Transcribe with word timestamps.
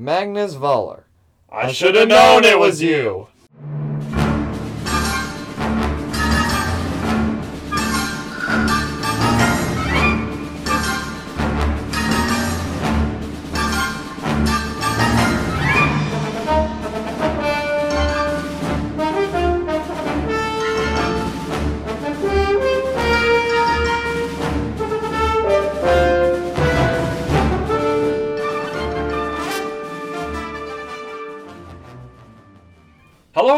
Magnus 0.00 0.54
Voller. 0.54 1.02
I 1.50 1.72
should 1.72 1.96
have 1.96 2.06
known 2.06 2.44
it 2.44 2.56
was 2.56 2.80
you. 2.80 3.26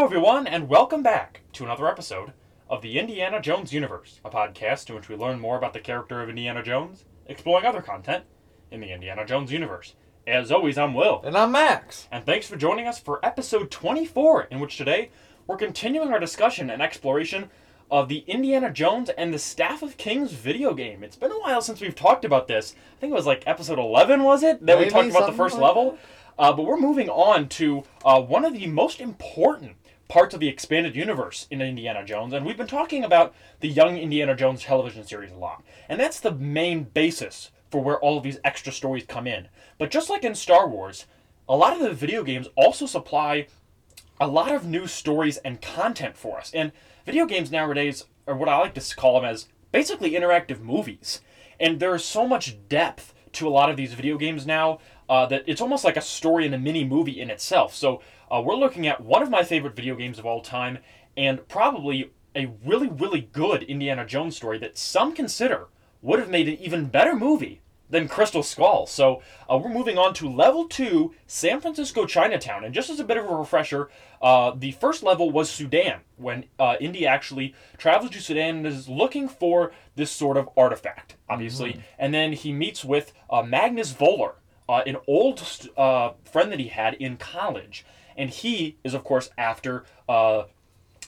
Hello, 0.01 0.09
everyone, 0.09 0.47
and 0.47 0.67
welcome 0.67 1.03
back 1.03 1.41
to 1.53 1.63
another 1.63 1.87
episode 1.87 2.33
of 2.67 2.81
the 2.81 2.97
Indiana 2.97 3.39
Jones 3.39 3.71
Universe, 3.71 4.19
a 4.25 4.31
podcast 4.31 4.89
in 4.89 4.95
which 4.95 5.09
we 5.09 5.15
learn 5.15 5.39
more 5.39 5.55
about 5.55 5.73
the 5.73 5.79
character 5.79 6.23
of 6.23 6.27
Indiana 6.27 6.63
Jones, 6.63 7.05
exploring 7.27 7.67
other 7.67 7.83
content 7.83 8.23
in 8.71 8.79
the 8.79 8.91
Indiana 8.91 9.27
Jones 9.27 9.51
universe. 9.51 9.93
As 10.25 10.51
always, 10.51 10.75
I'm 10.75 10.95
Will, 10.95 11.21
And 11.23 11.37
I'm 11.37 11.51
Max. 11.51 12.07
and 12.11 12.25
thanks 12.25 12.47
for 12.47 12.55
joining 12.55 12.87
us 12.87 12.99
for 12.99 13.23
episode 13.23 13.69
24, 13.69 14.45
in 14.45 14.59
which 14.59 14.75
today 14.75 15.11
we're 15.45 15.55
continuing 15.55 16.11
our 16.11 16.19
discussion 16.19 16.71
and 16.71 16.81
exploration 16.81 17.51
of 17.91 18.09
the 18.09 18.23
Indiana 18.25 18.71
Jones 18.71 19.11
and 19.11 19.31
the 19.31 19.37
Staff 19.37 19.83
of 19.83 19.97
Kings 19.97 20.31
video 20.31 20.73
game. 20.73 21.03
It's 21.03 21.15
been 21.15 21.31
a 21.31 21.39
while 21.41 21.61
since 21.61 21.79
we've 21.79 21.93
talked 21.93 22.25
about 22.25 22.47
this. 22.47 22.73
I 22.97 22.99
think 22.99 23.11
it 23.11 23.15
was 23.15 23.27
like 23.27 23.43
episode 23.45 23.77
11, 23.77 24.23
was 24.23 24.41
it? 24.41 24.65
That 24.65 24.79
we 24.79 24.89
talked 24.89 25.11
about 25.11 25.27
the 25.27 25.37
first 25.37 25.57
like 25.57 25.63
level. 25.63 25.99
Uh, 26.39 26.51
but 26.51 26.63
we're 26.63 26.79
moving 26.79 27.07
on 27.07 27.47
to 27.47 27.83
uh, 28.03 28.19
one 28.19 28.45
of 28.45 28.53
the 28.53 28.65
most 28.65 28.99
important 28.99 29.75
parts 30.11 30.33
of 30.33 30.41
the 30.41 30.49
expanded 30.49 30.93
universe 30.93 31.47
in 31.49 31.61
Indiana 31.61 32.03
Jones, 32.03 32.33
and 32.33 32.45
we've 32.45 32.57
been 32.57 32.67
talking 32.67 33.05
about 33.05 33.33
the 33.61 33.69
Young 33.69 33.95
Indiana 33.95 34.35
Jones 34.35 34.61
television 34.61 35.05
series 35.05 35.31
a 35.31 35.35
lot. 35.35 35.63
And 35.87 35.97
that's 35.97 36.19
the 36.19 36.33
main 36.33 36.83
basis 36.83 37.49
for 37.69 37.81
where 37.81 37.97
all 37.97 38.17
of 38.17 38.23
these 38.23 38.37
extra 38.43 38.73
stories 38.73 39.05
come 39.07 39.25
in. 39.25 39.47
But 39.77 39.89
just 39.89 40.09
like 40.09 40.25
in 40.25 40.35
Star 40.35 40.67
Wars, 40.67 41.05
a 41.47 41.55
lot 41.55 41.71
of 41.71 41.79
the 41.79 41.93
video 41.93 42.25
games 42.25 42.49
also 42.57 42.85
supply 42.87 43.47
a 44.19 44.27
lot 44.27 44.53
of 44.53 44.67
new 44.67 44.85
stories 44.85 45.37
and 45.37 45.61
content 45.61 46.17
for 46.17 46.37
us. 46.37 46.51
And 46.53 46.73
video 47.05 47.25
games 47.25 47.49
nowadays 47.49 48.03
are 48.27 48.35
what 48.35 48.49
I 48.49 48.57
like 48.57 48.73
to 48.73 48.95
call 48.97 49.21
them 49.21 49.29
as 49.29 49.47
basically 49.71 50.11
interactive 50.11 50.59
movies. 50.59 51.21
And 51.57 51.79
there's 51.79 52.03
so 52.03 52.27
much 52.27 52.57
depth 52.67 53.13
to 53.31 53.47
a 53.47 53.49
lot 53.49 53.69
of 53.69 53.77
these 53.77 53.93
video 53.93 54.17
games 54.17 54.45
now 54.45 54.79
uh, 55.07 55.25
that 55.27 55.45
it's 55.47 55.61
almost 55.61 55.85
like 55.85 55.95
a 55.95 56.01
story 56.01 56.45
in 56.45 56.53
a 56.53 56.57
mini 56.57 56.83
movie 56.83 57.21
in 57.21 57.29
itself. 57.29 57.73
So 57.73 58.01
uh, 58.31 58.41
we're 58.41 58.55
looking 58.55 58.87
at 58.87 59.01
one 59.01 59.21
of 59.21 59.29
my 59.29 59.43
favorite 59.43 59.75
video 59.75 59.95
games 59.95 60.17
of 60.17 60.25
all 60.25 60.41
time, 60.41 60.79
and 61.17 61.47
probably 61.47 62.11
a 62.35 62.51
really, 62.65 62.87
really 62.87 63.21
good 63.21 63.63
Indiana 63.63 64.05
Jones 64.05 64.37
story 64.37 64.57
that 64.59 64.77
some 64.77 65.13
consider 65.13 65.67
would 66.01 66.19
have 66.19 66.29
made 66.29 66.47
an 66.47 66.57
even 66.59 66.85
better 66.85 67.15
movie 67.15 67.61
than 67.89 68.07
Crystal 68.07 68.41
Skull. 68.41 68.87
So 68.87 69.21
uh, 69.49 69.57
we're 69.57 69.69
moving 69.69 69.97
on 69.97 70.13
to 70.15 70.29
level 70.29 70.67
two, 70.67 71.13
San 71.27 71.59
Francisco 71.59 72.05
Chinatown. 72.05 72.63
And 72.63 72.73
just 72.73 72.89
as 72.89 73.01
a 73.01 73.03
bit 73.03 73.17
of 73.17 73.25
a 73.25 73.35
refresher, 73.35 73.89
uh, 74.21 74.53
the 74.57 74.71
first 74.71 75.03
level 75.03 75.29
was 75.29 75.49
Sudan, 75.49 75.99
when 76.15 76.45
uh, 76.57 76.77
Indy 76.79 77.05
actually 77.05 77.53
travels 77.77 78.11
to 78.11 78.21
Sudan 78.21 78.57
and 78.57 78.67
is 78.67 78.87
looking 78.87 79.27
for 79.27 79.73
this 79.95 80.09
sort 80.09 80.37
of 80.37 80.49
artifact, 80.55 81.17
obviously. 81.27 81.81
And 81.99 82.13
then 82.13 82.31
he 82.31 82.53
meets 82.53 82.85
with 82.85 83.11
uh, 83.29 83.43
Magnus 83.43 83.91
Voller, 83.91 84.35
uh, 84.69 84.83
an 84.87 84.95
old 85.05 85.43
uh, 85.75 86.11
friend 86.23 86.49
that 86.53 86.59
he 86.59 86.69
had 86.69 86.93
in 86.93 87.17
college. 87.17 87.85
And 88.21 88.29
he 88.29 88.77
is, 88.83 88.93
of 88.93 89.03
course, 89.03 89.31
after 89.35 89.83
uh, 90.07 90.43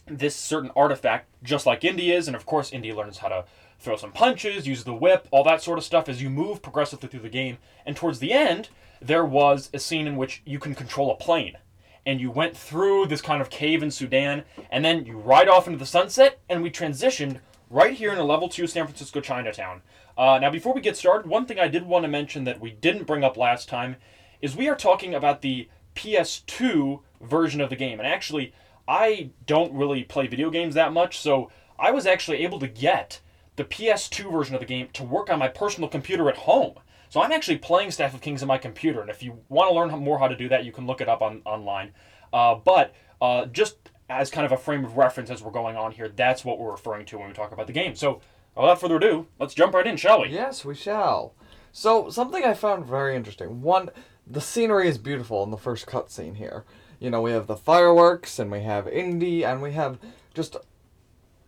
this 0.08 0.36
certain 0.36 0.72
artifact, 0.76 1.30
just 1.44 1.68
like 1.68 1.84
Indy 1.84 2.12
is, 2.12 2.26
and 2.26 2.36
of 2.36 2.48
course, 2.48 2.74
Indy 2.74 2.92
learns 2.92 3.20
how 3.20 3.28
to 3.28 3.46
throw 3.80 3.96
some 3.96 4.12
punches, 4.12 4.66
use 4.66 4.84
the 4.84 4.96
whip, 4.96 5.28
all 5.30 5.44
that 5.44 5.62
sort 5.62 5.78
of 5.78 5.84
stuff 5.84 6.10
as 6.10 6.24
you 6.24 6.32
move 6.32 6.64
progressively 6.64 7.08
through 7.08 7.20
the 7.20 7.30
game. 7.30 7.60
And 7.86 7.96
towards 7.96 8.18
the 8.18 8.34
end, 8.34 8.70
there 9.00 9.24
was 9.24 9.70
a 9.76 9.78
scene 9.78 10.08
in 10.08 10.18
which 10.18 10.42
you 10.44 10.58
can 10.58 10.74
control 10.74 11.12
a 11.12 11.16
plane. 11.16 11.56
And 12.04 12.20
you 12.20 12.32
went 12.32 12.58
through 12.58 13.06
this 13.06 13.22
kind 13.22 13.44
of 13.44 13.52
cave 13.52 13.84
in 13.84 13.92
Sudan, 13.92 14.44
and 14.72 14.84
then 14.84 15.06
you 15.06 15.20
ride 15.20 15.48
off 15.48 15.68
into 15.68 15.78
the 15.78 15.86
sunset, 15.86 16.40
and 16.50 16.64
we 16.64 16.72
transitioned 16.72 17.42
right 17.70 17.94
here 17.94 18.12
in 18.12 18.18
a 18.18 18.26
level 18.26 18.50
2 18.50 18.66
San 18.66 18.88
Francisco 18.88 19.22
Chinatown. 19.22 19.84
Uh, 20.18 20.40
now, 20.42 20.50
before 20.50 20.74
we 20.74 20.82
get 20.82 20.98
started, 20.98 21.30
one 21.30 21.46
thing 21.46 21.60
I 21.60 21.68
did 21.68 21.86
want 21.86 22.06
to 22.06 22.10
mention 22.10 22.46
that 22.46 22.60
we 22.60 22.72
didn't 22.72 23.06
bring 23.06 23.24
up 23.24 23.38
last 23.38 23.70
time 23.70 23.98
is 24.42 24.56
we 24.56 24.68
are 24.68 24.76
talking 24.76 25.14
about 25.14 25.44
the 25.44 25.70
PS2 25.96 27.02
version 27.22 27.62
of 27.62 27.70
the 27.70 27.76
game. 27.76 28.00
And 28.00 28.08
actually, 28.08 28.54
I 28.88 29.32
don't 29.46 29.74
really 29.74 30.04
play 30.04 30.28
video 30.28 30.50
games 30.50 30.76
that 30.76 30.94
much, 30.94 31.18
so 31.20 31.50
I 31.80 31.92
was 31.92 32.06
actually 32.06 32.44
able 32.44 32.60
to 32.60 32.68
get 32.68 33.22
the 33.56 33.64
PS2 33.64 34.32
version 34.32 34.56
of 34.56 34.62
the 34.62 34.68
game 34.68 34.90
to 34.94 35.04
work 35.04 35.30
on 35.30 35.40
my 35.40 35.48
personal 35.48 35.90
computer 35.90 36.30
at 36.30 36.38
home. 36.38 36.76
So 37.10 37.22
I'm 37.22 37.32
actually 37.32 37.60
playing 37.60 37.92
Staff 37.92 38.14
of 38.14 38.22
Kings 38.22 38.42
on 38.42 38.48
my 38.48 38.58
computer, 38.58 39.02
and 39.02 39.10
if 39.10 39.22
you 39.22 39.40
want 39.48 39.70
to 39.70 39.76
learn 39.76 39.92
more 40.04 40.18
how 40.18 40.28
to 40.28 40.36
do 40.36 40.50
that, 40.50 40.66
you 40.66 40.72
can 40.72 40.88
look 40.88 41.00
it 41.00 41.08
up 41.08 41.22
on 41.22 41.42
online. 41.46 41.92
Uh, 42.34 42.56
but 42.56 42.94
uh, 43.22 43.46
just 43.46 43.78
as 44.10 44.32
kind 44.32 44.46
of 44.46 44.52
a 44.52 44.58
frame 44.58 44.84
of 44.84 44.98
reference 44.98 45.30
as 45.30 45.42
we're 45.42 45.52
going 45.52 45.78
on 45.78 45.92
here, 45.92 46.10
that's 46.10 46.44
what 46.44 46.60
we're 46.60 46.72
referring 46.72 47.06
to 47.06 47.20
when 47.20 47.28
we 47.28 47.34
talk 47.34 47.52
about 47.52 47.68
the 47.68 47.74
game. 47.74 47.96
So 47.96 48.20
without 48.56 48.82
further 48.82 48.98
ado, 48.98 49.28
let's 49.40 49.54
jump 49.54 49.74
right 49.74 49.86
in, 49.86 49.98
shall 49.98 50.22
we? 50.22 50.30
Yes, 50.30 50.66
we 50.66 50.76
shall. 50.76 51.36
So, 51.76 52.10
something 52.10 52.44
I 52.44 52.54
found 52.54 52.86
very 52.86 53.16
interesting. 53.16 53.62
One, 53.62 53.90
the 54.26 54.42
scenery 54.42 54.88
is 54.88 54.98
beautiful 54.98 55.44
in 55.44 55.52
the 55.52 55.58
first 55.58 55.86
cutscene 55.86 56.36
here. 56.36 56.64
You 57.00 57.10
know, 57.10 57.22
we 57.22 57.32
have 57.32 57.48
the 57.48 57.56
fireworks, 57.58 58.40
and 58.40 58.50
we 58.52 58.62
have 58.62 58.88
Indy, 58.88 59.44
and 59.44 59.62
we 59.62 59.74
have 59.74 59.98
just 60.34 60.56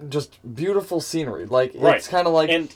just 0.10 0.38
beautiful 0.56 1.00
scenery. 1.00 1.46
Like, 1.46 1.72
Right. 1.76 1.96
it's 1.98 2.08
kind 2.08 2.28
of 2.28 2.34
like. 2.34 2.50
And 2.50 2.74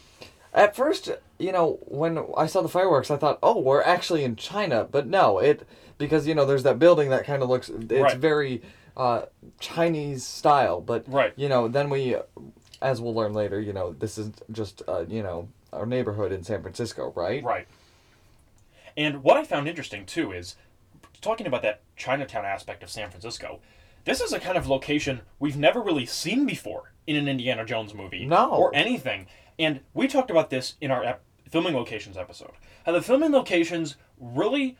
At 0.51 0.75
first, 0.75 1.11
you 1.37 1.51
know, 1.51 1.77
when 1.85 2.17
I 2.35 2.47
saw 2.47 2.61
the 2.63 2.69
fireworks, 2.69 3.11
I 3.11 3.17
thought, 3.17 3.37
"Oh, 3.43 3.59
we're 3.59 3.83
actually 3.83 4.23
in 4.23 4.35
China." 4.35 4.87
But 4.89 5.05
no, 5.05 5.37
it 5.37 5.67
because 5.99 6.25
you 6.25 6.33
know 6.33 6.43
there's 6.45 6.63
that 6.63 6.79
building 6.79 7.09
that 7.11 7.23
kind 7.23 7.43
of 7.43 7.49
looks 7.49 7.69
it's 7.69 7.91
Right. 7.91 8.17
very 8.17 8.61
uh, 8.97 9.23
Chinese 9.59 10.25
style. 10.25 10.81
But 10.81 11.03
Right. 11.07 11.33
you 11.35 11.49
know, 11.49 11.67
then 11.67 11.89
we, 11.91 12.15
as 12.81 12.99
we'll 12.99 13.13
learn 13.13 13.33
later, 13.33 13.61
you 13.61 13.73
know, 13.73 13.93
this 13.93 14.17
is 14.17 14.31
just 14.51 14.81
uh, 14.87 15.05
you 15.07 15.21
know 15.21 15.49
our 15.71 15.85
neighborhood 15.85 16.31
in 16.31 16.43
San 16.43 16.63
Francisco, 16.63 17.13
right? 17.15 17.43
Right. 17.43 17.67
And 18.99 19.23
what 19.23 19.37
I 19.37 19.45
found 19.45 19.69
interesting 19.69 20.05
too 20.05 20.33
is 20.33 20.57
talking 21.21 21.47
about 21.47 21.61
that 21.61 21.81
Chinatown 21.95 22.43
aspect 22.43 22.83
of 22.83 22.89
San 22.89 23.09
Francisco. 23.09 23.61
This 24.03 24.19
is 24.19 24.33
a 24.33 24.41
kind 24.41 24.57
of 24.57 24.67
location 24.67 25.21
we've 25.39 25.55
never 25.55 25.81
really 25.81 26.05
seen 26.05 26.45
before 26.45 26.91
in 27.07 27.15
an 27.15 27.29
Indiana 27.29 27.63
Jones 27.65 27.93
movie 27.93 28.25
No. 28.25 28.49
or 28.51 28.75
anything. 28.75 29.27
And 29.57 29.79
we 29.93 30.09
talked 30.09 30.29
about 30.29 30.49
this 30.49 30.75
in 30.81 30.91
our 30.91 31.01
ep- 31.05 31.23
filming 31.49 31.75
locations 31.75 32.17
episode. 32.17 32.51
How 32.85 32.91
the 32.91 33.01
filming 33.01 33.31
locations 33.31 33.95
really 34.19 34.77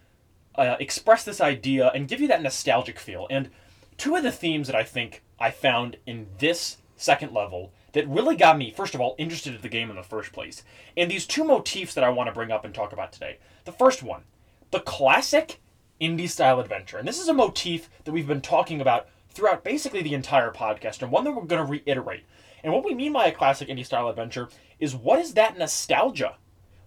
uh, 0.56 0.76
express 0.82 1.24
this 1.24 1.40
idea 1.40 1.90
and 1.96 2.06
give 2.10 2.20
you 2.20 2.28
that 2.28 2.42
nostalgic 2.44 3.00
feel. 3.00 3.26
And 3.30 3.50
two 3.98 4.18
of 4.18 4.24
the 4.24 4.34
themes 4.34 4.68
that 4.68 4.76
I 4.76 4.84
think 4.84 5.24
I 5.40 5.50
found 5.50 5.96
in 6.06 6.28
this 6.40 6.78
second 6.98 7.32
level 7.34 7.72
that 7.94 8.08
really 8.08 8.36
got 8.36 8.58
me, 8.58 8.72
first 8.72 8.96
of 8.96 9.02
all, 9.02 9.16
interested 9.18 9.56
in 9.56 9.62
the 9.62 9.70
game 9.70 9.90
in 9.90 9.96
the 9.96 10.04
first 10.04 10.32
place. 10.32 10.64
And 10.96 11.10
these 11.10 11.26
two 11.26 11.44
motifs 11.44 11.94
that 11.94 12.04
I 12.04 12.10
want 12.10 12.28
to 12.28 12.34
bring 12.34 12.52
up 12.52 12.66
and 12.66 12.74
talk 12.74 12.94
about 12.94 13.12
today. 13.12 13.38
The 13.66 13.72
first 13.72 14.04
one, 14.04 14.24
the 14.72 14.80
classic 14.80 15.60
Indy 16.00 16.28
style 16.28 16.60
adventure. 16.60 16.98
And 16.98 17.08
this 17.08 17.20
is 17.20 17.28
a 17.28 17.34
motif 17.34 17.90
that 18.04 18.12
we've 18.12 18.28
been 18.28 18.42
talking 18.42 18.80
about 18.82 19.08
throughout 19.32 19.64
basically 19.64 20.02
the 20.02 20.14
entire 20.14 20.52
podcast, 20.52 21.02
and 21.02 21.12
one 21.12 21.24
that 21.24 21.32
we're 21.32 21.44
going 21.44 21.64
to 21.64 21.72
reiterate. 21.72 22.24
And 22.64 22.74
what 22.74 22.84
we 22.84 22.94
mean 22.94 23.14
by 23.14 23.28
a 23.28 23.32
classic 23.32 23.70
Indy 23.70 23.84
style 23.84 24.10
adventure 24.10 24.50
is 24.80 24.96
what 24.96 25.20
is 25.20 25.34
that 25.34 25.58
nostalgia? 25.58 26.36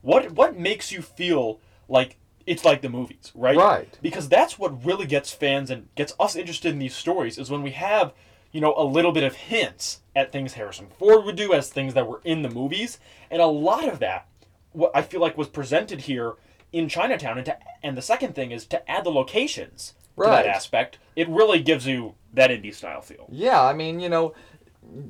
What 0.03 0.33
what 0.33 0.59
makes 0.59 0.93
you 0.93 1.01
feel 1.03 1.61
like 1.89 2.19
it's 2.47 2.65
like 2.65 2.83
the 2.83 2.89
movies, 2.89 3.33
right? 3.35 3.57
Right. 3.57 3.99
Because 4.03 4.29
that's 4.29 4.59
what 4.59 4.85
really 4.85 5.07
gets 5.07 5.33
fans 5.33 5.71
and 5.71 5.89
gets 5.95 6.13
us 6.19 6.37
interested 6.37 6.73
in 6.73 6.79
these 6.79 6.95
stories 6.95 7.39
is 7.39 7.51
when 7.51 7.63
we 7.63 7.71
have, 7.71 8.13
you 8.51 8.61
know, 8.61 8.75
a 8.77 8.85
little 8.85 9.13
bit 9.13 9.23
of 9.23 9.35
hints 9.35 10.02
at 10.15 10.33
things 10.33 10.55
Harrison 10.55 10.89
Ford 10.99 11.25
would 11.25 11.37
do 11.37 11.53
as 11.53 11.71
things 11.71 11.95
that 11.95 12.07
were 12.07 12.21
in 12.25 12.43
the 12.43 12.51
movies, 12.51 12.99
and 13.31 13.41
a 13.41 13.47
lot 13.47 13.89
of 13.89 13.99
that 14.01 14.27
what 14.73 14.91
I 14.95 15.03
feel 15.03 15.21
like 15.21 15.37
was 15.37 15.49
presented 15.49 16.03
here 16.03 16.35
in 16.73 16.89
Chinatown. 16.89 17.39
And 17.39 17.47
to, 17.47 17.59
and 17.83 17.97
the 17.97 18.03
second 18.03 18.35
thing 18.35 18.51
is 18.51 18.67
to 18.67 18.91
add 18.91 19.05
the 19.05 19.11
locations 19.11 19.95
to 20.17 20.25
that 20.25 20.47
aspect. 20.47 20.99
It 21.17 21.29
really 21.29 21.63
gives 21.63 21.87
you 21.87 22.15
that 22.33 22.51
Indy 22.51 22.73
style 22.73 23.01
feel. 23.01 23.27
Yeah, 23.31 23.63
I 23.63 23.73
mean, 23.73 24.01
you 24.01 24.09
know, 24.09 24.35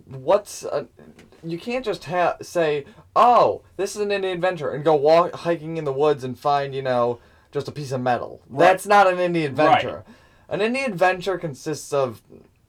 what's 0.06 0.64
uh, 0.64 0.84
you 1.42 1.58
can't 1.58 1.84
just 1.84 2.04
ha- 2.04 2.36
say, 2.42 2.84
"Oh, 3.14 3.62
this 3.76 3.94
is 3.96 4.02
an 4.02 4.12
Indy 4.12 4.30
adventure," 4.30 4.70
and 4.70 4.84
go 4.84 4.94
walk 4.94 5.34
hiking 5.34 5.76
in 5.76 5.84
the 5.84 5.92
woods 5.92 6.24
and 6.24 6.38
find, 6.38 6.74
you 6.74 6.82
know, 6.82 7.20
just 7.50 7.68
a 7.68 7.72
piece 7.72 7.92
of 7.92 8.00
metal. 8.00 8.42
That's 8.50 8.86
not 8.86 9.06
an 9.06 9.18
Indy 9.18 9.44
adventure. 9.44 10.04
An 10.48 10.60
Indy 10.60 10.82
adventure 10.82 11.38
consists 11.38 11.92
of 11.92 12.22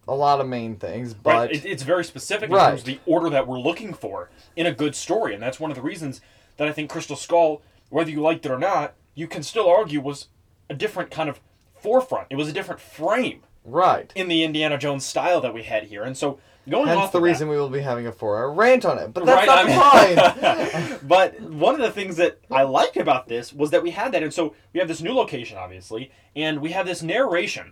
a 0.08 0.14
lot 0.16 0.40
of 0.42 0.48
main 0.48 0.76
things, 0.76 1.14
but 1.14 1.34
right. 1.34 1.52
It, 1.52 1.66
it's 1.66 1.84
very 1.84 2.04
specific 2.04 2.50
in 2.50 2.56
Right. 2.56 2.70
terms 2.70 2.82
of 2.82 2.86
the 2.88 3.00
order 3.06 3.30
that 3.30 3.48
we're 3.48 3.60
looking 3.60 3.94
for 3.94 4.30
in 4.56 4.66
a 4.66 4.72
good 4.74 4.96
story, 4.96 5.34
and 5.34 5.42
that's 5.42 5.60
one 5.60 5.72
of 5.72 5.76
the 5.76 5.82
reasons 5.84 6.20
that 6.58 6.68
I 6.68 6.72
think 6.72 6.90
Crystal 6.90 7.16
Skull, 7.16 7.62
whether 7.90 8.10
you 8.12 8.22
liked 8.22 8.46
it 8.46 8.52
or 8.52 8.60
not, 8.60 8.94
you 9.16 9.28
can 9.28 9.44
still 9.44 9.70
argue 9.70 10.02
was 10.02 10.28
a 10.70 10.74
different 10.74 11.10
kind 11.12 11.30
of 11.30 11.40
forefront. 11.80 12.28
It 12.30 12.36
was 12.36 12.48
a 12.50 12.54
different 12.54 12.82
frame 12.82 13.42
Right. 13.66 14.12
in 14.16 14.28
the 14.28 14.44
Indiana 14.44 14.78
Jones 14.78 15.06
style 15.06 15.40
that 15.42 15.54
we 15.54 15.64
had 15.64 15.86
here. 15.86 16.04
And 16.04 16.18
so 16.18 16.40
going 16.70 16.88
Hence 16.88 17.00
off 17.00 17.12
the 17.12 17.18
of 17.18 17.24
that- 17.24 17.30
reason 17.30 17.48
we 17.50 17.58
will 17.58 17.70
be 17.70 17.82
having 17.82 18.08
a 18.08 18.12
four-hour 18.12 18.52
rant 18.52 18.86
on 18.86 18.98
it. 19.00 19.14
But 19.14 19.26
that's 19.26 19.48
right, 19.48 19.68
not 19.68 19.94
I 19.94 20.90
mean- 20.90 21.00
but 21.04 21.40
one 21.42 21.76
of 21.76 21.82
the 21.82 21.92
things 21.92 22.18
that 22.18 22.40
I 22.52 22.64
like 22.64 22.96
about 22.98 23.28
this 23.28 23.54
was 23.54 23.72
that 23.72 23.84
we 23.84 23.92
had 23.92 24.12
that, 24.14 24.24
and 24.24 24.34
so 24.34 24.54
we 24.74 24.80
have 24.80 24.88
this 24.90 25.02
new 25.02 25.14
location, 25.14 25.58
obviously, 25.58 26.12
and 26.36 26.62
we 26.62 26.72
have 26.72 26.86
this 26.86 27.02
narration 27.04 27.72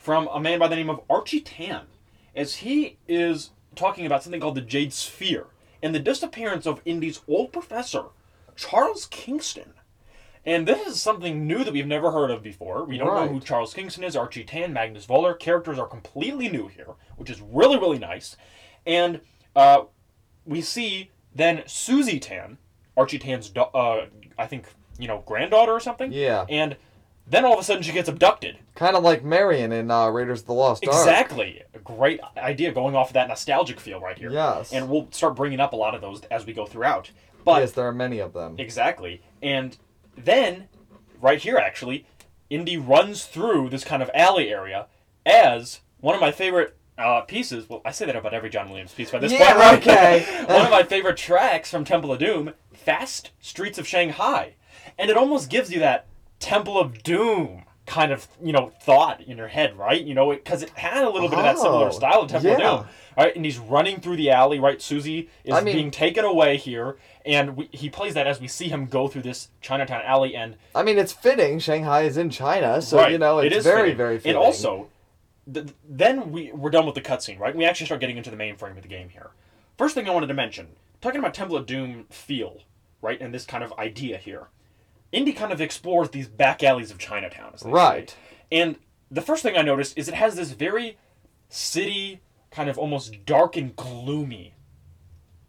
from 0.00 0.28
a 0.32 0.40
man 0.40 0.58
by 0.58 0.66
the 0.66 0.76
name 0.76 0.88
of 0.88 1.02
Archie 1.10 1.42
Tan, 1.42 1.82
as 2.34 2.56
he 2.56 2.96
is 3.06 3.50
talking 3.76 4.06
about 4.06 4.22
something 4.22 4.40
called 4.40 4.54
the 4.54 4.62
Jade 4.62 4.94
Sphere 4.94 5.46
and 5.82 5.94
the 5.94 6.00
disappearance 6.00 6.66
of 6.66 6.80
Indy's 6.86 7.20
old 7.28 7.52
professor, 7.52 8.04
Charles 8.56 9.06
Kingston. 9.06 9.74
And 10.46 10.66
this 10.66 10.86
is 10.86 11.02
something 11.02 11.46
new 11.46 11.64
that 11.64 11.74
we've 11.74 11.86
never 11.86 12.12
heard 12.12 12.30
of 12.30 12.42
before. 12.42 12.84
We 12.84 12.96
don't 12.96 13.14
know 13.14 13.28
who 13.28 13.40
Charles 13.40 13.74
Kingston 13.74 14.02
is, 14.02 14.16
Archie 14.16 14.42
Tan, 14.42 14.72
Magnus 14.72 15.04
Voller. 15.04 15.38
Characters 15.38 15.78
are 15.78 15.86
completely 15.86 16.48
new 16.48 16.66
here, 16.66 16.94
which 17.16 17.28
is 17.28 17.42
really, 17.42 17.78
really 17.78 17.98
nice. 17.98 18.38
And 18.86 19.20
uh, 19.54 19.82
we 20.46 20.62
see 20.62 21.10
then 21.34 21.62
Susie 21.66 22.18
Tan, 22.18 22.56
Archie 22.96 23.18
Tan's, 23.18 23.50
da- 23.50 23.70
uh, 23.74 24.06
I 24.38 24.46
think, 24.46 24.64
you 24.98 25.08
know, 25.08 25.22
granddaughter 25.26 25.72
or 25.72 25.80
something. 25.80 26.10
Yeah. 26.10 26.46
And 26.48 26.76
then 27.30 27.44
all 27.44 27.54
of 27.54 27.58
a 27.60 27.64
sudden 27.64 27.82
she 27.82 27.92
gets 27.92 28.08
abducted. 28.08 28.58
kind 28.74 28.96
of 28.96 29.02
like 29.02 29.24
Marion 29.24 29.72
in 29.72 29.90
uh, 29.90 30.08
Raiders 30.08 30.40
of 30.40 30.46
the 30.46 30.52
Lost 30.52 30.84
Ark. 30.86 30.94
Exactly. 30.94 31.62
A 31.74 31.78
great 31.78 32.20
idea 32.36 32.72
going 32.72 32.94
off 32.94 33.08
of 33.10 33.14
that 33.14 33.28
nostalgic 33.28 33.80
feel 33.80 34.00
right 34.00 34.18
here. 34.18 34.30
Yes. 34.30 34.72
And 34.72 34.88
we'll 34.90 35.08
start 35.12 35.36
bringing 35.36 35.60
up 35.60 35.72
a 35.72 35.76
lot 35.76 35.94
of 35.94 36.00
those 36.00 36.20
as 36.30 36.44
we 36.44 36.52
go 36.52 36.66
throughout. 36.66 37.10
But 37.44 37.60
yes, 37.60 37.72
there 37.72 37.86
are 37.86 37.92
many 37.92 38.18
of 38.18 38.32
them. 38.34 38.56
Exactly. 38.58 39.22
And 39.42 39.76
then, 40.16 40.68
right 41.22 41.40
here 41.40 41.56
actually, 41.56 42.04
Indy 42.50 42.76
runs 42.76 43.24
through 43.24 43.70
this 43.70 43.84
kind 43.84 44.02
of 44.02 44.10
alley 44.12 44.50
area 44.50 44.86
as 45.24 45.80
one 46.00 46.14
of 46.14 46.20
my 46.20 46.32
favorite 46.32 46.76
uh, 46.98 47.22
pieces. 47.22 47.68
Well, 47.68 47.80
I 47.84 47.92
say 47.92 48.04
that 48.06 48.16
about 48.16 48.34
every 48.34 48.50
John 48.50 48.68
Williams 48.68 48.92
piece 48.92 49.10
by 49.10 49.18
this 49.20 49.32
Yeah, 49.32 49.52
point, 49.54 49.58
right? 49.58 49.78
okay. 49.78 50.44
one 50.54 50.64
of 50.66 50.70
my 50.70 50.82
favorite 50.82 51.16
tracks 51.16 51.70
from 51.70 51.84
Temple 51.84 52.12
of 52.12 52.18
Doom, 52.18 52.52
Fast 52.74 53.30
Streets 53.40 53.78
of 53.78 53.86
Shanghai. 53.86 54.54
And 54.98 55.10
it 55.10 55.16
almost 55.16 55.48
gives 55.48 55.70
you 55.72 55.78
that 55.80 56.06
Temple 56.40 56.78
of 56.78 57.02
Doom 57.02 57.62
kind 57.86 58.12
of, 58.12 58.26
you 58.42 58.52
know, 58.52 58.72
thought 58.82 59.20
in 59.20 59.36
your 59.36 59.48
head, 59.48 59.76
right? 59.76 60.00
You 60.02 60.14
know, 60.14 60.30
because 60.30 60.62
it, 60.62 60.70
had 60.70 61.04
a 61.04 61.10
little 61.10 61.28
bit 61.28 61.38
of 61.38 61.44
that 61.44 61.58
similar 61.58 61.88
Oh, 61.88 61.90
style 61.90 62.20
of 62.22 62.28
Temple 62.30 62.50
yeah. 62.50 62.56
of 62.70 62.80
Doom. 62.80 62.88
Right, 63.16 63.34
and 63.36 63.44
he's 63.44 63.58
running 63.58 64.00
through 64.00 64.16
the 64.16 64.30
alley. 64.30 64.58
Right, 64.60 64.80
Susie 64.80 65.28
is 65.44 65.52
I 65.54 65.60
mean- 65.60 65.74
being 65.74 65.90
taken 65.90 66.24
away 66.24 66.56
here, 66.56 66.96
and 67.26 67.56
we, 67.56 67.68
he 67.72 67.90
plays 67.90 68.14
that 68.14 68.26
as 68.26 68.40
we 68.40 68.46
see 68.48 68.68
him 68.68 68.86
go 68.86 69.08
through 69.08 69.22
this 69.22 69.48
Chinatown 69.60 70.00
alley. 70.04 70.34
And 70.34 70.56
I 70.74 70.82
mean, 70.84 70.96
it's 70.96 71.12
fitting. 71.12 71.58
Shanghai 71.58 72.02
is 72.02 72.16
in 72.16 72.30
China, 72.30 72.80
so 72.80 72.96
right, 72.98 73.12
you 73.12 73.18
know 73.18 73.40
it 73.40 73.52
it's 73.52 73.64
very, 73.66 73.82
fitting. 73.82 73.96
very 73.96 74.18
fitting. 74.18 74.36
And 74.36 74.38
also, 74.38 74.88
th- 75.52 75.66
then 75.86 76.30
we 76.32 76.52
we're 76.52 76.70
done 76.70 76.86
with 76.86 76.94
the 76.94 77.02
cutscene, 77.02 77.38
right? 77.38 77.54
We 77.54 77.64
actually 77.66 77.86
start 77.86 78.00
getting 78.00 78.16
into 78.16 78.30
the 78.30 78.36
main 78.36 78.56
frame 78.56 78.76
of 78.76 78.82
the 78.82 78.88
game 78.88 79.10
here. 79.10 79.30
First 79.76 79.94
thing 79.96 80.08
I 80.08 80.12
wanted 80.12 80.28
to 80.28 80.34
mention, 80.34 80.68
talking 81.02 81.18
about 81.18 81.34
Temple 81.34 81.56
of 81.56 81.66
Doom 81.66 82.06
feel, 82.08 82.58
right, 83.02 83.20
and 83.20 83.34
this 83.34 83.44
kind 83.44 83.64
of 83.64 83.72
idea 83.78 84.16
here. 84.16 84.46
Indy 85.12 85.32
kind 85.32 85.52
of 85.52 85.60
explores 85.60 86.10
these 86.10 86.28
back 86.28 86.62
alleys 86.62 86.90
of 86.90 86.98
Chinatown, 86.98 87.52
as 87.54 87.60
they 87.60 87.70
say. 87.70 87.72
Right. 87.72 88.16
And 88.52 88.76
the 89.10 89.20
first 89.20 89.42
thing 89.42 89.56
I 89.56 89.62
noticed 89.62 89.98
is 89.98 90.08
it 90.08 90.14
has 90.14 90.36
this 90.36 90.52
very 90.52 90.96
city, 91.48 92.20
kind 92.50 92.70
of 92.70 92.78
almost 92.78 93.24
dark 93.24 93.56
and 93.56 93.74
gloomy, 93.74 94.54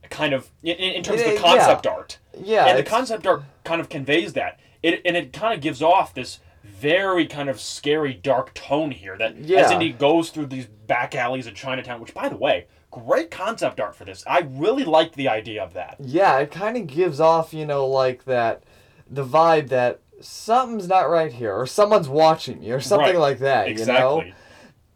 kind 0.09 0.33
of 0.33 0.49
in, 0.63 0.75
in 0.75 1.03
terms 1.03 1.21
of 1.21 1.31
the 1.31 1.37
concept 1.37 1.85
yeah. 1.85 1.91
art. 1.91 2.19
yeah, 2.37 2.65
and 2.67 2.77
the 2.77 2.83
concept 2.83 3.25
art 3.27 3.43
kind 3.63 3.79
of 3.79 3.89
conveys 3.89 4.33
that. 4.33 4.59
It 4.83 5.01
and 5.05 5.15
it 5.15 5.31
kind 5.31 5.53
of 5.53 5.61
gives 5.61 5.81
off 5.81 6.13
this 6.13 6.39
very 6.63 7.25
kind 7.27 7.49
of 7.49 7.59
scary, 7.59 8.13
dark 8.13 8.53
tone 8.53 8.91
here. 8.91 9.17
That 9.17 9.37
as 9.37 9.49
Yeah. 9.49 9.71
Indy 9.71 9.91
goes 9.91 10.31
through 10.31 10.47
these 10.47 10.65
back 10.65 11.15
alleys 11.15 11.47
of 11.47 11.53
Chinatown, 11.55 12.01
which 12.01 12.13
by 12.13 12.29
the 12.29 12.35
way, 12.35 12.65
great 12.89 13.31
concept 13.31 13.79
art 13.79 13.95
for 13.95 14.05
this. 14.05 14.23
I 14.27 14.39
really 14.39 14.83
liked 14.83 15.15
the 15.15 15.29
idea 15.29 15.63
of 15.63 15.73
that. 15.73 15.97
Yeah, 15.99 16.37
it 16.39 16.51
kind 16.51 16.77
of 16.77 16.87
gives 16.87 17.19
off, 17.19 17.53
you 17.53 17.65
know, 17.65 17.87
like 17.87 18.25
that, 18.25 18.63
the 19.11 19.25
vibe 19.25 19.67
that 19.69 19.99
something's 20.21 20.87
not 20.87 21.09
right 21.09 21.33
here, 21.33 21.53
or 21.53 21.67
someone's 21.67 22.07
watching 22.09 22.61
me, 22.61 22.71
or 22.71 22.79
something 22.79 23.07
Right. 23.07 23.17
like 23.17 23.39
that. 23.39 23.67
Exactly. 23.67 24.25
You 24.25 24.31
know? 24.31 24.35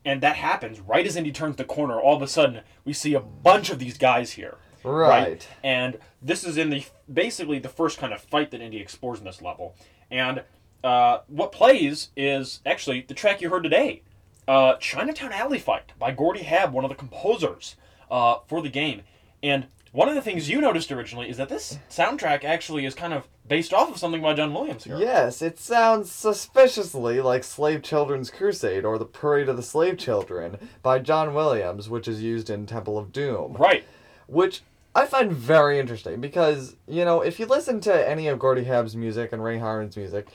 And 0.06 0.22
that 0.22 0.36
happens 0.36 0.80
right 0.80 1.06
as 1.06 1.16
Indy 1.16 1.32
turns 1.32 1.56
the 1.58 1.64
corner. 1.66 2.00
All 2.00 2.16
of 2.16 2.22
a 2.22 2.28
sudden, 2.28 2.62
we 2.86 2.94
see 2.94 3.14
a 3.14 3.20
bunch 3.20 3.70
of 3.70 3.80
these 3.80 3.98
guys 3.98 4.32
here. 4.34 4.58
Right. 4.84 5.48
And 5.64 5.98
this 6.22 6.44
is 6.44 6.58
in 6.58 6.70
the 6.70 6.86
basically 7.12 7.58
the 7.60 7.70
first 7.70 7.98
kind 7.98 8.14
of 8.14 8.22
fight 8.22 8.52
that 8.52 8.62
Indy 8.62 8.80
explores 8.80 9.18
in 9.20 9.26
this 9.26 9.42
level. 9.42 9.76
And 10.12 10.44
uh, 10.84 11.20
what 11.28 11.52
plays 11.52 12.10
is 12.16 12.60
actually 12.68 13.02
the 13.02 13.16
track 13.16 13.42
you 13.42 13.50
heard 13.50 13.64
today, 13.64 14.04
uh, 14.48 14.76
Chinatown 14.76 15.32
Alley 15.32 15.58
Fight 15.58 15.92
by 15.98 16.12
Gordy 16.12 16.42
Haab, 16.42 16.72
one 16.72 16.86
of 16.86 16.90
the 16.90 16.96
composers 16.96 17.76
uh, 18.12 18.36
for 18.48 18.62
the 18.62 18.70
game. 18.70 19.02
And 19.42 19.66
one 19.96 20.10
of 20.10 20.16
the 20.16 20.22
things 20.22 20.50
you 20.50 20.60
noticed 20.60 20.92
originally 20.92 21.30
is 21.30 21.38
that 21.38 21.48
this 21.48 21.80
soundtrack 21.90 22.44
actually 22.44 22.86
is 22.86 22.94
kind 22.94 23.14
of 23.14 23.30
based 23.48 23.74
off 23.74 23.90
of 23.90 23.98
something 23.98 24.22
by 24.22 24.34
John 24.34 24.54
Williams 24.54 24.84
here. 24.84 24.98
Yes, 24.98 25.42
it 25.42 25.58
sounds 25.58 26.12
suspiciously 26.12 27.22
like 27.22 27.46
Slave 27.46 27.82
Children's 27.82 28.30
Crusade 28.30 28.84
or 28.84 28.98
The 28.98 29.06
Parade 29.06 29.48
of 29.48 29.56
the 29.56 29.64
Slave 29.64 29.98
Children 29.98 30.58
by 30.84 31.00
John 31.00 31.34
Williams, 31.34 31.90
which 31.90 32.10
is 32.10 32.22
used 32.22 32.50
in 32.50 32.66
Temple 32.66 32.98
of 32.98 33.14
Doom. 33.14 33.54
Right. 33.54 33.86
Which 34.28 34.64
I 34.94 35.06
find 35.06 35.32
very 35.32 35.80
interesting 35.80 36.20
because, 36.20 36.76
you 36.88 37.06
know, 37.06 37.22
if 37.22 37.40
you 37.40 37.46
listen 37.46 37.80
to 37.82 38.10
any 38.10 38.28
of 38.28 38.38
Gordy 38.38 38.66
Haab's 38.66 38.98
music 38.98 39.32
and 39.32 39.42
Ray 39.42 39.60
Harmon's 39.60 39.96
music, 39.96 40.28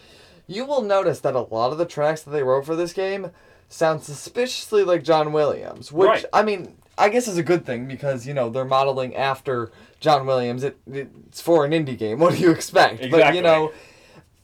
you 0.46 0.64
will 0.64 0.82
notice 0.82 1.20
that 1.20 1.34
a 1.34 1.40
lot 1.40 1.72
of 1.72 1.76
the 1.78 1.84
tracks 1.86 2.22
that 2.22 2.30
they 2.30 2.42
wrote 2.42 2.64
for 2.64 2.76
this 2.76 2.94
game 2.94 3.30
sound 3.68 4.02
suspiciously 4.02 4.84
like 4.84 5.04
John 5.04 5.32
Williams, 5.32 5.92
which, 5.92 6.08
Right. 6.08 6.24
I 6.32 6.42
mean, 6.42 6.76
I 6.98 7.08
guess 7.08 7.28
is 7.28 7.38
a 7.38 7.42
good 7.42 7.64
thing 7.64 7.86
because, 7.86 8.26
you 8.26 8.34
know, 8.34 8.50
they're 8.50 8.64
modeling 8.64 9.16
after 9.16 9.70
John 10.00 10.26
Williams. 10.26 10.62
It, 10.64 10.78
it's 10.90 11.40
for 11.40 11.64
an 11.64 11.72
Indy 11.72 11.96
game. 11.96 12.18
What 12.20 12.34
do 12.34 12.40
you 12.40 12.50
expect? 12.50 13.10
But, 13.10 13.34
you 13.34 13.42
know, 13.42 13.72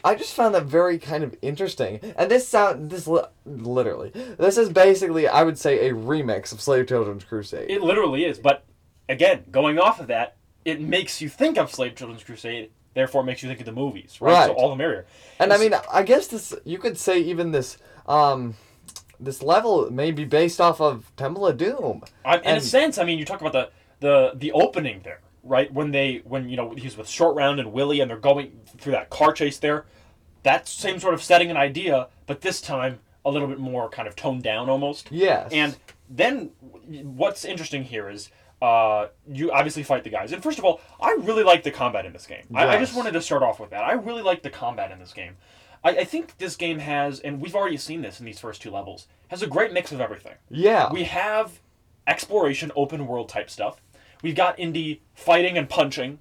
I 0.04 0.14
just 0.14 0.34
found 0.34 0.54
that 0.54 0.64
very 0.64 0.98
kind 0.98 1.24
of 1.24 1.36
interesting. 1.42 2.00
And 2.16 2.30
this 2.30 2.46
sound, 2.46 2.90
this 2.90 3.06
li- 3.06 3.24
literally, 3.44 4.10
this 4.38 4.56
is 4.56 4.70
basically, 4.70 5.26
I 5.26 5.42
would 5.42 5.58
say, 5.58 5.88
a 5.88 5.92
remix 5.92 6.52
of 6.52 6.60
Slave 6.60 6.86
Children's 6.86 7.24
Crusade. 7.24 7.70
It 7.70 7.82
literally 7.82 8.24
is. 8.24 8.38
But 8.38 8.64
again, 9.08 9.44
going 9.50 9.78
off 9.78 10.00
of 10.00 10.06
that, 10.06 10.36
it 10.64 10.80
makes 10.80 11.20
you 11.20 11.28
think 11.28 11.58
of 11.58 11.70
Slave 11.70 11.94
Children's 11.94 12.24
Crusade. 12.24 12.70
Therefore, 12.94 13.22
it 13.22 13.24
makes 13.24 13.42
you 13.42 13.48
think 13.48 13.60
of 13.60 13.66
the 13.66 13.72
movies. 13.72 14.18
Right. 14.20 14.46
So 14.46 14.54
all 14.54 14.70
the 14.70 14.76
merrier. 14.76 15.06
And 15.38 15.52
I 15.52 15.58
mean, 15.58 15.74
I 15.92 16.02
guess 16.02 16.28
this 16.28 16.54
you 16.64 16.78
could 16.78 16.96
say 16.96 17.18
even 17.20 17.52
this 17.52 17.76
um 18.06 18.54
this 19.18 19.42
level 19.42 19.90
may 19.90 20.10
be 20.10 20.24
based 20.24 20.60
off 20.60 20.80
of 20.80 21.14
Temple 21.16 21.46
of 21.46 21.56
Doom. 21.56 22.02
I, 22.24 22.38
in 22.38 22.56
a 22.56 22.60
sense, 22.60 22.98
I 22.98 23.04
mean, 23.04 23.18
you 23.18 23.24
talk 23.24 23.40
about 23.40 23.52
the 23.52 23.70
the 24.00 24.32
the 24.34 24.52
opening 24.52 25.00
there, 25.04 25.20
right? 25.42 25.72
When 25.72 25.90
they 25.90 26.22
when 26.24 26.48
you 26.48 26.56
know 26.56 26.74
he's 26.76 26.96
with 26.96 27.08
Short 27.08 27.34
Round 27.34 27.60
and 27.60 27.72
Willie, 27.72 28.00
and 28.00 28.10
they're 28.10 28.18
going 28.18 28.60
through 28.78 28.92
that 28.92 29.10
car 29.10 29.32
chase 29.32 29.58
there. 29.58 29.86
That 30.42 30.68
same 30.68 31.00
sort 31.00 31.14
of 31.14 31.22
setting 31.22 31.48
and 31.50 31.58
idea, 31.58 32.08
but 32.26 32.40
this 32.40 32.60
time 32.60 33.00
a 33.24 33.30
little 33.30 33.48
bit 33.48 33.58
more 33.58 33.88
kind 33.88 34.06
of 34.06 34.14
toned 34.14 34.44
down 34.44 34.70
almost. 34.70 35.08
Yes. 35.10 35.50
And 35.52 35.76
then 36.08 36.50
what's 36.86 37.44
interesting 37.44 37.82
here 37.82 38.08
is 38.08 38.30
uh, 38.62 39.08
you 39.30 39.50
obviously 39.50 39.82
fight 39.82 40.04
the 40.04 40.10
guys. 40.10 40.32
And 40.32 40.42
first 40.42 40.58
of 40.58 40.64
all, 40.64 40.80
I 41.00 41.12
really 41.20 41.42
like 41.42 41.64
the 41.64 41.72
combat 41.72 42.06
in 42.06 42.12
this 42.12 42.26
game. 42.26 42.44
I, 42.54 42.68
I 42.68 42.78
just 42.78 42.94
wanted 42.94 43.12
to 43.12 43.20
start 43.20 43.42
off 43.42 43.58
with 43.58 43.70
that. 43.70 43.84
I 43.84 43.92
really 43.92 44.22
like 44.22 44.42
the 44.42 44.50
combat 44.50 44.92
in 44.92 44.98
this 44.98 45.12
game. 45.12 45.36
I, 45.86 45.90
I 46.00 46.04
think 46.04 46.36
this 46.38 46.56
game 46.56 46.78
has, 46.80 47.20
and 47.20 47.40
we've 47.40 47.54
already 47.54 47.76
seen 47.76 48.02
this 48.02 48.18
in 48.20 48.26
these 48.26 48.40
first 48.40 48.60
two 48.62 48.70
levels, 48.70 49.06
has 49.28 49.42
a 49.42 49.46
great 49.46 49.72
mix 49.72 49.92
of 49.92 50.00
everything. 50.00 50.34
yeah. 50.50 50.92
We 50.92 51.04
have 51.04 51.60
exploration, 52.06 52.72
open 52.76 53.06
world 53.06 53.28
type 53.28 53.50
stuff. 53.50 53.80
We've 54.22 54.34
got 54.34 54.58
Indy 54.58 55.02
fighting 55.14 55.56
and 55.58 55.68
punching, 55.68 56.18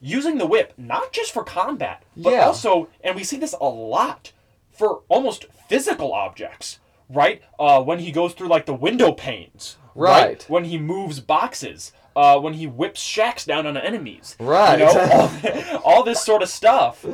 using 0.00 0.38
the 0.38 0.46
whip 0.46 0.72
not 0.76 1.12
just 1.12 1.32
for 1.32 1.44
combat, 1.44 2.02
but 2.16 2.32
Yeah. 2.32 2.46
also, 2.46 2.88
and 3.02 3.16
we 3.16 3.24
see 3.24 3.36
this 3.38 3.54
a 3.60 3.64
lot 3.68 4.32
for 4.70 5.02
almost 5.08 5.46
physical 5.68 6.12
objects. 6.12 6.78
Right 7.12 7.42
uh, 7.58 7.82
when 7.82 7.98
he 7.98 8.12
goes 8.12 8.34
through 8.34 8.48
like 8.48 8.66
the 8.66 8.74
window 8.74 9.12
panes, 9.12 9.76
Right. 9.96 10.44
When 10.48 10.64
he 10.64 10.78
moves 10.78 11.18
boxes, 11.20 11.92
uh, 12.16 12.38
when 12.38 12.54
he 12.54 12.66
whips 12.66 13.00
shacks 13.00 13.44
down 13.44 13.66
on 13.66 13.76
enemies, 13.76 14.36
Right. 14.38 14.78
You 14.78 14.84
know, 14.86 15.80
all, 15.84 15.96
all 15.96 16.02
this 16.04 16.22
sort 16.24 16.42
of 16.42 16.48
stuff, 16.48 17.04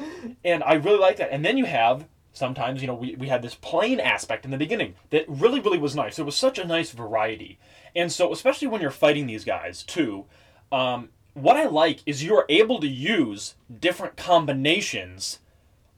and 0.44 0.62
I 0.64 0.74
really 0.74 0.98
like 0.98 1.16
that. 1.16 1.30
And 1.32 1.44
then 1.44 1.56
you 1.58 1.64
have 1.66 2.06
sometimes 2.32 2.82
you 2.82 2.86
know 2.86 2.94
we, 2.94 3.14
we 3.16 3.28
had 3.28 3.42
this 3.42 3.54
plane 3.54 3.98
aspect 3.98 4.44
in 4.44 4.50
the 4.50 4.58
beginning 4.58 4.94
that 5.10 5.24
really 5.28 5.60
really 5.60 5.78
was 5.78 5.94
nice. 5.94 6.18
It 6.18 6.26
was 6.26 6.36
such 6.36 6.58
a 6.58 6.66
nice 6.66 6.90
variety, 6.90 7.58
and 7.94 8.10
so 8.12 8.32
especially 8.32 8.68
when 8.68 8.80
you're 8.80 8.90
fighting 8.90 9.26
these 9.26 9.44
guys 9.44 9.82
too, 9.82 10.26
um, 10.72 11.10
what 11.34 11.56
I 11.56 11.66
like 11.66 12.00
is 12.06 12.24
you're 12.24 12.46
able 12.48 12.80
to 12.80 12.88
use 12.88 13.56
different 13.80 14.16
combinations 14.16 15.40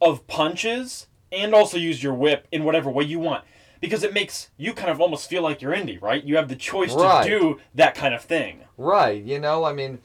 of 0.00 0.26
punches 0.26 1.06
and 1.30 1.54
also 1.54 1.76
use 1.76 2.02
your 2.02 2.14
whip 2.14 2.46
in 2.50 2.64
whatever 2.64 2.90
way 2.90 3.04
you 3.04 3.18
want. 3.20 3.44
Because 3.80 4.02
it 4.02 4.12
makes 4.12 4.48
you 4.56 4.72
kind 4.72 4.90
of 4.90 5.00
almost 5.00 5.28
feel 5.28 5.42
like 5.42 5.62
you're 5.62 5.72
Indy, 5.74 5.98
right? 5.98 6.22
You 6.24 6.36
have 6.36 6.48
the 6.48 6.56
choice 6.56 6.94
Right. 6.94 7.24
to 7.24 7.28
do 7.38 7.60
that 7.74 7.94
kind 7.94 8.14
of 8.14 8.22
thing. 8.22 8.64
right. 8.76 9.22
You 9.22 9.38
know, 9.38 9.64
I 9.64 9.72
mean, 9.72 9.98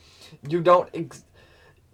you 0.47 0.61
don't. 0.61 0.89
Ex- 0.93 1.25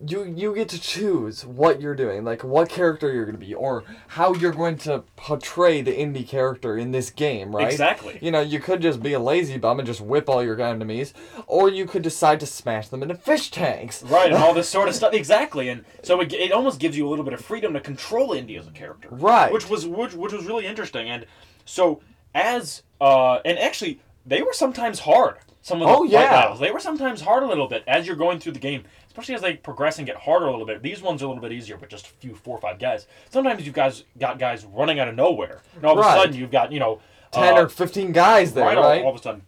you 0.08 0.24
you 0.24 0.56
get 0.56 0.70
to 0.70 0.80
choose 0.80 1.46
what 1.46 1.82
you're 1.82 1.94
doing, 1.94 2.24
like 2.24 2.42
what 2.42 2.70
character 2.70 3.12
you're 3.12 3.26
going 3.26 3.38
to 3.38 3.46
be, 3.46 3.54
or 3.54 3.84
how 4.08 4.34
you're 4.34 4.54
going 4.54 4.78
to 4.78 5.04
portray 5.18 5.82
the 5.82 5.94
Indy 5.94 6.24
character 6.24 6.78
in 6.78 6.92
this 6.92 7.10
game, 7.10 7.54
right? 7.54 7.70
Exactly. 7.70 8.18
You 8.22 8.32
know, 8.32 8.40
you 8.40 8.62
could 8.62 8.82
just 8.82 9.04
be 9.04 9.12
a 9.12 9.20
lazy 9.20 9.58
bum 9.58 9.78
and 9.78 9.86
just 9.86 10.00
whip 10.00 10.30
all 10.30 10.42
your 10.42 10.58
enemies, 10.62 11.14
or 11.48 11.68
you 11.70 11.86
could 11.86 12.02
decide 12.02 12.40
to 12.40 12.46
smash 12.46 12.88
them 12.88 13.04
into 13.04 13.16
fish 13.16 13.52
tanks. 13.52 14.02
Right, 14.04 14.32
and 14.32 14.42
all 14.42 14.54
this 14.54 14.70
sort 14.78 14.88
of 14.88 14.96
stuff. 14.96 15.14
Exactly, 15.14 15.68
and 15.68 15.84
so 16.02 16.22
it, 16.22 16.32
it 16.32 16.54
almost 16.54 16.80
gives 16.80 16.98
you 16.98 17.06
a 17.06 17.10
little 17.10 17.26
bit 17.26 17.34
of 17.34 17.42
freedom 17.42 17.74
to 17.74 17.82
control 17.82 18.32
Indy 18.32 18.56
as 18.56 18.68
a 18.68 18.72
character. 18.72 19.10
Right. 19.12 19.52
Which 19.52 19.70
was 19.70 19.86
which, 19.86 20.14
which 20.14 20.32
was 20.32 20.46
really 20.46 20.66
interesting, 20.66 21.10
and 21.10 21.26
so 21.66 22.02
as 22.34 22.84
uh, 23.02 23.36
and 23.46 23.58
actually 23.60 24.00
they 24.26 24.42
were 24.42 24.54
sometimes 24.54 25.00
hard. 25.00 25.38
Some 25.62 25.82
of 25.82 25.88
the 25.88 25.94
Oh, 25.94 26.04
fight 26.04 26.12
yeah. 26.12 26.30
battles. 26.32 26.60
they 26.60 26.72
were 26.72 26.80
sometimes 26.80 27.22
hard 27.22 27.44
a 27.44 27.48
little 27.48 27.68
bit 27.68 27.84
as 27.88 28.08
you're 28.08 28.16
going 28.16 28.40
through 28.40 28.54
the 28.54 28.60
game, 28.60 28.84
especially 29.08 29.36
as 29.36 29.42
they 29.42 29.56
progress 29.56 29.98
and 29.98 30.08
get 30.08 30.16
harder 30.16 30.48
a 30.48 30.52
little 30.52 30.66
bit. 30.66 30.82
These 30.82 31.02
ones 31.02 31.22
are 31.22 31.26
a 31.26 31.28
little 31.28 31.42
bit 31.42 31.52
easier, 31.52 31.78
but 31.78 31.90
just 31.90 32.08
a 32.08 32.10
few 32.10 32.34
four 32.34 32.58
or 32.58 32.62
five 32.62 32.80
guys. 32.80 33.08
Sometimes 33.30 33.66
you've 33.66 33.76
guys 33.76 34.04
got 34.18 34.40
guys 34.40 34.66
running 34.66 35.00
out 35.00 35.08
of 35.10 35.16
nowhere, 35.16 35.62
and 35.76 35.86
all 35.86 36.00
of 36.00 36.06
a 36.06 36.10
sudden 36.10 36.34
you've 36.36 36.50
got 36.52 36.72
you 36.72 36.80
know 36.80 37.02
10 37.32 37.58
uh, 37.58 37.62
or 37.62 37.70
15 37.70 38.12
guys 38.14 38.54
there, 38.54 38.66
right, 38.66 38.78
right? 38.78 39.00
all, 39.02 39.08
all 39.08 39.14
of 39.14 39.20
a 39.20 39.22
sudden. 39.24 39.42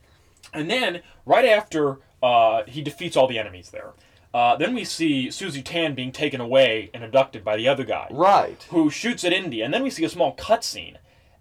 And 0.54 0.70
then 0.70 1.02
right 1.26 1.46
after 1.46 2.00
uh, 2.22 2.64
he 2.68 2.82
defeats 2.82 3.16
all 3.16 3.28
the 3.28 3.40
enemies 3.40 3.70
there, 3.72 3.92
uh, 4.34 4.56
then 4.58 4.76
we 4.76 4.84
see 4.84 5.32
Susie 5.32 5.62
Tan 5.64 5.96
being 5.96 6.12
taken 6.12 6.42
away 6.42 6.90
and 6.94 7.04
abducted 7.04 7.44
by 7.44 7.56
the 7.58 7.68
other 7.70 7.84
guy, 7.86 8.08
Right. 8.12 8.62
who 8.70 8.90
shoots 8.90 9.24
at 9.24 9.32
Indy. 9.34 9.62
And 9.62 9.74
then 9.74 9.82
we 9.82 9.90
see 9.90 10.04
a 10.04 10.10
small 10.10 10.36
cutscene 10.36 10.98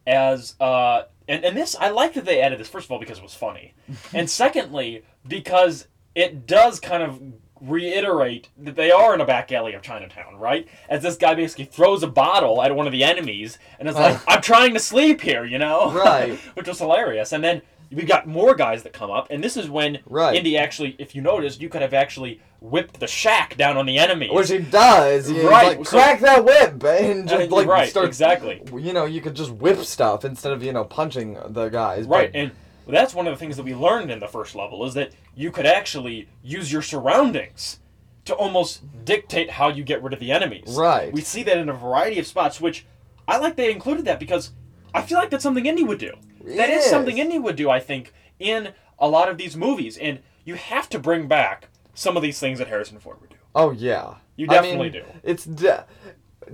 as 0.06 0.54
uh, 0.60 1.02
and 1.28 1.44
and 1.44 1.56
this 1.56 1.76
I 1.78 1.90
like 1.90 2.14
that 2.14 2.24
they 2.24 2.40
added 2.40 2.58
this 2.58 2.68
first 2.68 2.86
of 2.86 2.92
all 2.92 2.98
because 2.98 3.18
it 3.18 3.22
was 3.22 3.34
funny, 3.34 3.74
and 4.14 4.28
secondly 4.28 5.02
because 5.26 5.86
it 6.14 6.46
does 6.46 6.80
kind 6.80 7.02
of 7.02 7.20
reiterate 7.60 8.48
that 8.56 8.74
they 8.74 8.90
are 8.90 9.14
in 9.14 9.20
a 9.20 9.24
back 9.26 9.52
alley 9.52 9.74
of 9.74 9.82
Chinatown, 9.82 10.36
right? 10.36 10.66
As 10.88 11.02
this 11.02 11.16
guy 11.16 11.34
basically 11.34 11.66
throws 11.66 12.02
a 12.02 12.06
bottle 12.08 12.62
at 12.62 12.74
one 12.74 12.86
of 12.86 12.92
the 12.92 13.04
enemies 13.04 13.58
and 13.78 13.88
is 13.88 13.94
like, 13.94 14.18
"I'm 14.28 14.40
trying 14.42 14.74
to 14.74 14.80
sleep 14.80 15.20
here," 15.20 15.44
you 15.44 15.58
know, 15.58 15.92
Right. 15.92 16.38
which 16.54 16.66
was 16.68 16.78
hilarious. 16.78 17.32
And 17.32 17.44
then 17.44 17.62
we 17.92 18.04
got 18.04 18.26
more 18.26 18.54
guys 18.54 18.82
that 18.84 18.92
come 18.92 19.10
up, 19.10 19.28
and 19.30 19.42
this 19.42 19.56
is 19.56 19.68
when 19.68 19.98
Right. 20.06 20.36
Indy 20.36 20.56
actually, 20.56 20.94
if 20.98 21.14
you 21.14 21.22
noticed, 21.22 21.60
you 21.60 21.68
could 21.68 21.82
have 21.82 21.92
actually 21.94 22.40
whipped 22.60 23.00
the 23.00 23.06
shack 23.06 23.56
down 23.56 23.76
on 23.76 23.86
the 23.86 23.98
enemy, 23.98 24.28
Which 24.30 24.50
he 24.50 24.58
does. 24.58 25.26
He's 25.28 25.42
Right, 25.42 25.78
like, 25.78 25.86
so- 25.86 25.96
crack 25.98 26.20
that 26.20 26.44
whip 26.44 26.82
and 26.84 27.28
just 27.28 27.50
Uh, 27.50 27.54
like 27.56 27.66
right, 27.66 27.88
start. 27.88 28.06
exactly. 28.06 28.62
You 28.76 28.92
know, 28.92 29.06
you 29.06 29.20
could 29.20 29.34
just 29.34 29.50
whip 29.50 29.78
stuff 29.84 30.24
instead 30.24 30.52
of 30.52 30.62
you 30.62 30.72
know 30.72 30.84
punching 30.84 31.38
the 31.48 31.68
guys. 31.68 32.06
but- 32.06 32.14
Right, 32.16 32.30
and 32.34 32.50
that's 32.86 33.14
one 33.14 33.26
of 33.26 33.32
the 33.32 33.38
things 33.38 33.56
that 33.56 33.62
we 33.64 33.74
learned 33.74 34.10
in 34.10 34.20
the 34.20 34.28
first 34.28 34.54
level 34.54 34.84
is 34.84 34.94
that 34.94 35.10
you 35.34 35.50
could 35.50 35.66
actually 35.66 36.28
use 36.42 36.72
your 36.72 36.82
surroundings 36.82 37.78
to 38.26 38.34
almost 38.34 38.82
dictate 39.04 39.50
how 39.50 39.68
you 39.68 39.82
get 39.82 40.02
rid 40.02 40.12
of 40.12 40.20
the 40.20 40.30
enemies. 40.30 40.76
Right. 40.76 41.12
We 41.12 41.22
see 41.22 41.42
that 41.44 41.56
in 41.56 41.68
a 41.68 41.72
variety 41.72 42.18
of 42.18 42.26
spots, 42.26 42.60
which 42.60 42.84
I 43.26 43.38
like 43.38 43.56
they 43.56 43.70
included 43.72 44.04
that 44.04 44.20
because 44.20 44.50
I 44.92 45.02
feel 45.02 45.18
like 45.18 45.30
that's 45.30 45.42
something 45.42 45.64
Indy 45.66 45.82
would 45.84 45.98
do. 45.98 46.12
That 46.44 46.70
is 46.70 46.84
is. 46.84 46.90
something 46.90 47.18
Indy 47.18 47.38
would 47.38 47.56
do, 47.56 47.70
I 47.70 47.80
think, 47.80 48.12
in 48.38 48.72
a 48.98 49.08
lot 49.08 49.28
of 49.28 49.38
these 49.38 49.56
movies, 49.56 49.96
and 49.98 50.20
you 50.44 50.54
have 50.54 50.88
to 50.90 50.98
bring 50.98 51.28
back 51.28 51.68
some 51.94 52.16
of 52.16 52.22
these 52.22 52.38
things 52.38 52.58
that 52.58 52.68
Harrison 52.68 52.98
Ford 52.98 53.20
would 53.20 53.30
do. 53.30 53.36
Oh 53.54 53.70
yeah. 53.70 54.14
You 54.36 54.46
I 54.48 54.54
definitely 54.54 54.90
mean, 54.90 55.02
do. 55.02 55.04
It's 55.22 55.44
de- 55.44 55.84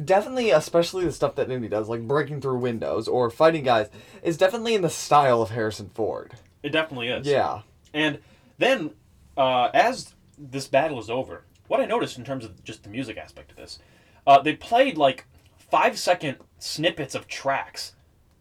definitely, 0.05 0.51
especially 0.51 1.05
the 1.05 1.13
stuff 1.13 1.37
that 1.37 1.51
Indy 1.51 1.69
does, 1.69 1.89
like 1.89 2.07
breaking 2.07 2.41
through 2.41 2.59
windows 2.59 3.07
or 3.07 3.31
fighting 3.31 3.65
guys, 3.65 3.89
is 4.23 4.37
definitely 4.37 4.75
in 4.75 4.83
the 4.83 4.91
style 4.91 5.41
of 5.43 5.51
Harrison 5.51 5.91
Ford. 5.91 6.35
It 6.63 6.71
definitely 6.71 7.09
is. 7.09 7.27
Yeah. 7.27 7.61
And 7.95 8.19
then, 8.59 8.91
uh, 9.37 9.71
as 9.73 10.15
this 10.37 10.67
battle 10.67 10.99
is 10.99 11.09
over, 11.09 11.45
what 11.69 11.81
I 11.81 11.87
noticed 11.87 12.19
in 12.19 12.25
terms 12.25 12.45
of 12.45 12.63
just 12.65 12.83
the 12.83 12.89
music 12.89 13.17
aspect 13.17 13.53
of 13.53 13.57
this, 13.57 13.79
uh, 14.27 14.41
they 14.41 14.55
played 14.55 14.99
like 14.99 15.27
five 15.57 15.99
second 15.99 16.39
snippets 16.59 17.15
of 17.15 17.29
tracks 17.29 17.95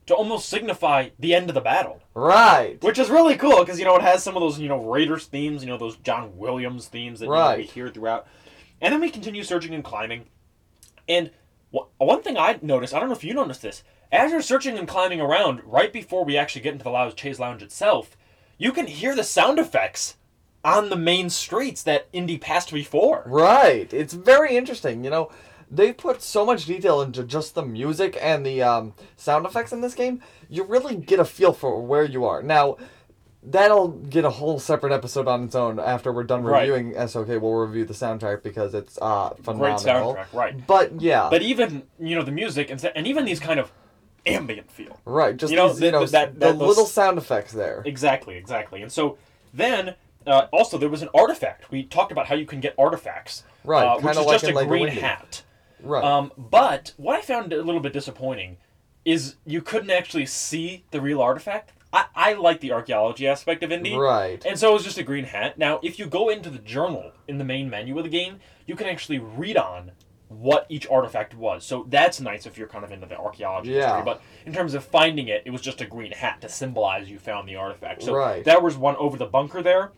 to 0.07 0.13
almost 0.13 0.47
signify 0.49 1.09
the 1.17 1.33
end 1.33 1.49
of 1.49 1.55
the 1.55 1.61
battle, 1.61 2.01
Right. 2.13 2.81
which 2.83 2.99
is 2.99 3.09
really 3.09 3.35
cool 3.35 3.59
because 3.59 3.79
you 3.79 3.85
know 3.85 3.95
it 3.95 4.01
has 4.01 4.23
some 4.23 4.35
of 4.35 4.41
those 4.41 4.59
you 4.59 4.67
know 4.69 4.77
Raiders 4.83 5.25
themes, 5.25 5.63
you 5.63 5.69
know 5.69 5.77
those 5.77 5.97
John 5.97 6.37
Williams 6.37 6.87
themes 6.87 7.19
that 7.19 7.25
you 7.25 7.31
know, 7.31 7.57
we 7.57 7.63
hear 7.63 7.89
throughout, 7.89 8.27
and 8.81 8.93
then 8.93 9.01
we 9.01 9.09
continue 9.09 9.43
searching 9.43 9.73
and 9.73 9.83
climbing, 9.83 10.25
and 11.09 11.31
wh- 11.73 11.87
one 11.97 12.21
thing 12.21 12.37
I 12.37 12.59
noticed, 12.61 12.93
I 12.93 12.99
don't 12.99 13.09
know 13.09 13.15
if 13.15 13.23
you 13.23 13.33
noticed 13.33 13.61
this, 13.61 13.83
as 14.11 14.31
you're 14.31 14.41
searching 14.41 14.77
and 14.77 14.87
climbing 14.87 15.19
around, 15.21 15.61
right 15.65 15.91
before 15.91 16.23
we 16.23 16.37
actually 16.37 16.61
get 16.61 16.73
into 16.73 16.83
the 16.83 16.91
Lao 16.91 17.09
Che's 17.09 17.39
Lounge 17.39 17.63
itself, 17.63 18.15
you 18.57 18.71
can 18.71 18.87
hear 18.87 19.15
the 19.15 19.23
sound 19.23 19.57
effects 19.59 20.17
on 20.63 20.89
the 20.89 20.95
main 20.95 21.29
streets 21.29 21.83
that 21.83 22.07
Indy 22.13 22.37
passed 22.37 22.71
before. 22.71 23.23
Right. 23.27 23.91
It's 23.93 24.13
very 24.13 24.55
interesting. 24.55 25.03
You 25.03 25.09
know, 25.11 25.31
they 25.69 25.91
put 25.93 26.21
so 26.21 26.45
much 26.45 26.65
detail 26.65 27.01
into 27.01 27.23
just 27.23 27.55
the 27.55 27.63
music 27.63 28.17
and 28.21 28.45
the 28.45 28.61
um, 28.61 28.93
sound 29.17 29.45
effects 29.45 29.71
in 29.71 29.81
this 29.81 29.93
game. 29.95 30.21
You 30.49 30.63
really 30.63 30.95
get 30.95 31.19
a 31.19 31.25
feel 31.25 31.53
for 31.53 31.81
where 31.81 32.03
you 32.03 32.25
are. 32.25 32.41
Now, 32.43 32.77
that'll 33.43 33.89
get 33.89 34.25
a 34.25 34.29
whole 34.29 34.59
separate 34.59 34.91
episode 34.91 35.27
on 35.27 35.43
its 35.43 35.55
own 35.55 35.79
after 35.79 36.11
we're 36.11 36.23
done 36.23 36.43
Right. 36.43 36.61
reviewing 36.69 36.93
SOK. 37.07 37.27
We'll 37.27 37.53
review 37.53 37.85
the 37.85 37.93
soundtrack 37.93 38.41
because 38.43 38.73
it's 38.73 38.97
uh, 39.01 39.29
phenomenal. 39.41 40.13
Great 40.13 40.25
soundtrack, 40.25 40.33
right? 40.33 40.67
But 40.67 41.01
yeah, 41.01 41.27
But 41.29 41.41
even 41.41 41.83
you 41.99 42.15
know 42.15 42.23
the 42.23 42.31
music 42.31 42.69
and 42.69 42.83
and 42.95 43.05
even 43.07 43.25
these 43.25 43.39
kind 43.39 43.59
of 43.59 43.71
ambient 44.25 44.71
feel. 44.71 44.99
right. 45.05 45.37
Just 45.37 45.51
you 45.51 45.57
know, 45.57 45.69
these, 45.69 45.79
the- 45.79 45.85
you 45.87 45.91
know, 45.91 46.05
that- 46.07 46.39
the 46.39 46.47
those- 46.53 46.57
little 46.57 46.85
sound 46.85 47.17
effects 47.19 47.53
there. 47.53 47.83
Exactly, 47.85 48.35
exactly. 48.35 48.81
And 48.81 48.91
so 48.91 49.17
then 49.53 49.93
uh, 50.25 50.47
also 50.51 50.79
there 50.79 50.89
was 50.89 51.03
an 51.03 51.09
artifact. 51.13 51.69
We 51.69 51.83
talked 51.83 52.11
about 52.11 52.25
how 52.25 52.33
you 52.35 52.47
can 52.47 52.59
get 52.59 52.73
artifacts, 52.79 53.43
Right, 53.63 53.85
Uh, 53.85 53.99
which 53.99 54.17
is 54.17 54.25
like 54.25 54.41
just 54.41 54.43
a 54.51 54.65
green 54.65 54.87
hat. 54.87 55.43
Right. 55.81 56.03
Um, 56.03 56.31
but 56.37 56.93
what 56.97 57.15
I 57.17 57.21
found 57.21 57.53
a 57.53 57.61
little 57.61 57.81
bit 57.81 57.93
disappointing 57.93 58.57
is 59.03 59.35
you 59.45 59.61
couldn't 59.61 59.91
actually 59.91 60.25
see 60.25 60.85
the 60.91 60.99
real 61.01 61.21
artifact. 61.21 61.73
I, 61.93 62.05
I 62.15 62.33
like 62.33 62.59
the 62.59 62.71
archaeology 62.73 63.27
aspect 63.27 63.63
of 63.63 63.71
Indy. 63.71 63.95
right. 63.95 64.43
And 64.45 64.57
so 64.59 64.71
it 64.71 64.73
was 64.73 64.83
just 64.83 64.97
a 64.97 65.03
green 65.03 65.25
hat. 65.25 65.57
Now, 65.57 65.79
if 65.83 65.99
you 65.99 66.07
go 66.07 66.29
into 66.29 66.49
the 66.49 66.59
journal 66.59 67.11
in 67.27 67.37
the 67.37 67.43
main 67.45 67.69
menu 67.69 67.97
of 67.97 68.03
the 68.03 68.09
game, 68.09 68.39
you 68.65 68.75
can 68.75 68.87
actually 68.87 69.19
read 69.19 69.57
on 69.57 69.91
what 70.27 70.65
each 70.69 70.87
artifact 70.89 71.35
was. 71.35 71.63
So 71.63 71.85
that's 71.87 72.19
nice 72.19 72.47
if 72.47 72.57
you're 72.57 72.67
kind 72.67 72.83
of 72.83 72.91
into 72.91 73.05
the 73.05 73.15
archaeology 73.17 73.71
Yeah. 73.71 73.81
history. 73.95 74.01
But 74.03 74.21
in 74.45 74.53
terms 74.53 74.73
of 74.73 74.83
finding 74.83 75.27
it, 75.27 75.43
it 75.45 75.51
was 75.51 75.61
just 75.61 75.81
a 75.81 75.85
green 75.85 76.11
hat 76.11 76.41
to 76.41 76.49
symbolize 76.49 77.09
you 77.09 77.19
found 77.19 77.47
the 77.47 77.55
artifact. 77.55 78.01
So 78.03 78.13
Right. 78.13 78.43
that 78.43 78.63
was 78.63 78.75
one 78.75 78.95
over 78.97 79.17
the 79.17 79.27
bunker 79.27 79.61
there. 79.61 79.91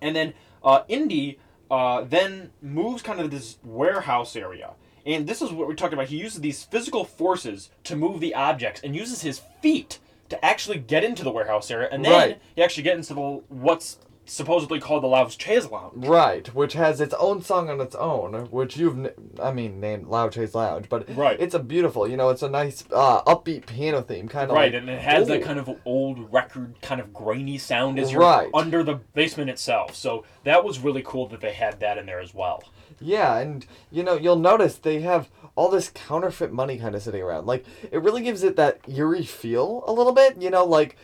And 0.00 0.14
then 0.14 0.32
uh, 0.62 0.82
Indy 0.88 1.38
uh, 1.70 2.02
then 2.02 2.52
moves 2.62 3.02
kind 3.02 3.20
of 3.20 3.30
this 3.30 3.58
warehouse 3.62 4.34
area. 4.36 4.74
And 5.08 5.26
this 5.26 5.40
is 5.40 5.50
what 5.50 5.66
we're 5.66 5.74
talking 5.74 5.94
about. 5.94 6.08
He 6.08 6.18
uses 6.18 6.40
these 6.40 6.62
physical 6.62 7.02
forces 7.04 7.70
to 7.84 7.96
move 7.96 8.20
the 8.20 8.34
objects 8.34 8.82
and 8.84 8.94
uses 8.94 9.22
his 9.22 9.40
feet 9.62 9.98
to 10.28 10.44
actually 10.44 10.78
get 10.78 11.02
into 11.02 11.24
the 11.24 11.30
warehouse 11.30 11.70
area. 11.70 11.88
And 11.90 12.04
then 12.04 12.12
Right. 12.12 12.40
he 12.54 12.62
actually 12.62 12.82
gets 12.82 13.08
into 13.08 13.14
the, 13.14 13.20
what's 13.48 13.98
supposedly 14.30 14.80
called 14.80 15.02
the 15.02 15.06
Lao 15.06 15.26
Che's 15.26 15.70
Lounge. 15.70 16.06
Right, 16.06 16.46
which 16.54 16.74
has 16.74 17.00
its 17.00 17.14
own 17.18 17.42
song 17.42 17.68
on 17.70 17.80
its 17.80 17.94
own, 17.94 18.46
which 18.50 18.76
you've, 18.76 19.12
I 19.40 19.52
mean, 19.52 19.80
named 19.80 20.06
Lao 20.06 20.28
Che's 20.28 20.54
Lounge, 20.54 20.88
but 20.88 21.08
Right. 21.16 21.38
it's 21.40 21.54
a 21.54 21.58
beautiful, 21.58 22.06
you 22.08 22.16
know, 22.16 22.28
it's 22.28 22.42
a 22.42 22.48
nice 22.48 22.84
uh, 22.92 23.22
upbeat 23.22 23.66
piano 23.66 24.02
theme, 24.02 24.28
kind 24.28 24.50
of 24.50 24.56
Right, 24.56 24.72
like, 24.72 24.80
and 24.82 24.90
it 24.90 25.00
has 25.00 25.28
that 25.28 25.42
kind 25.42 25.58
of 25.58 25.70
old 25.84 26.32
record, 26.32 26.74
kind 26.82 27.00
of 27.00 27.12
grainy 27.12 27.58
sound 27.58 27.98
as 27.98 28.12
you're 28.12 28.20
Right. 28.20 28.50
under 28.54 28.82
the 28.82 28.94
basement 29.14 29.50
itself. 29.50 29.94
So 29.94 30.24
that 30.44 30.64
was 30.64 30.78
really 30.78 31.02
cool 31.04 31.26
that 31.28 31.40
they 31.40 31.52
had 31.52 31.80
that 31.80 31.98
in 31.98 32.06
there 32.06 32.20
as 32.20 32.34
well. 32.34 32.62
Yeah, 33.00 33.38
and 33.38 33.64
you 33.90 34.02
know, 34.02 34.14
you'll 34.14 34.36
notice 34.38 34.76
they 34.76 35.00
have 35.00 35.28
all 35.54 35.68
this 35.70 35.90
counterfeit 35.92 36.52
money 36.52 36.78
kind 36.78 36.94
of 36.94 37.02
sitting 37.02 37.22
around. 37.22 37.46
Like, 37.46 37.64
it 37.90 38.02
really 38.02 38.22
gives 38.22 38.42
it 38.42 38.56
that 38.56 38.78
eerie 38.88 39.24
feel 39.24 39.82
a 39.86 39.92
little 39.92 40.12
bit, 40.12 40.40
you 40.40 40.50
know, 40.50 40.64
like, 40.64 40.96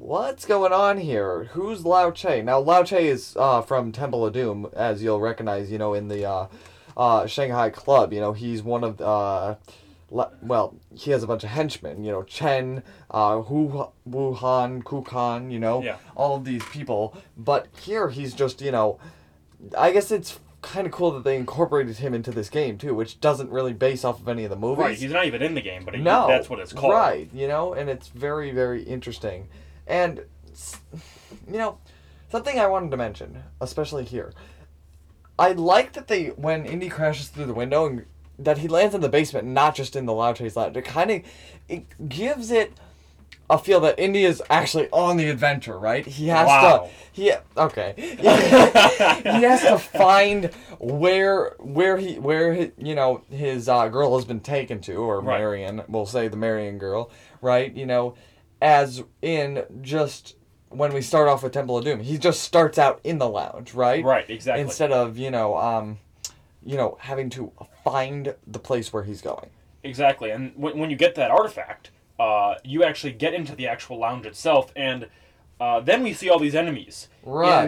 what's 0.00 0.46
going 0.46 0.72
on 0.72 0.98
here? 0.98 1.44
Who's 1.52 1.84
Lao 1.84 2.10
Che? 2.10 2.42
Now, 2.42 2.58
Lao 2.58 2.82
Che 2.82 3.06
is 3.06 3.36
uh, 3.38 3.60
from 3.62 3.92
Temple 3.92 4.26
of 4.26 4.32
Doom, 4.32 4.68
as 4.74 5.02
you'll 5.02 5.20
recognize, 5.20 5.70
you 5.70 5.78
know, 5.78 5.94
in 5.94 6.08
the 6.08 6.24
uh, 6.24 6.46
uh, 6.96 7.26
Shanghai 7.26 7.70
Club. 7.70 8.12
You 8.12 8.20
know, 8.20 8.32
he's 8.32 8.62
one 8.62 8.82
of, 8.82 9.00
uh, 9.00 9.56
le- 10.10 10.32
well, 10.42 10.74
he 10.94 11.10
has 11.10 11.22
a 11.22 11.26
bunch 11.26 11.44
of 11.44 11.50
henchmen, 11.50 12.02
you 12.02 12.10
know, 12.10 12.22
Chen, 12.22 12.82
uh, 13.10 13.42
Hu, 13.42 13.88
Wu 14.06 14.34
Han, 14.34 14.82
Kukan, 14.82 15.52
you 15.52 15.58
know, 15.58 15.82
Yeah. 15.82 15.96
all 16.16 16.36
of 16.36 16.44
these 16.44 16.64
people. 16.66 17.14
But 17.36 17.66
here 17.80 18.08
he's 18.08 18.32
just, 18.34 18.60
you 18.62 18.72
know, 18.72 18.98
I 19.76 19.90
guess 19.92 20.10
it's 20.10 20.40
kind 20.62 20.86
of 20.86 20.92
cool 20.92 21.10
that 21.12 21.24
they 21.24 21.36
incorporated 21.36 21.98
him 21.98 22.12
into 22.14 22.30
this 22.30 22.48
game 22.50 22.76
too, 22.78 22.94
which 22.94 23.20
doesn't 23.20 23.50
really 23.50 23.72
base 23.72 24.04
off 24.04 24.20
of 24.20 24.28
any 24.28 24.44
of 24.44 24.50
the 24.50 24.56
movies. 24.56 24.78
Right, 24.82 24.96
he's 24.98 25.12
not 25.12 25.24
even 25.26 25.42
in 25.42 25.54
the 25.54 25.60
game, 25.62 25.84
but 25.84 25.94
he, 25.94 26.00
no, 26.02 26.26
that's 26.26 26.50
what 26.50 26.58
it's 26.58 26.72
called. 26.72 26.92
Right, 26.92 27.28
you 27.32 27.48
know, 27.48 27.72
and 27.74 27.88
it's 27.88 28.08
very 28.08 28.50
very 28.50 28.82
interesting, 28.82 29.48
and 29.90 30.24
you 31.50 31.58
know, 31.58 31.78
something 32.30 32.58
I 32.58 32.66
wanted 32.66 32.90
to 32.92 32.96
mention, 32.96 33.42
especially 33.60 34.04
here. 34.04 34.32
I 35.38 35.52
like 35.52 35.92
that 35.94 36.08
they 36.08 36.28
when 36.28 36.64
Indy 36.66 36.88
crashes 36.88 37.28
through 37.28 37.46
the 37.46 37.54
window 37.54 37.86
and 37.86 38.06
that 38.38 38.58
he 38.58 38.68
lands 38.68 38.94
in 38.94 39.00
the 39.00 39.08
basement, 39.08 39.46
not 39.46 39.74
just 39.74 39.96
in 39.96 40.06
the 40.06 40.12
Lao 40.12 40.32
Che's 40.32 40.56
Lounge. 40.56 40.76
It 40.76 40.84
kind 40.84 41.10
of 41.10 41.22
it 41.68 42.08
gives 42.08 42.50
it 42.50 42.72
a 43.48 43.58
feel 43.58 43.80
that 43.80 43.98
Indy's 43.98 44.40
actually 44.48 44.88
on 44.90 45.16
the 45.16 45.28
adventure, 45.28 45.76
right? 45.78 46.06
He 46.06 46.28
has 46.28 46.46
Wow. 46.46 46.84
to. 46.84 46.90
He 47.12 47.32
okay. 47.56 47.94
he 47.96 49.42
has 49.42 49.62
to 49.62 49.78
find 49.78 50.46
where 50.78 51.56
where 51.58 51.96
he 51.98 52.18
where 52.18 52.54
he, 52.54 52.70
you 52.78 52.94
know 52.94 53.22
his 53.30 53.68
uh, 53.68 53.88
girl 53.88 54.14
has 54.16 54.24
been 54.24 54.40
taken 54.40 54.80
to, 54.82 54.94
or 54.96 55.20
Right. 55.20 55.38
Marion. 55.38 55.82
We'll 55.88 56.06
say 56.06 56.28
the 56.28 56.36
Marion 56.36 56.78
girl, 56.78 57.10
right? 57.42 57.74
You 57.74 57.86
know, 57.86 58.14
as 58.60 59.02
in 59.22 59.64
just 59.80 60.36
when 60.68 60.92
we 60.92 61.02
start 61.02 61.28
off 61.28 61.42
with 61.42 61.52
Temple 61.52 61.78
of 61.78 61.84
Doom, 61.84 62.00
he 62.00 62.16
just 62.16 62.42
starts 62.42 62.78
out 62.78 63.00
in 63.02 63.18
the 63.18 63.28
lounge, 63.28 63.74
right? 63.74 64.04
Right, 64.04 64.28
exactly. 64.28 64.62
Instead 64.62 64.92
of 64.92 65.18
you 65.18 65.30
know 65.30 65.56
um, 65.56 65.98
you 66.64 66.76
know 66.76 66.96
having 67.00 67.30
to 67.30 67.52
find 67.84 68.34
the 68.46 68.58
place 68.58 68.92
where 68.92 69.02
he's 69.02 69.20
going. 69.20 69.50
Exactly, 69.82 70.30
and 70.30 70.52
when, 70.56 70.78
when 70.78 70.90
you 70.90 70.96
get 70.96 71.14
that 71.14 71.30
artifact, 71.30 71.90
uh, 72.18 72.54
you 72.64 72.84
actually 72.84 73.12
get 73.12 73.34
into 73.34 73.56
the 73.56 73.66
actual 73.66 73.98
lounge 73.98 74.26
itself, 74.26 74.72
and 74.76 75.08
uh, 75.60 75.80
then 75.80 76.02
we 76.02 76.12
see 76.12 76.28
all 76.28 76.38
these 76.38 76.54
enemies 76.54 77.08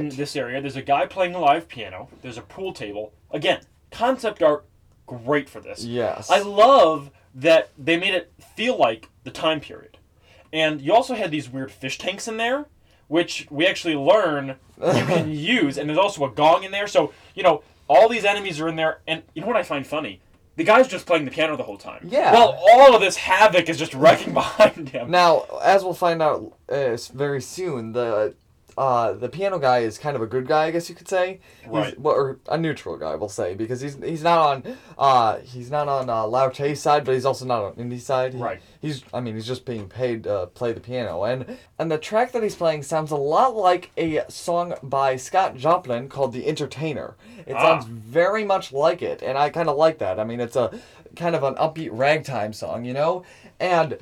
in 0.01 0.09
this 0.11 0.37
area. 0.37 0.61
There's 0.61 0.77
a 0.77 0.83
guy 0.83 1.07
playing 1.07 1.35
a 1.35 1.41
live 1.41 1.69
piano. 1.69 2.09
There's 2.23 2.39
a 2.39 2.43
pool 2.43 2.73
table. 2.73 3.13
Again, 3.31 3.61
concept 3.91 4.43
art, 4.43 4.65
great 5.07 5.49
for 5.49 5.61
this. 5.61 5.85
Yes. 5.85 6.31
I 6.31 6.41
love 6.41 7.11
that 7.35 7.71
they 7.79 7.99
made 7.99 8.15
it 8.15 8.33
feel 8.57 8.77
like 8.77 9.09
the 9.25 9.31
time 9.31 9.61
period, 9.61 9.92
and 10.53 10.81
you 10.81 10.93
also 10.93 11.15
had 11.15 11.31
these 11.31 11.49
weird 11.49 11.71
fish 11.71 11.99
tanks 11.99 12.29
in 12.29 12.37
there, 12.37 12.67
which 13.09 13.47
we 13.51 13.67
actually 13.67 13.97
learn 13.97 14.57
you 14.79 14.93
can 14.93 15.31
use, 15.31 15.79
and 15.79 15.89
there's 15.89 15.99
also 15.99 16.25
a 16.25 16.31
gong 16.31 16.65
in 16.65 16.73
there. 16.73 16.87
So 16.87 17.13
you 17.35 17.43
know 17.43 17.63
all 17.89 18.09
these 18.09 18.25
enemies 18.25 18.61
are 18.61 18.69
in 18.69 18.77
there, 18.77 19.01
and 19.07 19.23
you 19.35 19.41
know 19.41 19.49
what 19.49 19.57
I 19.57 19.63
find 19.63 19.87
funny? 19.87 20.21
The 20.57 20.65
guy's 20.65 20.87
just 20.87 21.07
playing 21.07 21.25
the 21.25 21.31
piano 21.31 21.57
the 21.57 21.63
whole 21.63 21.79
time. 21.79 22.07
Yeah. 22.11 22.31
Well, 22.33 22.63
all 22.71 22.95
of 22.95 23.01
this 23.01 23.17
havoc 23.17 23.71
is 23.71 23.79
just 23.79 23.95
wrecking 23.95 24.35
behind 24.43 24.91
him. 24.91 25.11
Now, 25.11 25.47
as 25.63 25.83
we'll 25.83 25.95
find 25.95 26.21
out 26.21 26.59
uh, 26.69 26.97
very 27.15 27.41
soon, 27.41 27.93
the 27.93 28.35
uh, 28.79 29.13
the 29.13 29.29
piano 29.29 29.59
guy 29.59 29.81
is 29.81 29.99
kind 29.99 30.17
of 30.17 30.23
a 30.23 30.27
good 30.27 30.47
guy, 30.47 30.65
I 30.67 30.71
guess 30.71 30.89
you 30.89 30.95
could 30.95 31.09
say. 31.09 31.41
He's- 31.71 31.95
well, 31.99 32.15
or 32.15 32.39
a 32.49 32.57
neutral 32.59 32.97
guy, 32.97 33.15
we'll 33.17 33.29
say, 33.29 33.55
because 33.55 33.81
he's 33.81 33.97
he's 33.97 34.23
not 34.23 34.39
on 34.39 34.77
uh, 34.99 35.39
he's 35.39 35.71
not 35.71 35.89
on 35.89 36.09
uh, 36.11 36.75
side, 36.75 37.05
but 37.05 37.15
he's 37.15 37.25
also 37.25 37.45
not 37.45 37.63
on 37.65 37.75
Indy's 37.77 38.05
side. 38.07 38.35
He- 38.35 38.41
Right. 38.43 38.61
He's 38.81 39.05
I 39.15 39.21
mean 39.21 39.35
he's 39.35 39.47
just 39.47 39.65
being 39.65 39.89
paid 39.89 40.25
to 40.25 40.47
play 40.55 40.73
the 40.73 40.81
piano, 40.81 41.23
and 41.25 41.59
and 41.79 41.91
the 41.91 41.99
track 41.99 42.33
that 42.33 42.43
he's 42.43 42.57
playing 42.57 42.83
sounds 42.83 43.11
a 43.11 43.17
lot 43.17 43.55
like 43.55 43.91
a 43.97 44.23
song 44.29 44.75
by 44.83 45.17
Scott 45.17 45.57
Joplin 45.57 46.09
called 46.09 46.33
"The 46.33 46.47
Entertainer." 46.47 47.15
It 47.47 47.55
Ah. 47.55 47.61
sounds 47.81 47.85
very 47.87 48.45
much 48.45 48.73
like 48.73 49.01
it, 49.03 49.23
and 49.23 49.39
I 49.39 49.51
kind 49.51 49.69
of 49.69 49.77
like 49.77 49.99
that. 49.99 50.19
I 50.19 50.25
mean, 50.25 50.41
it's 50.41 50.57
a 50.57 50.71
kind 51.15 51.37
of 51.37 51.43
an 51.45 51.55
upbeat 51.57 51.91
ragtime 51.93 52.53
song, 52.53 52.85
you 52.85 52.93
know, 52.95 53.23
and 53.61 53.99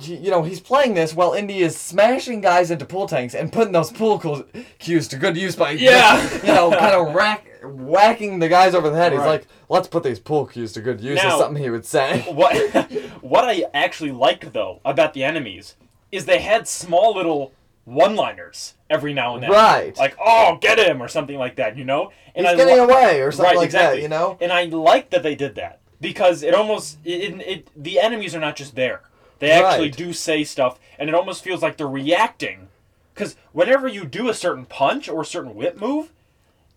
you 0.00 0.30
know, 0.30 0.42
he's 0.42 0.60
playing 0.60 0.94
this 0.94 1.14
while 1.14 1.32
Indy 1.34 1.58
is 1.60 1.76
smashing 1.76 2.40
guys 2.40 2.70
into 2.70 2.84
pool 2.84 3.06
tanks 3.06 3.34
and 3.34 3.52
putting 3.52 3.72
those 3.72 3.90
pool 3.92 4.44
cues 4.78 5.08
to 5.08 5.16
good 5.16 5.36
use 5.36 5.56
by, 5.56 5.70
Yeah. 5.72 6.22
you 6.42 6.54
know, 6.54 6.70
kind 6.70 6.94
of 6.94 7.14
rack, 7.14 7.46
whacking 7.62 8.38
the 8.38 8.48
guys 8.48 8.74
over 8.74 8.88
the 8.90 8.96
head. 8.96 9.12
He's 9.12 9.20
like, 9.20 9.46
let's 9.68 9.88
put 9.88 10.02
these 10.02 10.18
pool 10.18 10.46
cues 10.46 10.72
to 10.74 10.80
good 10.80 11.00
use, 11.00 11.16
Now- 11.22 11.34
is 11.34 11.40
something 11.40 11.62
he 11.62 11.70
would 11.70 11.84
say. 11.86 12.20
what 12.32 12.56
what 13.22 13.44
I 13.44 13.64
actually 13.74 14.12
liked 14.12 14.52
though 14.52 14.80
about 14.84 15.12
the 15.14 15.24
enemies 15.24 15.76
is 16.12 16.24
they 16.24 16.40
had 16.40 16.66
small 16.68 17.14
little 17.14 17.52
one-liners 17.84 18.74
every 18.90 19.14
now 19.14 19.34
and 19.34 19.42
then. 19.42 19.50
Right. 19.50 19.96
Like, 19.96 20.16
oh, 20.24 20.58
get 20.60 20.78
him 20.78 21.00
or 21.02 21.08
something 21.08 21.38
like 21.38 21.56
that, 21.56 21.76
you 21.76 21.84
know? 21.84 22.12
And 22.34 22.46
He's 22.46 22.54
I 22.54 22.56
getting 22.56 22.74
li- 22.74 22.80
away 22.80 23.20
or 23.22 23.30
something 23.32 23.50
right, 23.50 23.56
like 23.56 23.66
exactly. 23.66 23.98
that, 23.98 24.02
you 24.02 24.08
know? 24.08 24.36
And 24.40 24.52
I 24.52 24.64
like 24.64 25.10
that 25.10 25.22
they 25.22 25.34
did 25.34 25.54
that 25.54 25.80
because 26.00 26.42
it 26.42 26.54
almost 26.54 26.98
it, 27.04 27.10
it, 27.34 27.40
it 27.46 27.70
the 27.76 27.98
enemies 28.00 28.34
are 28.34 28.40
not 28.40 28.56
just 28.56 28.74
there. 28.74 29.02
They 29.38 29.50
actually 29.50 29.90
do 29.90 30.12
say 30.12 30.44
stuff, 30.44 30.78
and 30.98 31.08
it 31.08 31.14
almost 31.14 31.44
feels 31.44 31.62
like 31.62 31.76
they're 31.76 31.86
reacting. 31.88 32.68
Because 33.14 33.36
whenever 33.52 33.88
you 33.88 34.04
do 34.04 34.28
a 34.28 34.34
certain 34.34 34.64
punch 34.66 35.08
or 35.08 35.22
a 35.22 35.26
certain 35.26 35.54
whip 35.54 35.80
move, 35.80 36.12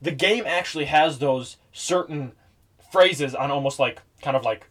the 0.02 0.12
game 0.12 0.46
actually 0.48 0.86
has 0.86 1.20
those 1.20 1.58
certain 1.74 2.32
phrases 2.92 3.36
on 3.36 3.52
almost 3.52 3.80
like 3.80 4.02
kind 4.22 4.36
of 4.38 4.44
like 4.44 4.68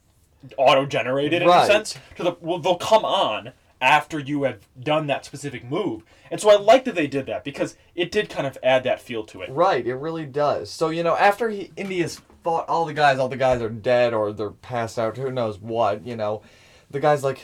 auto-generated 0.57 1.43
in 1.43 1.49
a 1.49 1.67
sense. 1.67 1.99
To 2.17 2.23
the 2.23 2.37
well, 2.41 2.59
they'll 2.59 2.77
come 2.77 3.05
on 3.05 3.53
after 3.81 4.19
you 4.19 4.43
have 4.43 4.67
done 4.81 5.07
that 5.07 5.25
specific 5.25 5.65
move, 5.65 6.03
and 6.31 6.41
so 6.41 6.51
I 6.51 6.57
like 6.57 6.85
that 6.85 6.95
they 6.95 7.07
did 7.07 7.27
that 7.27 7.45
because 7.45 7.77
it 7.95 8.11
did 8.11 8.29
kind 8.29 8.47
of 8.47 8.59
add 8.63 8.83
that 8.85 9.01
feel 9.01 9.23
to 9.25 9.43
it. 9.43 9.51
Right, 9.51 9.87
it 9.87 9.95
really 9.95 10.27
does. 10.27 10.71
So, 10.71 10.89
you 10.89 11.03
know, 11.03 11.17
after 11.17 11.49
he 11.49 11.71
Indy 11.77 12.01
has 12.01 12.21
fought 12.43 12.69
all 12.69 12.85
the 12.87 12.95
guys, 12.95 13.19
all 13.19 13.29
the 13.29 13.37
guys 13.37 13.63
are 13.63 13.69
dead 13.69 14.15
or 14.15 14.33
they're 14.33 14.51
passed 14.51 14.99
out, 14.99 15.17
who 15.17 15.31
knows 15.31 15.59
what, 15.59 16.05
you 16.07 16.17
know, 16.17 16.43
the 16.91 16.99
guy's 17.01 17.23
like, 17.23 17.39
"Y- 17.39 17.43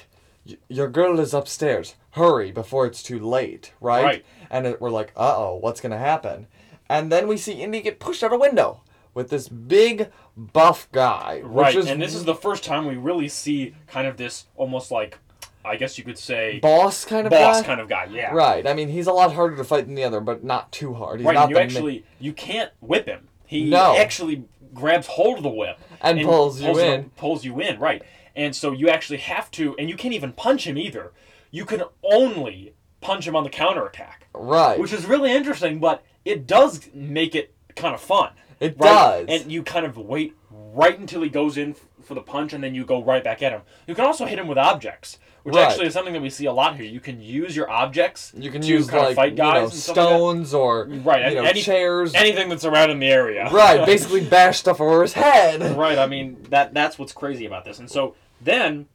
your 0.69 0.89
girl 0.89 1.21
is 1.21 1.35
upstairs. 1.35 1.95
Hurry 2.13 2.53
before 2.53 2.87
it's 2.87 3.03
too 3.03 3.19
late, 3.19 3.73
right? 3.81 4.05
Right. 4.05 4.25
And 4.51 4.67
it, 4.67 4.81
we're 4.81 4.91
like, 4.91 5.13
uh 5.17 5.35
oh, 5.37 5.59
what's 5.61 5.81
going 5.81 5.93
to 5.93 5.99
happen? 5.99 6.47
And 6.89 7.11
then 7.11 7.27
we 7.27 7.37
see 7.37 7.53
Indy 7.63 7.81
get 7.81 7.99
pushed 7.99 8.23
out 8.23 8.33
a 8.33 8.39
window 8.39 8.83
with 9.15 9.31
this 9.31 9.49
big 9.49 10.11
buff 10.37 10.89
guy. 10.93 11.41
Right, 11.43 11.75
Which 11.75 11.85
is 11.85 11.91
and 11.91 12.01
this 12.03 12.15
is 12.15 12.25
the 12.25 12.35
first 12.35 12.63
time 12.65 12.87
we 12.87 12.97
really 12.97 13.29
see 13.29 13.75
kind 13.87 14.07
of 14.07 14.17
this 14.17 14.47
almost 14.57 14.91
like, 14.91 15.19
I 15.65 15.77
guess 15.77 15.97
you 15.97 16.05
could 16.05 16.19
say, 16.19 16.59
boss 16.61 17.05
kind 17.05 17.27
of 17.27 17.31
boss 17.31 17.61
guy. 17.63 17.67
kind 17.67 17.81
of 17.81 17.89
guy. 17.89 18.07
Yeah. 18.11 18.33
Right. 18.35 18.67
I 18.67 18.75
mean, 18.75 18.89
he's 18.89 19.07
a 19.07 19.13
lot 19.13 19.33
harder 19.33 19.57
to 19.57 19.65
fight 19.65 19.87
than 19.87 19.95
the 19.95 20.05
other, 20.05 20.21
but 20.21 20.45
not 20.45 20.71
too 20.73 20.93
hard. 20.95 21.21
He's 21.21 21.27
Right. 21.27 21.35
not 21.35 21.45
And 21.45 21.51
you 21.53 21.59
actually 21.59 22.05
you 22.21 22.33
can't 22.33 22.71
whip 22.81 23.07
him. 23.07 23.29
He 23.47 23.65
No. 23.71 23.97
actually 23.97 24.45
grabs 24.75 25.07
hold 25.07 25.39
of 25.39 25.43
the 25.45 25.49
whip 25.49 25.79
And 26.01 26.21
pulls 26.23 26.61
you 26.61 26.79
it- 26.79 26.95
in. 26.95 27.11
Pulls 27.11 27.45
you 27.45 27.61
in. 27.61 27.79
Right. 27.81 28.03
And 28.37 28.55
so 28.55 28.73
you 28.73 28.89
actually 28.89 29.19
have 29.19 29.51
to, 29.53 29.77
and 29.79 29.89
you 29.89 29.97
can't 29.97 30.15
even 30.15 30.33
punch 30.33 30.67
him 30.67 30.77
either. 30.77 31.13
You 31.51 31.65
can 31.65 31.83
only 32.03 32.75
punch 33.01 33.27
him 33.29 33.37
on 33.37 33.45
the 33.45 33.51
counterattack, 33.51 34.27
right. 34.35 34.79
which 34.79 34.93
is 34.93 35.07
really 35.07 35.31
interesting. 35.33 35.79
But 35.79 36.03
it 36.25 36.47
does 36.47 36.89
make 36.95 37.35
it 37.35 37.55
kind 37.77 37.95
of 37.95 38.01
fun. 38.01 38.31
It 38.61 38.77
right? 38.79 39.27
does. 39.29 39.43
And 39.43 39.53
you 39.53 39.63
kind 39.63 39.87
of 39.87 39.97
wait 39.97 40.35
right 40.51 40.99
until 40.99 41.23
he 41.23 41.29
goes 41.29 41.57
in 41.57 41.77
for 42.03 42.15
the 42.15 42.21
punch, 42.23 42.53
and 42.53 42.63
then 42.63 42.75
you 42.75 42.85
go 42.85 43.03
right 43.03 43.23
back 43.23 43.43
at 43.43 43.53
him. 43.53 43.63
You 43.87 43.95
can 43.95 44.05
also 44.05 44.27
hit 44.27 44.39
him 44.39 44.47
with 44.47 44.59
objects, 44.59 45.19
which 45.43 45.55
Right. 45.55 45.69
actually 45.69 45.87
is 45.87 45.95
something 45.95 46.13
that 46.13 46.21
we 46.23 46.29
see 46.31 46.45
a 46.47 46.53
lot 46.53 46.77
here. 46.77 46.85
You 46.85 47.01
can 47.01 47.21
use 47.21 47.57
your 47.57 47.71
objects. 47.71 48.33
You 48.37 48.51
can 48.51 48.61
to 48.63 48.69
use 48.69 48.89
kind 48.89 49.03
like 49.03 49.11
of 49.11 49.17
fight 49.17 49.37
guys 49.37 49.55
you 49.55 49.61
know 49.63 49.69
stuff 49.69 49.97
like 49.97 50.07
stones 50.07 50.55
or 50.55 50.87
Right, 50.87 51.31
you 51.31 51.37
know 51.37 51.45
any- 51.45 51.63
chairs. 51.63 52.15
anything 52.15 52.49
that's 52.49 52.65
around 52.65 52.91
in 52.91 52.99
the 52.99 53.07
area. 53.07 53.49
right, 53.51 53.85
basically 53.87 54.23
bash 54.25 54.59
stuff 54.59 54.81
over 54.81 55.03
his 55.03 55.13
head. 55.15 55.77
right. 55.77 55.99
I 55.99 56.07
mean 56.07 56.39
that 56.51 56.75
that's 56.75 56.99
what's 56.99 57.13
crazy 57.13 57.47
about 57.47 57.65
this. 57.65 57.79
And 57.79 57.91
so 57.91 58.15
then, 58.45 58.87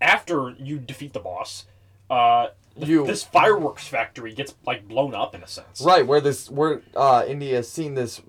after 0.00 0.50
you 0.58 0.78
defeat 0.78 1.12
the 1.12 1.20
boss, 1.20 1.66
uh, 2.10 2.48
th- 2.76 2.88
You- 2.88 3.06
this 3.06 3.22
fireworks 3.22 3.86
factory 3.86 4.34
gets 4.34 4.54
like 4.66 4.86
blown 4.88 5.14
up 5.14 5.34
in 5.34 5.42
a 5.42 5.46
sense. 5.46 5.80
Right, 5.80 6.06
where 6.06 6.20
this 6.20 6.50
where 6.50 6.82
uh 6.96 7.24
Indy's 7.26 7.68
seen 7.68 7.94
this 7.94 8.20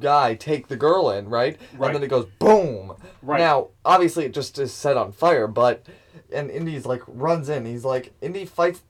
guy 0.00 0.34
take 0.34 0.68
the 0.68 0.76
girl 0.76 1.10
in, 1.10 1.28
right? 1.28 1.58
Right. 1.76 1.88
And 1.88 1.96
then 1.96 2.02
it 2.02 2.08
goes 2.08 2.26
boom. 2.38 2.96
Right. 3.22 3.38
Now, 3.38 3.68
obviously 3.84 4.24
it 4.24 4.34
just 4.34 4.58
is 4.58 4.72
set 4.72 4.96
on 4.96 5.12
fire, 5.12 5.46
but 5.46 5.86
and 6.32 6.50
Indy's 6.50 6.86
like 6.86 7.02
runs 7.06 7.48
in. 7.48 7.66
He's 7.66 7.84
like 7.84 8.12
Indy 8.20 8.44
fights 8.46 8.82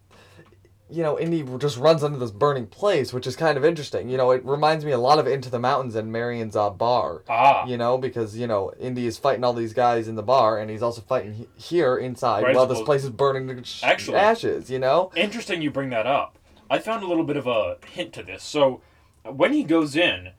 you 0.95 1.03
know, 1.03 1.19
Indy 1.19 1.43
just 1.59 1.77
runs 1.77 2.03
into 2.03 2.19
this 2.19 2.31
burning 2.31 2.67
place, 2.67 3.13
which 3.13 3.27
is 3.27 3.35
kind 3.35 3.59
of 3.59 3.65
interesting. 3.65 4.09
You 4.09 4.17
know, 4.17 4.31
it 4.31 4.45
reminds 4.45 4.85
me 4.85 4.93
a 4.93 4.99
lot 4.99 5.19
of 5.19 5.27
Into 5.27 5.51
the 5.51 5.59
Mountains 5.59 5.95
and 5.97 6.13
Marion's 6.13 6.55
uh, 6.55 6.71
bar. 6.71 7.23
Ah. 7.29 7.67
You 7.67 7.77
know, 7.77 7.99
because 7.99 8.37
you 8.37 8.47
know 8.47 8.73
Indy 8.79 9.07
is 9.07 9.19
fighting 9.19 9.43
all 9.43 9.53
these 9.53 9.73
guys 9.73 10.07
in 10.07 10.15
the 10.15 10.23
bar, 10.23 10.59
and 10.59 10.71
he's 10.71 10.83
also 10.83 11.01
fighting 11.01 11.35
he- 11.35 11.49
here 11.57 11.97
inside 11.97 12.45
Right, 12.45 12.55
while 12.55 12.67
this 12.67 12.83
place 12.83 13.03
is 13.03 13.11
burning 13.11 13.49
to 13.49 13.65
sh- 13.65 13.83
Actually- 13.83 14.19
ashes. 14.19 14.71
You 14.71 14.79
know, 14.79 15.11
Interesting 15.17 15.61
you 15.63 15.71
bring 15.71 15.91
that 15.91 16.07
up. 16.07 16.39
I 16.71 16.79
found 16.79 17.03
a 17.03 17.07
little 17.07 17.25
bit 17.25 17.37
of 17.37 17.47
a 17.47 17.79
hint 17.87 18.13
to 18.15 18.23
this. 18.23 18.43
So, 18.43 18.81
when 19.25 19.53
he 19.53 19.65
goes 19.65 19.97
in, 19.97 20.31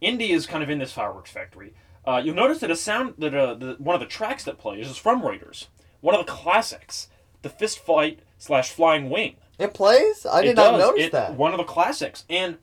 Indy 0.00 0.32
is 0.32 0.46
kind 0.46 0.62
of 0.62 0.70
in 0.70 0.78
this 0.78 0.92
fireworks 0.92 1.30
factory. 1.30 1.74
Uh, 2.04 2.20
you'll 2.24 2.34
notice 2.34 2.58
that 2.58 2.70
a 2.70 2.76
sound 2.76 3.14
that 3.18 3.34
uh, 3.34 3.54
the, 3.54 3.76
one 3.78 3.94
of 3.94 4.00
the 4.00 4.06
tracks 4.06 4.42
that 4.44 4.58
plays 4.58 4.88
is 4.90 4.96
from 4.96 5.24
Raiders, 5.24 5.68
one 6.00 6.16
of 6.16 6.26
the 6.26 6.32
classics, 6.32 7.08
the 7.42 7.48
fist 7.48 7.78
fight 7.78 8.20
slash 8.38 8.70
flying 8.70 9.08
wing. 9.08 9.36
It 9.62 9.74
plays. 9.74 10.26
I 10.26 10.42
did 10.42 10.56
not 10.56 10.78
notice 10.78 11.06
It- 11.06 11.12
that. 11.12 11.34
One 11.34 11.52
of 11.52 11.58
the 11.58 11.64
classics. 11.64 12.24
And 12.28 12.58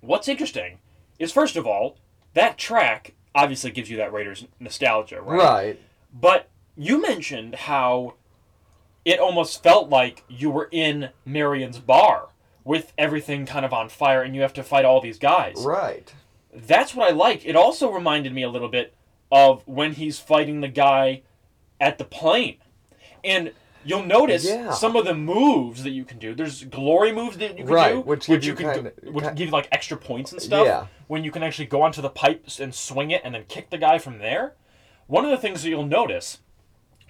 what's 0.00 0.28
interesting 0.28 0.78
is, 1.18 1.32
first 1.32 1.56
of 1.56 1.66
all, 1.66 1.96
that 2.34 2.58
track 2.58 3.14
obviously 3.34 3.70
gives 3.70 3.90
you 3.90 3.96
that 3.98 4.12
Raiders 4.12 4.46
nostalgia, 4.60 5.20
right? 5.20 5.38
Right. 5.38 5.80
But 6.12 6.48
you 6.76 7.00
mentioned 7.00 7.54
how 7.54 8.14
it 9.04 9.18
almost 9.18 9.62
felt 9.62 9.90
like 9.90 10.24
you 10.28 10.50
were 10.50 10.68
in 10.72 11.10
Marion's 11.24 11.78
bar 11.78 12.28
with 12.64 12.92
everything 12.96 13.44
kind 13.44 13.64
of 13.64 13.72
on 13.72 13.88
fire 13.88 14.22
and 14.22 14.34
you 14.34 14.40
have 14.42 14.54
to 14.54 14.62
fight 14.62 14.84
all 14.84 15.00
these 15.00 15.18
guys. 15.18 15.56
Right. 15.58 16.12
That's 16.52 16.94
what 16.94 17.10
I 17.10 17.14
like. 17.14 17.44
It 17.44 17.56
also 17.56 17.90
reminded 17.90 18.32
me 18.32 18.42
a 18.42 18.48
little 18.48 18.68
bit 18.68 18.94
of 19.30 19.66
when 19.66 19.92
he's 19.92 20.18
fighting 20.18 20.60
the 20.60 20.68
guy 20.68 21.22
at 21.80 21.98
the 21.98 22.04
plane. 22.04 22.56
And 23.22 23.52
you'll 23.84 24.04
notice 24.04 24.44
Yeah. 24.44 24.72
some 24.72 24.96
of 24.96 25.04
the 25.04 25.14
moves 25.14 25.82
that 25.84 25.90
you 25.90 26.04
can 26.04 26.18
do. 26.18 26.34
There's 26.34 26.64
glory 26.64 27.12
moves 27.12 27.36
that 27.38 27.58
you 27.58 27.64
can 27.64 27.72
Right, 27.74 27.92
do, 27.92 28.00
which 28.00 28.26
give 28.26 28.44
you 28.44 28.54
can 28.54 28.74
kinda- 28.74 28.90
go- 29.04 29.10
which 29.12 29.24
ki- 29.24 29.30
give 29.34 29.46
you 29.48 29.52
like 29.52 29.68
extra 29.72 29.96
points 29.96 30.32
and 30.32 30.40
stuff. 30.42 30.66
Yeah. 30.66 30.86
When 31.06 31.24
you 31.24 31.30
can 31.30 31.42
actually 31.42 31.66
go 31.66 31.82
onto 31.82 32.00
the 32.02 32.10
pipes 32.10 32.60
and 32.60 32.74
swing 32.74 33.10
it 33.10 33.20
and 33.24 33.34
then 33.34 33.44
kick 33.48 33.70
the 33.70 33.78
guy 33.78 33.98
from 33.98 34.18
there. 34.18 34.54
One 35.06 35.24
of 35.24 35.30
the 35.30 35.36
things 35.36 35.62
that 35.62 35.68
you'll 35.68 35.86
notice 35.86 36.38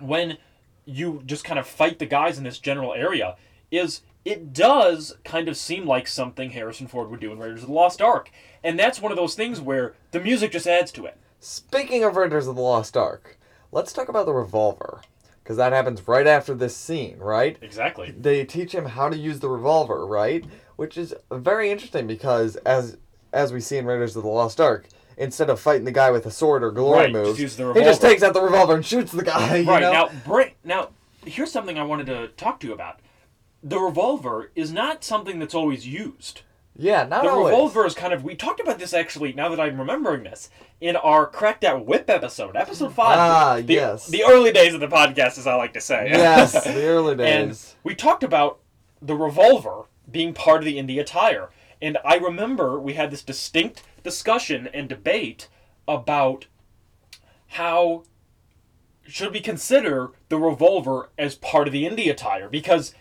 when 0.00 0.38
you 0.84 1.22
just 1.24 1.44
kind 1.44 1.58
of 1.58 1.66
fight 1.66 1.98
the 1.98 2.06
guys 2.06 2.36
in 2.38 2.44
this 2.44 2.58
general 2.58 2.92
area 2.92 3.36
is 3.70 4.02
it 4.24 4.52
does 4.52 5.16
kind 5.24 5.48
of 5.48 5.56
seem 5.56 5.86
like 5.86 6.06
something 6.08 6.50
Harrison 6.50 6.86
Ford 6.86 7.10
would 7.10 7.20
do 7.20 7.30
in 7.32 7.38
Raiders 7.38 7.62
of 7.62 7.68
the 7.68 7.74
Lost 7.74 8.00
Ark. 8.02 8.30
And 8.62 8.78
that's 8.78 9.00
one 9.00 9.12
of 9.12 9.16
those 9.16 9.34
things 9.34 9.60
where 9.60 9.94
the 10.12 10.20
music 10.20 10.52
just 10.52 10.66
adds 10.66 10.90
to 10.92 11.04
it. 11.06 11.16
Speaking 11.40 12.02
of 12.04 12.16
Raiders 12.16 12.46
of 12.46 12.56
the 12.56 12.62
Lost 12.62 12.96
Ark, 12.96 13.38
let's 13.70 13.92
talk 13.92 14.08
about 14.08 14.24
the 14.26 14.32
revolver. 14.32 15.02
Because 15.44 15.58
that 15.58 15.74
happens 15.74 16.08
right 16.08 16.26
after 16.26 16.54
this 16.54 16.74
scene, 16.74 17.18
right? 17.18 17.58
Exactly. 17.60 18.14
They 18.18 18.46
teach 18.46 18.74
him 18.74 18.86
how 18.86 19.10
to 19.10 19.16
use 19.16 19.40
the 19.40 19.50
revolver, 19.50 20.06
right? 20.06 20.42
Which 20.76 20.96
is 20.96 21.14
very 21.30 21.70
interesting 21.70 22.06
because 22.06 22.56
as 22.56 22.96
as 23.30 23.52
we 23.52 23.60
see 23.60 23.76
in 23.76 23.84
Raiders 23.84 24.16
of 24.16 24.22
the 24.22 24.28
Lost 24.28 24.58
Ark, 24.58 24.88
instead 25.18 25.50
of 25.50 25.60
fighting 25.60 25.84
the 25.84 25.92
guy 25.92 26.10
with 26.10 26.24
a 26.24 26.30
sword 26.30 26.62
or 26.62 26.70
glory 26.70 27.04
Right, 27.04 27.12
moves, 27.12 27.56
the 27.56 27.72
he 27.74 27.80
just 27.80 28.00
takes 28.00 28.22
out 28.22 28.32
the 28.32 28.40
revolver 28.40 28.74
and 28.74 28.86
shoots 28.86 29.12
the 29.12 29.22
guy. 29.22 29.56
You 29.64 29.68
right 29.68 29.82
know? 29.82 29.92
now, 29.92 30.10
bring 30.24 30.52
now. 30.64 30.90
Here's 31.26 31.52
something 31.52 31.78
I 31.78 31.82
wanted 31.84 32.06
to 32.06 32.28
talk 32.28 32.60
to 32.60 32.66
you 32.66 32.72
about. 32.72 33.00
The 33.62 33.78
revolver 33.78 34.50
is 34.54 34.72
not 34.72 35.04
something 35.04 35.38
that's 35.38 35.54
always 35.54 35.86
used. 35.86 36.42
Yeah, 36.76 37.04
not 37.04 37.22
The 37.22 37.30
always. 37.30 37.52
revolver 37.52 37.86
is 37.86 37.94
kind 37.94 38.12
of. 38.12 38.24
We 38.24 38.34
talked 38.34 38.58
about 38.60 38.78
this 38.78 38.92
actually. 38.92 39.32
Now 39.32 39.48
that 39.48 39.60
I'm 39.60 39.78
remembering 39.78 40.24
this, 40.24 40.50
in 40.80 40.96
our 40.96 41.26
cracked 41.26 41.62
out 41.64 41.86
whip 41.86 42.10
episode, 42.10 42.56
episode 42.56 42.92
five. 42.94 43.16
Ah, 43.18 43.60
the, 43.64 43.74
yes. 43.74 44.08
The 44.08 44.24
early 44.24 44.50
days 44.52 44.74
of 44.74 44.80
the 44.80 44.88
podcast, 44.88 45.38
as 45.38 45.46
I 45.46 45.54
like 45.54 45.72
to 45.74 45.80
say. 45.80 46.08
Yes, 46.10 46.52
the 46.64 46.82
early 46.86 47.14
days. 47.16 47.74
and 47.74 47.84
we 47.84 47.94
talked 47.94 48.24
about 48.24 48.58
the 49.00 49.14
revolver 49.14 49.82
being 50.10 50.34
part 50.34 50.58
of 50.58 50.64
the 50.64 50.78
Indy 50.78 50.98
attire. 50.98 51.50
And 51.80 51.98
I 52.04 52.16
remember 52.16 52.80
we 52.80 52.94
had 52.94 53.10
this 53.10 53.22
distinct 53.22 53.82
discussion 54.02 54.68
and 54.72 54.88
debate 54.88 55.48
about 55.86 56.46
how 57.48 58.04
should 59.06 59.32
we 59.32 59.40
consider 59.40 60.10
the 60.28 60.38
revolver 60.38 61.10
as 61.18 61.34
part 61.34 61.68
of 61.68 61.72
the 61.72 61.86
Indy 61.86 62.08
attire 62.08 62.48
because 62.48 62.94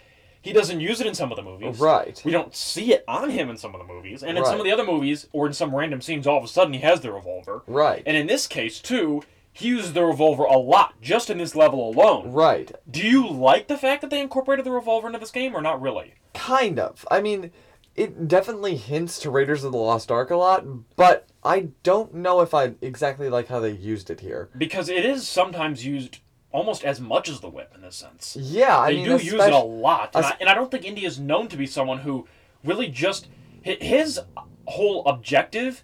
he 0.44 0.52
doesn't 0.52 0.82
use 0.82 1.00
it 1.00 1.08
in 1.08 1.16
some 1.16 1.32
of 1.32 1.38
the 1.38 1.42
movies. 1.42 1.80
Right. 1.80 2.22
We 2.26 2.32
don't 2.32 2.54
see 2.54 2.94
it 2.94 3.06
on 3.08 3.30
him 3.30 3.50
in 3.50 3.56
some 3.56 3.74
of 3.74 3.80
the 3.80 3.92
movies. 3.92 4.22
And 4.22 4.38
in 4.38 4.44
some 4.44 4.60
of 4.60 4.66
the 4.66 4.74
other 4.74 4.86
movies, 4.86 5.28
or 5.32 5.48
in 5.48 5.54
some 5.54 5.74
random 5.74 6.02
scenes, 6.02 6.28
all 6.28 6.38
of 6.38 6.44
a 6.44 6.50
sudden 6.50 6.74
he 6.74 6.82
has 6.82 7.00
the 7.00 7.14
revolver. 7.14 7.64
Right. 7.66 8.04
And 8.06 8.18
in 8.18 8.28
this 8.28 8.46
case, 8.46 8.80
too, 8.80 9.24
he 9.54 9.70
uses 9.70 9.94
the 9.94 10.04
revolver 10.04 10.44
a 10.44 10.58
lot, 10.58 11.00
just 11.02 11.30
in 11.30 11.38
this 11.38 11.56
level 11.56 11.90
alone. 11.90 12.34
Right. 12.34 12.70
Do 12.92 13.08
you 13.08 13.26
like 13.26 13.68
the 13.68 13.78
fact 13.78 14.02
that 14.02 14.10
they 14.10 14.20
incorporated 14.20 14.66
the 14.66 14.72
revolver 14.72 15.08
into 15.08 15.20
this 15.20 15.32
game, 15.32 15.56
or 15.56 15.62
not 15.62 15.82
really? 15.82 16.16
Kind 16.34 16.78
of. 16.78 17.08
I 17.10 17.22
mean, 17.22 17.52
it 17.96 18.28
definitely 18.28 18.76
hints 18.76 19.20
to 19.20 19.30
Raiders 19.30 19.64
of 19.64 19.72
the 19.72 19.78
Lost 19.78 20.12
Ark 20.12 20.30
a 20.30 20.36
lot, 20.36 20.66
but 20.98 21.30
I 21.42 21.70
don't 21.84 22.16
know 22.16 22.42
if 22.42 22.54
I 22.54 22.74
exactly 22.82 23.30
like 23.30 23.48
how 23.48 23.62
they 23.62 23.72
used 23.72 24.10
it 24.10 24.20
here. 24.20 24.50
Because 24.58 24.90
it 24.90 25.06
is 25.06 25.26
sometimes 25.26 25.86
used 25.86 26.20
almost 26.54 26.86
as 26.86 27.02
much 27.02 27.28
as 27.28 27.42
the 27.42 27.50
whip 27.50 27.74
in 27.76 27.82
this 27.82 27.98
sense. 27.98 28.38
Yeah, 28.40 28.78
I 28.78 28.92
They 28.92 28.98
mean, 28.98 29.06
do 29.06 29.24
use 29.24 29.34
it 29.34 29.52
a 29.52 29.58
lot, 29.58 30.16
and, 30.16 30.26
I, 30.26 30.38
and 30.40 30.50
I 30.50 30.54
don't 30.54 30.72
think 30.72 30.86
India 30.86 31.06
is 31.06 31.20
known 31.20 31.50
to 31.50 31.58
be 31.58 31.66
someone 31.66 32.00
who 32.00 32.28
really 32.64 32.88
just 32.88 33.28
his 33.62 34.20
whole 34.68 35.06
objective 35.06 35.84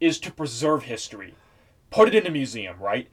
is 0.00 0.18
to 0.20 0.32
preserve 0.32 0.84
history, 0.84 1.34
put 1.90 2.08
it 2.08 2.14
in 2.14 2.26
a 2.26 2.30
museum, 2.30 2.76
right? 2.78 3.08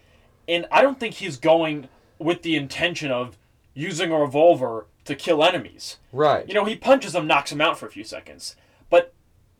And 0.47 0.65
I 0.71 0.81
don't 0.81 0.99
think 0.99 1.15
he's 1.15 1.37
going 1.37 1.89
with 2.19 2.41
the 2.41 2.55
intention 2.55 3.11
of 3.11 3.37
using 3.73 4.11
a 4.11 4.19
revolver 4.19 4.87
to 5.05 5.15
kill 5.15 5.43
enemies. 5.43 5.97
Right. 6.11 6.47
You 6.47 6.53
know, 6.53 6.65
he 6.65 6.75
punches 6.75 7.13
them, 7.13 7.27
knocks 7.27 7.51
them 7.51 7.61
out 7.61 7.77
for 7.77 7.85
a 7.85 7.91
few 7.91 8.03
seconds. 8.03 8.55
But 8.89 9.13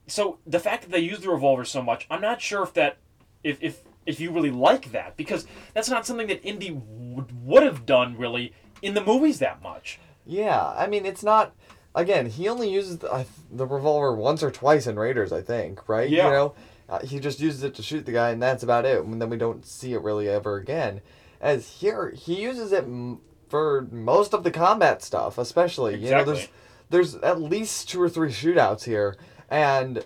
so 0.07 0.39
the 0.45 0.59
fact 0.59 0.83
that 0.83 0.91
they 0.91 0.99
use 0.99 1.19
the 1.19 1.29
revolver 1.29 1.65
so 1.65 1.81
much, 1.83 2.07
I'm 2.09 2.21
not 2.21 2.41
sure 2.41 2.63
if 2.63 2.73
that 2.73 2.97
if 3.43 3.61
if 3.61 3.83
if 4.07 4.19
you 4.19 4.31
really 4.31 4.49
like 4.51 4.91
that 4.93 5.15
because 5.17 5.45
that's 5.75 5.89
not 5.89 6.05
something 6.05 6.27
that 6.27 6.43
Indy 6.43 6.71
would, 6.71 7.31
would 7.45 7.63
have 7.63 7.85
done 7.85 8.17
really 8.17 8.53
in 8.81 8.93
the 8.95 9.03
movies 9.03 9.39
that 9.39 9.61
much. 9.61 9.99
Yeah, 10.25 10.73
I 10.75 10.87
mean, 10.87 11.05
it's 11.05 11.23
not. 11.23 11.53
Again, 11.95 12.27
he 12.27 12.47
only 12.47 12.69
uses 12.69 12.99
the, 12.99 13.11
uh, 13.11 13.23
the 13.51 13.65
revolver 13.65 14.13
once 14.13 14.43
or 14.43 14.51
twice 14.51 14.85
in 14.87 14.97
Raiders, 14.99 15.31
I 15.31 15.41
think, 15.41 15.87
right? 15.89 16.09
Yeah. 16.09 16.25
You 16.25 16.31
know, 16.31 16.55
uh, 16.89 16.99
he 16.99 17.19
just 17.19 17.39
uses 17.39 17.63
it 17.63 17.73
to 17.75 17.81
shoot 17.83 18.05
the 18.05 18.11
guy, 18.11 18.29
and 18.31 18.41
that's 18.41 18.61
about 18.63 18.85
it. 18.85 19.03
And 19.03 19.21
then 19.21 19.29
we 19.29 19.37
don't 19.37 19.65
see 19.65 19.93
it 19.93 20.01
really 20.01 20.29
ever 20.29 20.57
again. 20.57 21.01
As 21.41 21.67
here, 21.69 22.11
he 22.11 22.41
uses 22.41 22.71
it 22.71 22.83
m- 22.83 23.19
for 23.47 23.87
most 23.91 24.33
of 24.33 24.43
the 24.43 24.51
combat 24.51 25.01
stuff, 25.01 25.37
especially. 25.37 25.95
You 25.95 26.11
know, 26.11 26.23
there's 26.23 26.37
Exactly. 26.39 26.57
there's 26.91 27.15
at 27.15 27.41
least 27.41 27.89
two 27.89 28.01
or 28.01 28.09
three 28.09 28.29
shootouts 28.29 28.83
here, 28.83 29.15
and 29.49 30.05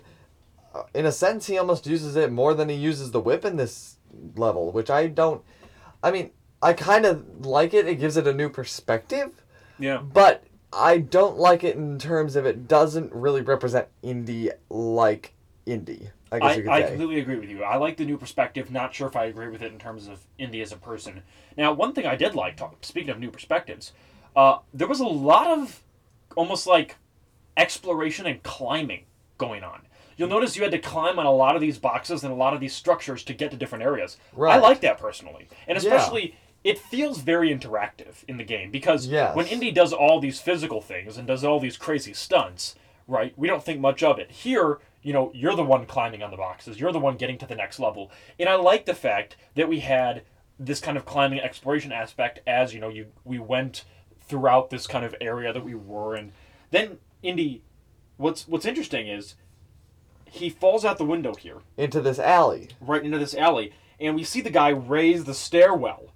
in 0.94 1.06
a 1.06 1.12
sense, 1.12 1.46
he 1.46 1.58
almost 1.58 1.86
uses 1.86 2.16
it 2.16 2.32
more 2.32 2.54
than 2.54 2.68
he 2.68 2.74
uses 2.76 3.10
the 3.10 3.20
whip 3.20 3.44
in 3.44 3.56
this 3.56 3.96
level, 4.36 4.72
which 4.72 4.90
I 4.90 5.06
don't. 5.06 5.42
I 6.02 6.10
mean, 6.10 6.30
I 6.60 6.72
kind 6.72 7.04
of 7.06 7.44
like 7.46 7.74
it. 7.74 7.86
It 7.86 7.96
gives 7.96 8.16
it 8.16 8.26
a 8.26 8.32
new 8.32 8.48
perspective 8.48 9.42
Yeah. 9.78 9.98
but 9.98 10.44
I 10.72 10.98
don't 10.98 11.36
like 11.38 11.64
it 11.64 11.76
in 11.76 11.98
terms 11.98 12.34
of 12.36 12.46
it 12.46 12.66
doesn't 12.68 13.12
really 13.12 13.42
represent 13.42 13.88
Indy 14.02 14.50
like 14.70 15.34
Indy. 15.66 16.10
I 16.30 16.38
guess 16.38 16.52
I, 16.52 16.54
you 16.54 16.62
could 16.62 16.72
I 16.72 16.82
say. 16.82 16.88
completely 16.88 17.20
agree 17.20 17.38
with 17.38 17.50
you. 17.50 17.62
I 17.62 17.76
like 17.76 17.98
the 17.98 18.06
new 18.06 18.16
perspective. 18.16 18.70
Not 18.70 18.94
sure 18.94 19.06
if 19.06 19.16
I 19.16 19.26
agree 19.26 19.48
with 19.48 19.60
it 19.62 19.70
in 19.72 19.78
terms 19.78 20.08
of 20.08 20.24
Indy 20.38 20.62
as 20.62 20.72
a 20.72 20.76
person. 20.76 21.22
Now, 21.58 21.72
one 21.74 21.92
thing 21.92 22.06
I 22.06 22.16
did 22.16 22.34
like, 22.34 22.56
talk, 22.56 22.76
speaking 22.86 23.10
of 23.10 23.18
new 23.20 23.30
perspectives, 23.30 23.92
uh, 24.34 24.58
there 24.72 24.88
was 24.88 25.00
a 25.00 25.06
lot 25.06 25.46
of 25.46 25.82
almost 26.34 26.66
like 26.66 26.96
exploration 27.58 28.26
and 28.26 28.42
climbing 28.42 29.04
going 29.36 29.62
on. 29.62 29.82
You'll 30.16 30.28
notice 30.28 30.56
you 30.56 30.62
had 30.62 30.72
to 30.72 30.78
climb 30.78 31.18
on 31.18 31.26
a 31.26 31.32
lot 31.32 31.54
of 31.54 31.60
these 31.60 31.78
boxes 31.78 32.22
and 32.24 32.32
a 32.32 32.36
lot 32.36 32.54
of 32.54 32.60
these 32.60 32.74
structures 32.74 33.22
to 33.24 33.34
get 33.34 33.50
to 33.50 33.56
different 33.56 33.84
areas. 33.84 34.16
I 34.38 34.58
like 34.58 34.80
that 34.80 34.98
personally, 34.98 35.48
and 35.66 35.76
Yeah. 35.80 35.88
especially 35.94 36.34
it 36.64 36.78
feels 36.78 37.18
very 37.18 37.50
interactive 37.50 38.22
in 38.28 38.36
the 38.36 38.44
game 38.44 38.70
because 38.70 39.06
Yes. 39.08 39.34
when 39.34 39.46
Indy 39.48 39.72
does 39.72 39.92
all 39.92 40.20
these 40.20 40.40
physical 40.40 40.80
things 40.80 41.16
and 41.18 41.26
does 41.26 41.42
all 41.44 41.58
these 41.58 41.76
crazy 41.76 42.12
stunts, 42.14 42.76
right? 43.08 43.32
We 43.36 43.48
don't 43.48 43.64
think 43.64 43.80
much 43.80 44.02
of 44.02 44.18
it. 44.20 44.30
Here, 44.30 44.78
you 45.02 45.12
know, 45.12 45.32
you're 45.34 45.56
the 45.56 45.64
one 45.64 45.86
climbing 45.86 46.22
on 46.22 46.30
the 46.30 46.36
boxes. 46.36 46.78
You're 46.78 46.92
the 46.92 47.00
one 47.00 47.16
getting 47.16 47.36
to 47.38 47.46
the 47.46 47.56
next 47.56 47.80
level. 47.80 48.12
And 48.38 48.48
I 48.48 48.54
like 48.54 48.84
the 48.86 48.94
fact 48.94 49.36
that 49.56 49.68
we 49.68 49.80
had 49.80 50.22
this 50.58 50.80
kind 50.80 50.96
of 50.96 51.04
climbing 51.04 51.40
exploration 51.40 51.90
aspect 51.90 52.38
as, 52.46 52.72
you 52.72 52.78
know, 52.78 52.88
you 52.88 53.06
we 53.24 53.40
went 53.40 53.84
throughout 54.20 54.70
this 54.70 54.86
kind 54.86 55.04
of 55.04 55.16
area 55.20 55.52
that 55.52 55.64
we 55.64 55.74
were 55.74 56.14
in. 56.14 56.32
Then 56.70 56.98
Indy 57.24 57.62
what's 58.18 58.46
what's 58.46 58.66
interesting 58.66 59.08
is 59.08 59.34
he 60.32 60.48
falls 60.48 60.84
out 60.84 60.98
the 60.98 61.04
window 61.04 61.34
here, 61.34 61.58
Into 61.76 62.00
this 62.00 62.18
alley. 62.18 62.68
right 62.80 63.04
into 63.04 63.18
this 63.18 63.34
alley, 63.34 63.72
and 64.00 64.14
we 64.16 64.24
see 64.24 64.40
the 64.40 64.50
guy 64.50 64.70
raise 64.70 65.24
the 65.24 65.34
stairwell 65.34 66.06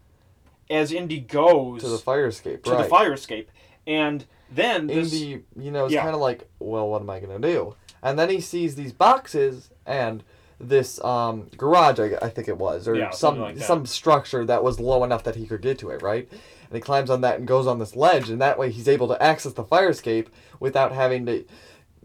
as 0.70 0.90
Indy 0.90 1.20
goes 1.20 1.82
To 1.82 1.88
the 1.88 1.98
fire 1.98 2.26
escape, 2.26 2.64
to 2.64 2.70
right. 2.70 2.82
the 2.82 2.88
fire 2.88 3.12
escape. 3.12 3.50
And 3.86 4.24
then 4.50 4.86
this, 4.88 5.12
Indy, 5.12 5.42
you 5.56 5.70
know, 5.70 5.86
is 5.86 5.92
Yeah. 5.92 6.02
kind 6.02 6.14
of 6.14 6.20
like, 6.20 6.48
well, 6.58 6.88
what 6.88 7.02
am 7.02 7.10
I 7.10 7.20
going 7.20 7.40
to 7.40 7.48
do? 7.48 7.76
And 8.02 8.18
then 8.18 8.30
he 8.30 8.40
sees 8.40 8.74
these 8.74 8.92
boxes 8.92 9.70
and 9.84 10.24
this 10.58 11.02
um, 11.04 11.50
garage, 11.56 12.00
I, 12.00 12.16
I 12.22 12.30
think 12.30 12.48
it 12.48 12.56
was, 12.56 12.88
or 12.88 12.96
Yeah, 12.96 13.10
some 13.10 13.38
like 13.38 13.58
some 13.58 13.84
structure 13.84 14.44
that 14.46 14.64
was 14.64 14.80
low 14.80 15.04
enough 15.04 15.22
that 15.24 15.36
he 15.36 15.46
could 15.46 15.60
get 15.60 15.78
to 15.80 15.90
it, 15.90 16.00
right? 16.02 16.26
And 16.30 16.72
he 16.74 16.80
climbs 16.80 17.10
on 17.10 17.20
that 17.20 17.38
and 17.38 17.46
goes 17.46 17.66
on 17.66 17.78
this 17.78 17.94
ledge, 17.94 18.30
and 18.30 18.40
that 18.40 18.58
way 18.58 18.70
he's 18.70 18.88
able 18.88 19.06
to 19.08 19.22
access 19.22 19.52
the 19.52 19.62
fire 19.64 19.90
escape 19.90 20.30
without 20.58 20.92
having 20.92 21.26
to, 21.26 21.44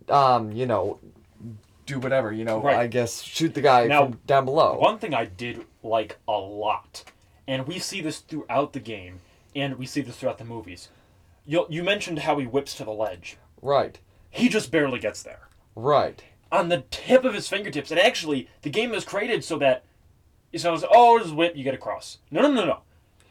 um, 0.09 0.51
you 0.51 0.65
know, 0.65 0.99
do 1.85 1.99
whatever, 1.99 2.31
you 2.31 2.43
know, 2.45 2.61
Right. 2.61 2.77
I 2.77 2.87
guess 2.87 3.21
shoot 3.21 3.53
the 3.53 3.61
guy 3.61 3.87
Now, 3.87 4.05
from 4.05 4.19
down 4.25 4.45
below. 4.45 4.77
One 4.77 4.99
thing 4.99 5.13
I 5.13 5.25
did 5.25 5.65
like 5.83 6.17
a 6.27 6.37
lot, 6.37 7.03
and 7.47 7.67
we 7.67 7.79
see 7.79 8.01
this 8.01 8.19
throughout 8.19 8.73
the 8.73 8.79
game, 8.79 9.19
and 9.55 9.77
we 9.77 9.85
see 9.85 10.01
this 10.01 10.17
throughout 10.17 10.37
the 10.37 10.45
movies. 10.45 10.89
You, 11.45 11.65
you 11.69 11.83
mentioned 11.83 12.19
how 12.19 12.37
he 12.37 12.45
whips 12.45 12.75
to 12.75 12.83
the 12.83 12.91
ledge. 12.91 13.37
Right, 13.61 13.99
He 14.29 14.49
just 14.49 14.71
barely 14.71 14.99
gets 14.99 15.21
there. 15.23 15.47
right, 15.75 16.23
On 16.51 16.69
the 16.69 16.83
tip 16.89 17.23
of 17.25 17.33
his 17.33 17.47
fingertips. 17.47 17.91
And 17.91 17.99
actually, 17.99 18.47
the 18.61 18.69
game 18.69 18.93
is 18.93 19.05
created 19.05 19.43
so 19.43 19.57
that 19.59 19.83
it's 20.51 20.63
not 20.63 20.83
oh, 20.91 21.19
just 21.19 21.33
whip, 21.33 21.55
you 21.55 21.63
get 21.63 21.73
across. 21.73 22.17
No, 22.29 22.41
no, 22.41 22.51
no, 22.51 22.65
no. 22.65 22.81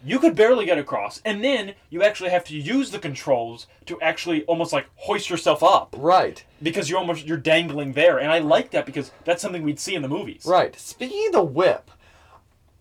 You 0.04 0.18
could 0.18 0.34
barely 0.34 0.64
get 0.64 0.78
across. 0.78 1.20
And 1.24 1.44
then 1.44 1.74
you 1.90 2.02
actually 2.02 2.30
have 2.30 2.44
to 2.44 2.56
use 2.56 2.90
the 2.90 2.98
controls 2.98 3.66
to 3.86 4.00
actually 4.00 4.44
almost 4.44 4.72
like 4.72 4.86
hoist 4.96 5.28
yourself 5.28 5.62
up. 5.62 5.94
right, 5.98 6.42
Because 6.62 6.88
you're 6.88 6.98
almost 6.98 7.26
you're 7.26 7.36
dangling 7.36 7.92
there. 7.92 8.18
And 8.18 8.30
I 8.32 8.38
like 8.38 8.70
that 8.70 8.86
because 8.86 9.10
that's 9.24 9.42
something 9.42 9.62
we'd 9.62 9.80
see 9.80 9.94
in 9.94 10.02
the 10.02 10.08
movies. 10.08 10.44
right. 10.46 10.78
Speaking 10.78 11.26
of 11.26 11.32
the 11.32 11.42
whip, 11.42 11.90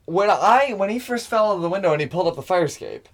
when 0.05 0.29
I 0.29 0.73
when 0.75 0.89
he 0.89 0.99
first 0.99 1.27
fell 1.27 1.51
out 1.51 1.57
of 1.57 1.61
the 1.61 1.69
window 1.69 1.91
and 1.91 2.01
he 2.01 2.07
pulled 2.07 2.27
up 2.27 2.35
the 2.35 2.41
fire 2.41 2.63
escape, 2.65 3.07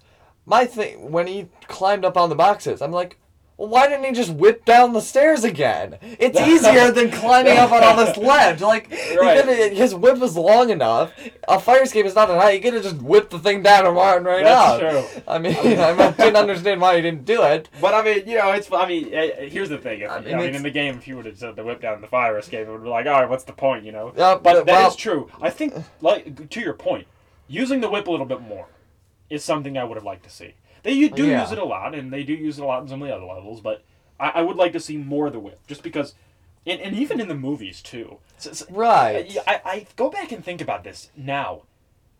my 0.46 0.64
thing 0.64 1.10
when 1.10 1.26
he 1.26 1.48
climbed 1.66 2.04
up 2.04 2.16
on 2.16 2.28
the 2.28 2.34
boxes, 2.36 2.80
I'm 2.80 2.92
like, 2.92 3.18
well, 3.58 3.68
why 3.68 3.88
didn't 3.88 4.04
he 4.04 4.12
just 4.12 4.32
whip 4.32 4.64
down 4.64 4.92
the 4.92 5.00
stairs 5.00 5.42
again? 5.44 5.96
It's 6.02 6.38
easier 6.38 6.90
than 6.92 7.10
climbing 7.10 7.56
up 7.56 7.72
on 7.72 7.82
all 7.82 7.96
this 7.96 8.16
ledge. 8.16 8.60
Like, 8.60 8.90
Right. 9.18 9.44
his 9.72 9.94
whip 9.94 10.18
was 10.18 10.36
long 10.36 10.70
enough. 10.70 11.12
A 11.48 11.58
fire 11.58 11.82
escape 11.82 12.04
is 12.06 12.14
not 12.14 12.28
that 12.28 12.40
high. 12.40 12.52
He 12.52 12.60
could 12.60 12.74
have 12.74 12.82
just 12.82 12.96
whipped 13.00 13.30
the 13.30 13.38
thing 13.38 13.62
down 13.62 13.86
and 13.86 13.96
run 13.96 14.24
right 14.24 14.44
That's 14.44 14.82
out. 14.82 14.90
true. 14.90 15.22
I 15.28 15.38
mean, 15.38 15.54
I 15.56 16.10
didn't 16.12 16.36
understand 16.36 16.80
why 16.80 16.96
he 16.96 17.02
didn't 17.02 17.24
do 17.24 17.42
it. 17.44 17.68
But 17.80 17.94
I 17.94 18.02
mean, 18.02 18.28
you 18.28 18.36
know, 18.36 18.52
it's. 18.52 18.70
I 18.70 18.86
mean, 18.86 19.14
uh, 19.14 19.28
here's 19.48 19.68
the 19.70 19.78
thing. 19.78 20.00
If, 20.02 20.10
I 20.10 20.16
I 20.16 20.20
mean, 20.20 20.36
mean, 20.36 20.54
in 20.54 20.62
the 20.62 20.70
game, 20.70 20.96
if 20.98 21.08
you 21.08 21.16
would 21.16 21.24
have 21.26 21.38
said 21.38 21.56
the 21.56 21.64
whip 21.64 21.80
down 21.80 22.00
the 22.02 22.06
fire 22.08 22.36
escape, 22.38 22.66
it 22.66 22.70
would 22.70 22.82
be 22.82 22.88
like, 22.88 23.06
all 23.06 23.20
right, 23.20 23.28
what's 23.28 23.44
the 23.44 23.52
point, 23.52 23.84
you 23.84 23.92
know? 23.92 24.12
Yeah, 24.16 24.34
but 24.34 24.42
but- 24.42 24.66
that 24.66 24.72
is 24.72 24.82
well- 24.82 24.90
true. 24.96 25.30
I 25.40 25.50
think, 25.50 25.74
like 26.02 26.50
to 26.50 26.60
your 26.60 26.74
point, 26.74 27.06
using 27.48 27.80
the 27.80 27.88
whip 27.88 28.06
a 28.06 28.10
little 28.10 28.26
bit 28.26 28.42
more 28.42 28.66
is 29.30 29.42
something 29.42 29.78
I 29.78 29.84
would 29.84 29.96
have 29.96 30.04
liked 30.04 30.24
to 30.24 30.30
see. 30.30 30.54
They 30.86 30.92
u- 30.92 31.10
do 31.10 31.26
Yeah. 31.26 31.42
use 31.42 31.50
it 31.50 31.58
a 31.58 31.64
lot, 31.64 31.96
and 31.96 32.12
they 32.12 32.22
do 32.22 32.32
use 32.32 32.58
it 32.58 32.62
a 32.62 32.64
lot 32.64 32.80
in 32.80 32.88
some 32.88 33.02
of 33.02 33.08
the 33.08 33.14
other 33.14 33.24
levels. 33.26 33.60
But 33.60 33.82
I, 34.20 34.28
I 34.36 34.42
would 34.42 34.56
like 34.56 34.72
to 34.74 34.80
see 34.80 34.96
more 34.96 35.26
of 35.26 35.32
the 35.32 35.40
whip, 35.40 35.58
just 35.66 35.82
because, 35.82 36.14
and, 36.64 36.80
and 36.80 36.94
even 36.96 37.20
in 37.20 37.26
the 37.26 37.34
movies 37.34 37.82
too. 37.82 38.18
So- 38.38 38.52
so- 38.52 38.66
Right. 38.70 39.36
I, 39.48 39.60
I 39.64 39.86
go 39.96 40.08
back 40.10 40.30
and 40.30 40.44
think 40.44 40.60
about 40.60 40.84
this 40.84 41.10
now. 41.16 41.62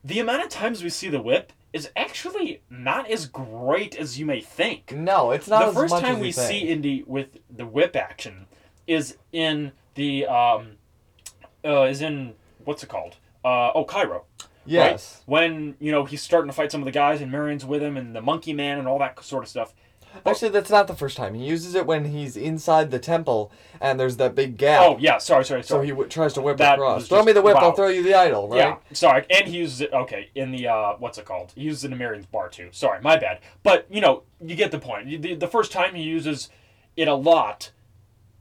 The 0.03 0.19
amount 0.19 0.43
of 0.43 0.49
times 0.49 0.83
we 0.83 0.91
see 0.91 1.09
the 1.09 1.23
whip 1.23 1.53
is 1.73 1.91
actually 1.95 2.61
not 2.69 3.09
as 3.09 3.27
great 3.27 3.95
as 3.97 4.19
you 4.19 4.27
may 4.27 4.41
think. 4.41 4.91
No, 4.93 5.31
it's 5.31 5.47
not 5.47 5.61
the 5.61 5.67
as 5.69 5.75
first 5.75 5.99
time 5.99 6.19
we 6.19 6.33
think. 6.33 6.49
see 6.49 6.59
Indy 6.69 7.05
with 7.07 7.39
the 7.49 7.67
whip 7.67 7.95
action 7.95 8.47
is 8.89 9.17
in 9.33 9.71
the 9.95 10.27
um, 10.27 10.73
uh, 11.65 11.83
is 11.83 12.01
in 12.03 12.35
what's 12.65 12.83
it 12.83 12.89
called? 12.89 13.17
Uh, 13.45 13.71
oh, 13.75 13.85
Cairo. 13.85 14.25
Yes. 14.67 15.23
Right? 15.27 15.33
When 15.33 15.77
you 15.81 15.93
know 15.93 16.05
he's 16.05 16.23
starting 16.23 16.49
to 16.51 16.55
fight 16.57 16.71
some 16.73 16.81
of 16.81 16.85
the 16.87 16.91
guys 16.93 17.21
and 17.21 17.31
Marion's 17.31 17.65
with 17.65 17.83
him 17.83 17.97
and 17.97 18.15
the 18.15 18.23
Monkey 18.23 18.53
Man 18.53 18.79
and 18.79 18.87
all 18.89 18.99
that 18.99 19.23
sort 19.25 19.45
of 19.45 19.49
stuff. 19.49 19.75
Actually, 20.25 20.49
that's 20.49 20.71
not 20.71 20.87
the 20.87 20.95
first 20.95 21.15
time. 21.15 21.35
He 21.35 21.45
uses 21.45 21.75
it 21.75 21.85
when 21.85 22.07
he's 22.07 22.39
inside 22.39 22.91
the 22.91 22.99
temple 22.99 23.53
and 23.83 24.01
there's 24.01 24.17
that 24.17 24.35
big 24.35 24.57
gap. 24.57 24.81
Oh 24.83 24.97
yeah, 24.99 25.19
sorry, 25.19 25.45
sorry, 25.45 25.63
sorry. 25.63 25.81
So 25.81 25.83
he 25.83 25.91
w- 25.91 26.09
tries 26.09 26.33
to 26.35 26.41
whip 26.41 26.57
That 26.57 26.75
across. 26.79 27.07
Throw 27.07 27.19
just- 27.19 27.27
me 27.27 27.33
the 27.33 27.43
whip, 27.43 27.57
I'll 27.57 27.73
throw 27.73 27.89
you 27.89 28.03
the 28.03 28.15
idol, 28.15 28.49
right? 28.49 28.57
Yeah, 28.59 28.77
sorry, 28.95 29.27
and 29.29 29.47
he 29.47 29.59
uses 29.59 29.83
it. 29.83 29.93
Okay, 29.93 30.31
in 30.35 30.53
the 30.53 30.69
uh, 30.69 30.95
what's 30.99 31.19
it 31.19 31.27
called? 31.27 31.53
He 31.55 31.63
uses 31.65 31.85
it 31.85 31.93
in 31.93 31.99
Marion's 31.99 32.25
bar 32.25 32.49
too. 32.49 32.69
Sorry, 32.73 32.99
my 33.03 33.19
bad. 33.19 33.41
But 33.63 33.87
you 33.91 34.01
know, 34.01 34.23
you 34.41 34.57
get 34.57 34.71
the 34.71 34.79
point. 34.79 35.21
The, 35.21 35.35
the 35.35 35.49
first 35.49 35.71
time 35.71 35.95
he 35.95 36.03
uses 36.03 36.49
it 36.97 37.09
a 37.09 37.15
lot 37.15 37.73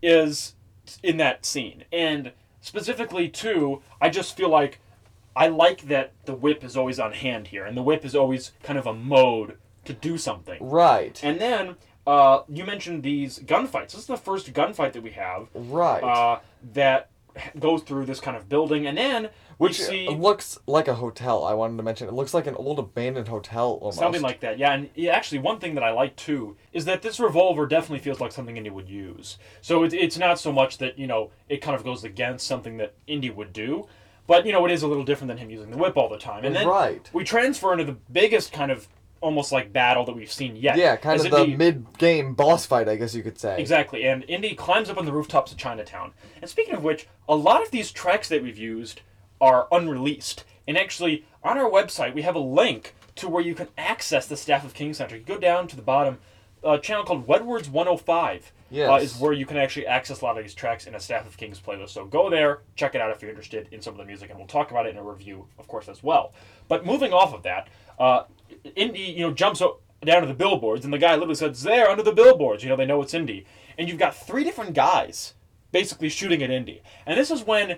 is 0.01 0.55
in 1.03 1.17
that 1.17 1.45
scene, 1.45 1.83
and 1.91 2.31
specifically 2.61 3.27
too, 3.27 3.81
I 3.99 4.09
just 4.09 4.37
feel 4.37 4.49
like 4.49 4.79
I 5.35 5.47
like 5.47 5.87
that 5.87 6.13
the 6.25 6.33
whip 6.33 6.63
is 6.63 6.77
always 6.77 6.99
on 6.99 7.13
hand 7.13 7.47
here, 7.47 7.65
and 7.65 7.75
the 7.75 7.83
whip 7.83 8.05
is 8.05 8.15
always 8.15 8.53
kind 8.63 8.79
of 8.79 8.87
a 8.87 8.93
mode 8.93 9.57
to 9.85 9.93
do 9.93 10.17
something. 10.17 10.57
Right. 10.67 11.19
And 11.23 11.39
then 11.39 11.75
uh, 12.07 12.41
you 12.47 12.65
mentioned 12.65 13.03
these 13.03 13.39
gunfights. 13.39 13.91
This 13.91 14.01
is 14.01 14.05
the 14.05 14.17
first 14.17 14.53
gunfight 14.53 14.93
that 14.93 15.01
we 15.01 15.11
have 15.11 15.47
right. 15.53 16.03
uh, 16.03 16.39
that 16.73 17.09
goes 17.59 17.81
through 17.81 18.05
this 18.05 18.19
kind 18.19 18.37
of 18.37 18.47
building, 18.47 18.87
and 18.87 18.97
then 18.97 19.29
Which 19.57 19.81
see 19.81 20.07
looks 20.09 20.57
like 20.67 20.87
a 20.87 20.95
hotel. 20.95 21.43
I 21.43 21.53
wanted 21.53 21.77
to 21.77 21.83
mention. 21.83 22.07
It 22.07 22.13
looks 22.13 22.33
like 22.33 22.47
an 22.47 22.55
old 22.55 22.79
abandoned 22.79 23.27
hotel 23.27 23.79
almost. 23.81 23.99
something 23.99 24.21
like 24.21 24.39
that. 24.41 24.57
Yeah, 24.57 24.73
and 24.73 24.89
yeah, 24.95 25.11
actually, 25.13 25.39
one 25.39 25.59
thing 25.59 25.75
that 25.75 25.83
I 25.83 25.91
like 25.91 26.15
too 26.15 26.55
is 26.71 26.85
that 26.85 27.01
this 27.01 27.19
revolver 27.19 27.65
definitely 27.65 27.99
feels 27.99 28.19
like 28.19 28.31
something 28.31 28.55
Indy 28.55 28.69
would 28.69 28.89
use. 28.89 29.37
So 29.61 29.83
it's 29.83 29.93
it's 29.93 30.17
not 30.17 30.39
so 30.39 30.51
much 30.51 30.77
that 30.77 30.97
you 30.97 31.07
know 31.07 31.31
it 31.49 31.57
kind 31.57 31.75
of 31.75 31.83
goes 31.83 32.03
against 32.03 32.47
something 32.47 32.77
that 32.77 32.93
Indy 33.07 33.29
would 33.29 33.51
do, 33.51 33.87
but 34.27 34.45
you 34.45 34.51
know 34.51 34.65
it 34.65 34.71
is 34.71 34.83
a 34.83 34.87
little 34.87 35.03
different 35.03 35.29
than 35.29 35.37
him 35.37 35.49
using 35.49 35.71
the 35.71 35.77
whip 35.77 35.97
all 35.97 36.09
the 36.09 36.17
time. 36.17 36.45
And 36.45 36.55
then 36.55 36.67
Right. 36.67 37.09
we 37.13 37.23
transfer 37.23 37.71
into 37.71 37.83
the 37.85 37.97
biggest 38.11 38.51
kind 38.51 38.71
of 38.71 38.87
almost 39.21 39.51
like 39.51 39.73
battle 39.73 40.05
that 40.05 40.15
we've 40.15 40.31
seen 40.31 40.55
yet. 40.55 40.77
Yeah, 40.77 40.95
kind 40.97 41.19
as 41.19 41.25
of 41.25 41.31
the 41.31 41.47
mid-game 41.47 42.35
boss 42.35 42.65
fight, 42.65 42.87
I 42.87 42.95
guess 42.95 43.15
you 43.15 43.23
could 43.23 43.39
say. 43.39 43.59
Exactly, 43.59 44.05
and 44.05 44.23
Indy 44.27 44.53
climbs 44.55 44.89
up 44.89 44.97
on 44.97 45.05
the 45.05 45.11
rooftops 45.13 45.51
of 45.51 45.57
Chinatown. 45.57 46.11
And 46.41 46.49
speaking 46.49 46.75
of 46.75 46.83
which, 46.83 47.07
a 47.27 47.35
lot 47.35 47.63
of 47.63 47.71
these 47.71 47.91
tracks 47.91 48.29
that 48.29 48.43
we've 48.43 48.57
used 48.57 49.01
are 49.41 49.67
unreleased. 49.71 50.43
And 50.67 50.77
actually, 50.77 51.25
on 51.43 51.57
our 51.57 51.69
website, 51.69 52.13
we 52.13 52.21
have 52.23 52.35
a 52.35 52.39
link 52.39 52.93
to 53.15 53.29
where 53.29 53.43
you 53.43 53.55
can 53.55 53.67
access 53.77 54.27
the 54.27 54.37
Staff 54.37 54.65
of 54.65 54.73
King 54.73 54.93
Center. 54.93 55.15
You 55.15 55.23
go 55.23 55.37
down 55.37 55.67
to 55.69 55.75
the 55.75 55.81
bottom, 55.81 56.19
a 56.63 56.77
channel 56.77 57.03
called 57.03 57.27
Wedwards 57.27 57.69
105 57.69 58.51
uh, 58.93 58.97
is 58.97 59.17
where 59.17 59.33
you 59.33 59.45
can 59.45 59.57
actually 59.57 59.87
access 59.87 60.21
a 60.21 60.25
lot 60.25 60.37
of 60.37 60.43
these 60.43 60.53
tracks 60.53 60.87
in 60.87 60.95
a 60.95 60.99
Staff 60.99 61.25
of 61.27 61.37
Kings 61.37 61.59
playlist. 61.59 61.89
So 61.89 62.05
go 62.05 62.29
there, 62.29 62.61
check 62.75 62.95
it 62.95 63.01
out 63.01 63.11
if 63.11 63.21
you're 63.21 63.31
interested 63.31 63.67
in 63.71 63.81
some 63.81 63.93
of 63.93 63.97
the 63.97 64.05
music, 64.05 64.29
and 64.29 64.37
we'll 64.37 64.47
talk 64.47 64.71
about 64.71 64.85
it 64.85 64.89
in 64.89 64.97
a 64.97 65.03
review, 65.03 65.47
of 65.57 65.67
course, 65.67 65.87
as 65.87 66.03
well. 66.03 66.33
But 66.67 66.85
moving 66.85 67.13
off 67.13 67.33
of 67.33 67.43
that, 67.43 67.69
uh, 67.99 68.23
Indy, 68.75 68.99
you 68.99 69.21
know, 69.21 69.33
jumps 69.33 69.61
down 70.03 70.21
to 70.21 70.27
the 70.27 70.33
billboards, 70.33 70.85
and 70.85 70.93
the 70.93 70.97
guy 70.97 71.13
literally 71.15 71.35
says, 71.35 71.63
"There, 71.63 71.89
under 71.89 72.03
the 72.03 72.11
billboards." 72.11 72.63
You 72.63 72.69
know, 72.69 72.75
they 72.75 72.85
know 72.85 73.01
it's 73.01 73.13
Indy, 73.13 73.45
and 73.77 73.87
you've 73.87 73.97
got 73.99 74.15
three 74.15 74.43
different 74.43 74.73
guys 74.73 75.33
basically 75.71 76.09
shooting 76.09 76.43
at 76.43 76.51
Indy, 76.51 76.81
and 77.05 77.17
this 77.17 77.31
is 77.31 77.43
when 77.43 77.77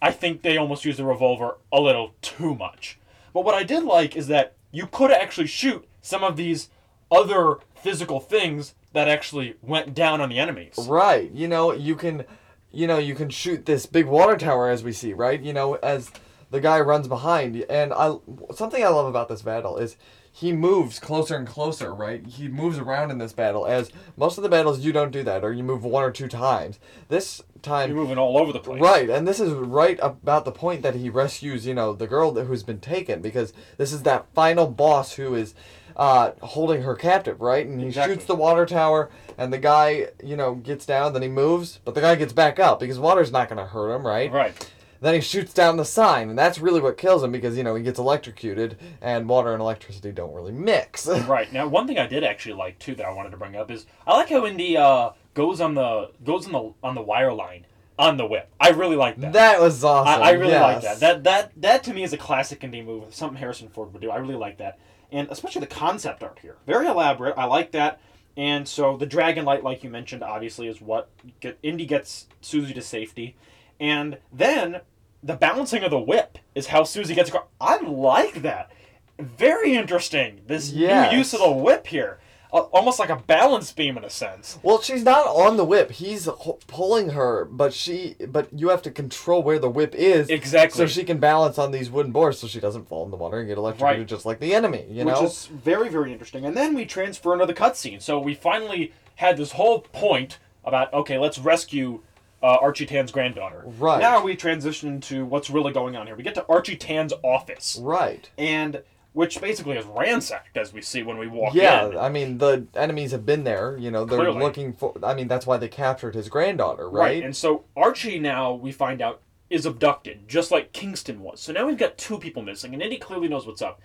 I 0.00 0.10
think 0.10 0.42
they 0.42 0.56
almost 0.56 0.84
use 0.84 0.96
the 0.96 1.04
revolver 1.04 1.58
a 1.72 1.80
little 1.80 2.14
too 2.22 2.54
much. 2.54 2.98
But 3.32 3.44
what 3.44 3.54
I 3.54 3.62
did 3.62 3.82
like 3.82 4.16
is 4.16 4.28
that 4.28 4.54
you 4.70 4.86
could 4.86 5.10
actually 5.10 5.46
shoot 5.46 5.86
some 6.00 6.22
of 6.22 6.36
these 6.36 6.68
other 7.10 7.58
physical 7.74 8.20
things 8.20 8.74
that 8.96 9.08
actually 9.08 9.56
went 9.60 9.94
down 9.94 10.22
on 10.22 10.30
the 10.30 10.38
enemies. 10.38 10.74
Right. 10.88 11.30
You 11.30 11.48
know, 11.48 11.72
you 11.72 11.96
can, 11.96 12.24
you 12.72 12.86
know, 12.86 12.96
you 12.96 13.14
can 13.14 13.28
shoot 13.28 13.66
this 13.66 13.84
big 13.84 14.06
water 14.06 14.38
tower 14.38 14.70
as 14.70 14.82
we 14.82 14.92
see, 14.92 15.12
right? 15.12 15.38
You 15.38 15.52
know, 15.52 15.74
as 15.74 16.10
the 16.50 16.62
guy 16.62 16.80
runs 16.80 17.06
behind, 17.06 17.56
and 17.68 17.92
I 17.92 18.16
something 18.54 18.82
I 18.82 18.88
love 18.88 19.06
about 19.06 19.28
this 19.28 19.42
battle 19.42 19.76
is 19.76 19.98
he 20.32 20.50
moves 20.52 20.98
closer 20.98 21.36
and 21.36 21.46
closer, 21.46 21.94
right? 21.94 22.26
He 22.26 22.48
moves 22.48 22.78
around 22.78 23.10
in 23.10 23.18
this 23.18 23.34
battle. 23.34 23.66
As 23.66 23.90
most 24.16 24.38
of 24.38 24.42
the 24.42 24.48
battles, 24.48 24.80
you 24.80 24.92
don't 24.92 25.10
do 25.10 25.22
that, 25.24 25.44
or 25.44 25.52
you 25.52 25.62
move 25.62 25.84
one 25.84 26.04
or 26.04 26.10
two 26.10 26.28
times. 26.28 26.78
This 27.08 27.42
time, 27.60 27.90
You're 27.90 27.98
moving 27.98 28.18
all 28.18 28.38
over 28.38 28.52
the 28.52 28.60
place. 28.60 28.80
Right, 28.80 29.10
and 29.10 29.28
this 29.28 29.40
is 29.40 29.52
right 29.52 29.98
about 30.00 30.44
the 30.46 30.52
point 30.52 30.82
that 30.82 30.94
he 30.94 31.10
rescues, 31.10 31.66
you 31.66 31.74
know, 31.74 31.92
the 31.92 32.06
girl 32.06 32.32
that, 32.32 32.44
who's 32.44 32.62
been 32.62 32.80
taken, 32.80 33.20
because 33.20 33.52
this 33.76 33.92
is 33.92 34.04
that 34.04 34.26
final 34.34 34.66
boss 34.66 35.14
who 35.14 35.34
is 35.34 35.54
uh, 35.96 36.32
holding 36.42 36.82
her 36.82 36.94
captive, 36.94 37.40
right? 37.40 37.66
And 37.66 37.80
he 37.80 37.86
Exactly. 37.88 38.14
shoots 38.14 38.26
the 38.26 38.34
water 38.36 38.66
tower, 38.66 39.10
and 39.38 39.52
the 39.52 39.58
guy, 39.58 40.08
you 40.22 40.36
know, 40.36 40.54
gets 40.54 40.84
down, 40.86 41.12
then 41.14 41.22
he 41.22 41.28
moves, 41.28 41.80
but 41.84 41.94
the 41.94 42.00
guy 42.02 42.14
gets 42.14 42.32
back 42.32 42.58
up 42.58 42.80
because 42.80 42.98
water's 42.98 43.32
not 43.32 43.48
going 43.48 43.58
to 43.58 43.64
hurt 43.64 43.94
him, 43.94 44.06
right? 44.06 44.30
Right. 44.30 44.70
Then 45.00 45.14
he 45.14 45.20
shoots 45.20 45.52
down 45.52 45.76
the 45.76 45.84
sign, 45.84 46.30
and 46.30 46.38
that's 46.38 46.58
really 46.58 46.80
what 46.80 46.96
kills 46.96 47.22
him 47.22 47.30
because, 47.30 47.56
you 47.56 47.62
know, 47.62 47.74
he 47.74 47.82
gets 47.82 47.98
electrocuted, 47.98 48.78
and 49.02 49.28
water 49.28 49.52
and 49.52 49.60
electricity 49.60 50.10
don't 50.12 50.32
really 50.34 50.52
mix. 50.52 51.06
Right. 51.26 51.52
Now, 51.52 51.66
one 51.66 51.86
thing 51.86 51.98
I 51.98 52.06
did 52.06 52.24
actually 52.24 52.54
like 52.54 52.78
too 52.78 52.94
that 52.96 53.04
I 53.06 53.12
wanted 53.12 53.30
to 53.30 53.36
bring 53.36 53.56
up 53.56 53.70
is 53.70 53.86
I 54.06 54.16
like 54.16 54.30
how 54.30 54.46
Indy 54.46 54.76
uh, 54.76 55.10
goes 55.34 55.60
on 55.60 55.74
the 55.74 56.10
goes 56.24 56.46
on 56.46 56.52
the 56.52 56.72
on 56.82 56.94
the 56.94 57.02
wire 57.02 57.32
line 57.32 57.66
on 57.98 58.16
the 58.16 58.26
whip. 58.26 58.48
I 58.60 58.70
really 58.70 58.96
like 58.96 59.16
that. 59.20 59.32
that 59.34 59.60
was 59.60 59.82
awesome. 59.84 60.22
I, 60.22 60.28
I 60.28 60.30
really 60.32 60.54
like 60.54 60.82
that. 60.82 61.00
That 61.00 61.24
that 61.24 61.52
that 61.60 61.84
to 61.84 61.92
me 61.94 62.02
is 62.02 62.12
a 62.14 62.18
classic 62.18 62.64
Indy 62.64 62.80
move. 62.82 63.14
Something 63.14 63.38
Harrison 63.38 63.68
Ford 63.68 63.92
would 63.92 64.00
do. 64.02 64.10
I 64.10 64.16
really 64.16 64.34
like 64.34 64.58
that, 64.58 64.78
and 65.16 65.28
especially 65.30 65.60
the 65.60 65.66
concept 65.66 66.22
art 66.22 66.38
here. 66.42 66.56
Very 66.66 66.86
elaborate. 66.86 67.34
I 67.38 67.46
like 67.46 67.72
that. 67.72 68.00
And 68.36 68.68
so 68.68 68.98
the 68.98 69.06
dragon 69.06 69.46
light, 69.46 69.64
like 69.64 69.82
you 69.82 69.88
mentioned, 69.88 70.22
obviously 70.22 70.68
is 70.68 70.80
what 70.80 71.08
get, 71.40 71.58
Indy 71.62 71.86
gets 71.86 72.26
Susie 72.42 72.74
to 72.74 72.82
safety, 72.82 73.34
and 73.80 74.18
then 74.30 74.82
the 75.22 75.34
balancing 75.34 75.82
of 75.82 75.90
the 75.90 75.98
whip 75.98 76.38
is 76.54 76.66
how 76.66 76.84
Susie 76.84 77.14
gets 77.14 77.30
across. 77.30 77.46
I 77.60 77.78
like 77.80 78.42
that. 78.42 78.70
Very 79.18 79.74
interesting. 79.74 80.42
This 80.46 80.70
Yes. 80.70 81.10
new 81.10 81.18
use 81.18 81.32
of 81.32 81.40
the 81.40 81.50
whip 81.50 81.86
here, 81.86 82.18
almost 82.60 82.98
like 82.98 83.10
a 83.10 83.16
balance 83.16 83.72
beam 83.72 83.96
in 83.96 84.04
a 84.04 84.10
sense. 84.10 84.58
Well, 84.62 84.80
she's 84.82 85.02
not 85.04 85.26
on 85.26 85.56
the 85.56 85.64
whip. 85.64 85.90
He's 85.92 86.28
pulling 86.66 87.10
her, 87.10 87.44
but 87.44 87.72
she, 87.72 88.16
but 88.28 88.48
you 88.52 88.68
have 88.68 88.82
to 88.82 88.90
control 88.90 89.42
where 89.42 89.58
the 89.58 89.70
whip 89.70 89.94
is, 89.94 90.28
Exactly. 90.28 90.76
so 90.78 90.86
she 90.86 91.04
can 91.04 91.18
balance 91.18 91.58
on 91.58 91.70
these 91.72 91.90
wooden 91.90 92.12
boards, 92.12 92.38
so 92.38 92.46
she 92.46 92.60
doesn't 92.60 92.88
fall 92.88 93.04
in 93.04 93.10
the 93.10 93.16
water 93.16 93.38
and 93.38 93.48
get 93.48 93.58
electrocuted, 93.58 94.00
Right. 94.00 94.08
just 94.08 94.26
like 94.26 94.40
the 94.40 94.54
enemy. 94.54 94.84
You 94.90 95.04
which 95.04 95.14
know, 95.14 95.22
which 95.22 95.30
is 95.30 95.46
very 95.46 95.88
very 95.88 96.12
interesting. 96.12 96.44
And 96.44 96.56
then 96.56 96.74
we 96.74 96.84
transfer 96.86 97.32
into 97.32 97.46
the 97.46 97.54
cutscene. 97.54 98.00
So 98.02 98.18
we 98.18 98.34
finally 98.34 98.92
had 99.16 99.36
this 99.36 99.52
whole 99.52 99.80
point 99.80 100.38
about 100.64 100.92
okay, 100.92 101.18
let's 101.18 101.38
rescue 101.38 102.00
uh, 102.42 102.58
Archie 102.60 102.84
Tan's 102.86 103.10
granddaughter. 103.10 103.62
Right. 103.78 103.98
now 103.98 104.22
we 104.22 104.36
transition 104.36 105.00
to 105.02 105.24
what's 105.24 105.48
really 105.48 105.72
going 105.72 105.96
on 105.96 106.06
here. 106.06 106.14
We 106.14 106.22
get 106.22 106.34
to 106.34 106.44
Archie 106.48 106.76
Tan's 106.76 107.12
office, 107.22 107.78
right? 107.80 108.28
and 108.36 108.82
which 109.16 109.40
basically 109.40 109.78
is 109.78 109.86
ransacked 109.86 110.58
as 110.58 110.74
we 110.74 110.82
see 110.82 111.02
when 111.02 111.16
we 111.16 111.26
walk 111.26 111.54
Yeah, 111.54 111.86
in. 111.86 111.92
Yeah, 111.94 112.00
I 112.02 112.10
mean 112.10 112.36
the 112.36 112.66
enemies 112.74 113.12
have 113.12 113.24
been 113.24 113.44
there. 113.44 113.74
You 113.78 113.90
know, 113.90 114.04
they're 114.04 114.18
Clearly. 114.18 114.38
looking 114.40 114.74
for. 114.74 114.92
I 115.02 115.14
mean, 115.14 115.26
that's 115.26 115.46
why 115.46 115.56
they 115.56 115.68
captured 115.68 116.14
his 116.14 116.28
granddaughter, 116.28 116.86
Right. 116.86 117.00
right? 117.14 117.22
And 117.24 117.34
so 117.34 117.64
Archie 117.74 118.18
now 118.18 118.52
we 118.52 118.72
find 118.72 119.00
out 119.00 119.22
is 119.48 119.64
abducted, 119.64 120.28
just 120.28 120.50
like 120.50 120.74
Kingston 120.74 121.22
was. 121.22 121.40
So 121.40 121.54
now 121.54 121.66
we've 121.66 121.78
got 121.78 121.96
two 121.96 122.18
people 122.18 122.42
missing, 122.42 122.74
and 122.74 122.82
Indy 122.82 122.98
clearly 122.98 123.26
knows 123.26 123.46
what's 123.46 123.62
up. 123.62 123.80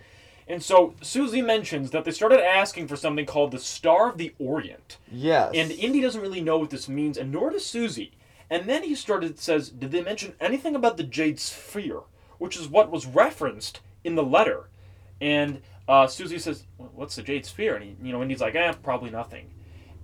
And 0.46 0.62
so 0.62 0.92
Susie 1.00 1.40
mentions 1.40 1.92
that 1.92 2.04
they 2.04 2.10
started 2.10 2.40
asking 2.46 2.88
for 2.88 2.96
something 2.96 3.24
called 3.24 3.52
the 3.52 3.58
Star 3.58 4.10
of 4.10 4.18
the 4.18 4.34
Orient. 4.38 4.98
yes. 5.10 5.52
And 5.54 5.70
Indy 5.70 6.02
doesn't 6.02 6.20
really 6.20 6.42
know 6.42 6.58
what 6.58 6.68
this 6.68 6.90
means, 6.90 7.16
and 7.16 7.32
nor 7.32 7.48
does 7.48 7.64
Susie. 7.64 8.12
And 8.50 8.68
then 8.68 8.82
he 8.82 8.94
started 8.94 9.38
says, 9.38 9.70
"Did 9.70 9.92
they 9.92 10.02
mention 10.02 10.34
anything 10.42 10.74
about 10.76 10.98
the 10.98 11.04
Jade 11.04 11.40
Sphere, 11.40 12.00
which 12.36 12.58
is 12.58 12.68
what 12.68 12.90
was 12.90 13.06
referenced 13.06 13.80
in 14.04 14.14
the 14.14 14.22
letter?" 14.22 14.64
And 15.22 15.62
uh, 15.88 16.08
Susie 16.08 16.38
says, 16.38 16.64
"What's 16.76 17.16
the 17.16 17.22
Jade 17.22 17.46
Sphere?" 17.46 17.76
And 17.76 17.84
he, 17.84 17.96
you 18.02 18.12
know, 18.12 18.20
Indy's 18.20 18.40
like, 18.40 18.56
"Eh, 18.56 18.72
probably 18.82 19.10
nothing." 19.10 19.50